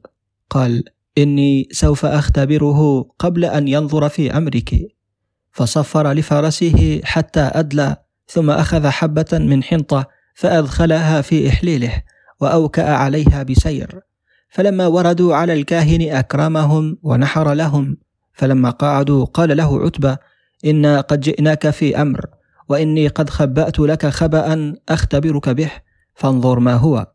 قال 0.51 0.85
إني 1.19 1.69
سوف 1.73 2.07
أختبره 2.07 3.03
قبل 3.19 3.45
أن 3.45 3.69
ينظر 3.69 4.09
في 4.09 4.37
أمرك. 4.37 4.89
فصفر 5.53 6.13
لفرسه 6.13 7.01
حتى 7.05 7.41
أدلى 7.41 7.97
ثم 8.27 8.51
أخذ 8.51 8.87
حبة 8.89 9.27
من 9.33 9.63
حنطة 9.63 10.09
فأدخلها 10.41 11.21
في 11.21 11.49
إحليله 11.49 12.03
وأوكأ 12.41 12.91
عليها 12.91 13.43
بسير. 13.43 14.01
فلما 14.49 14.87
وردوا 14.87 15.35
على 15.35 15.53
الكاهن 15.53 16.03
أكرمهم 16.11 16.99
ونحر 17.03 17.53
لهم. 17.53 17.97
فلما 18.33 18.71
قعدوا 18.71 19.25
قال 19.25 19.57
له 19.57 19.85
عتبة 19.85 20.19
إنا 20.65 21.01
قد 21.01 21.21
جئناك 21.21 21.71
في 21.71 22.03
أمر 22.03 22.27
وإني 22.69 23.09
قد 23.09 23.31
خبأت 23.31 23.79
لك 23.79 24.07
خبأ 24.07 24.75
أختبرك 24.89 25.49
به 25.49 25.71
فانظر 26.15 26.59
ما 26.59 26.75
هو. 26.75 27.13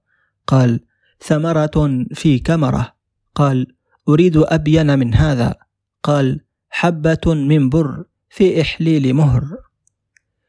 قال 0.47 0.79
ثمرة 1.23 2.05
في 2.13 2.39
كمرة. 2.39 2.93
قال 3.35 3.67
أريد 4.09 4.37
أبين 4.37 4.99
من 4.99 5.13
هذا. 5.13 5.55
قال 6.03 6.41
حبة 6.69 7.33
من 7.33 7.69
بر 7.69 8.03
في 8.29 8.61
إحليل 8.61 9.13
مهر. 9.13 9.57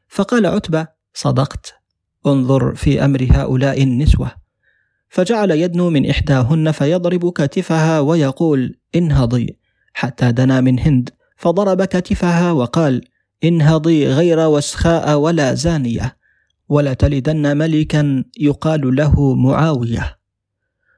فقال 0.07 0.45
عتبة 0.45 0.87
صدقت. 1.13 1.86
انظر 2.25 2.75
في 2.75 3.05
أمر 3.05 3.27
هؤلاء 3.31 3.83
النسوة. 3.83 4.31
فجعل 5.09 5.51
يدنو 5.51 5.89
من 5.89 6.09
إحداهن 6.09 6.71
فيضرب 6.71 7.31
كتفها 7.31 7.99
ويقول 7.99 8.75
انهضي. 8.95 9.57
حتى 9.93 10.31
دنا 10.31 10.61
من 10.61 10.79
هند 10.79 11.09
فضرب 11.37 11.83
كتفها 11.83 12.51
وقال 12.51 13.01
انهضي 13.43 14.07
غير 14.07 14.39
وسخاء 14.39 15.17
ولا 15.17 15.53
زانية. 15.53 16.17
ولا 16.69 16.93
تلدن 16.93 17.57
ملكا 17.57 18.23
يقال 18.39 18.95
له 18.95 19.35
معاوية. 19.35 20.17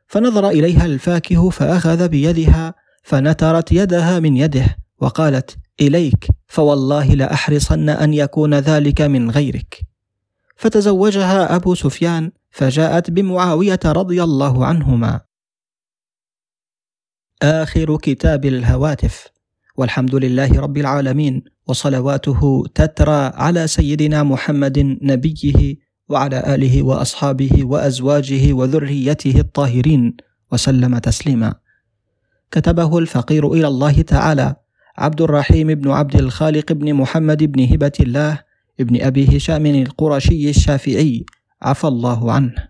فنظر 0.08 0.50
إليها 0.50 0.86
الفاكه 0.86 1.50
فأخذ 1.50 2.08
بيدها 2.08 2.74
فنترت 3.04 3.72
يدها 3.72 4.20
من 4.20 4.38
يده 4.38 4.78
وقالت 5.02 5.58
إليك 5.82 6.28
فوالله 6.48 7.06
لأحرصن 7.06 7.90
أن 7.90 8.14
يكون 8.14 8.54
ذلك 8.54 9.02
من 9.02 9.32
غيرك. 9.32 9.89
فتزوجها 10.60 11.56
أبو 11.56 11.76
سفيان 11.76 12.32
فجاءت 12.52 13.12
بمعاوية 13.12 13.80
رضي 13.86 14.24
الله 14.24 14.66
عنهما. 14.66 15.20
آخر 17.42 17.98
كتاب 17.98 18.46
الهواتف. 18.46 19.28
والحمد 19.78 20.16
لله 20.16 20.60
رب 20.60 20.78
العالمين 20.78 21.44
وصلواته 21.68 22.64
تترى 22.76 23.32
على 23.36 23.68
سيدنا 23.68 24.24
محمد 24.24 24.80
نبيه 25.02 25.76
وعلى 26.10 26.56
آله 26.56 26.84
وأصحابه 26.84 27.64
وأزواجه 27.64 28.54
وذريته 28.54 29.40
الطاهرين 29.40 30.18
وسلم 30.52 30.98
تسليما. 30.98 31.56
كتبه 32.52 32.98
الفقير 32.98 33.54
إلى 33.54 33.68
الله 33.68 34.02
تعالى 34.02 34.56
عبد 34.98 35.22
الرحيم 35.22 35.68
بن 35.68 35.92
عبد 35.92 36.16
الخالق 36.16 36.72
بن 36.72 36.94
محمد 36.94 37.44
بن 37.44 37.74
هبة 37.74 37.98
الله 38.00 38.49
ابن 38.80 39.02
أبي 39.02 39.38
هشام 39.38 39.66
القرشي 39.66 40.50
الشافعي. 40.50 41.26
عفى 41.62 41.88
الله 41.88 42.32
عنه. 42.32 42.69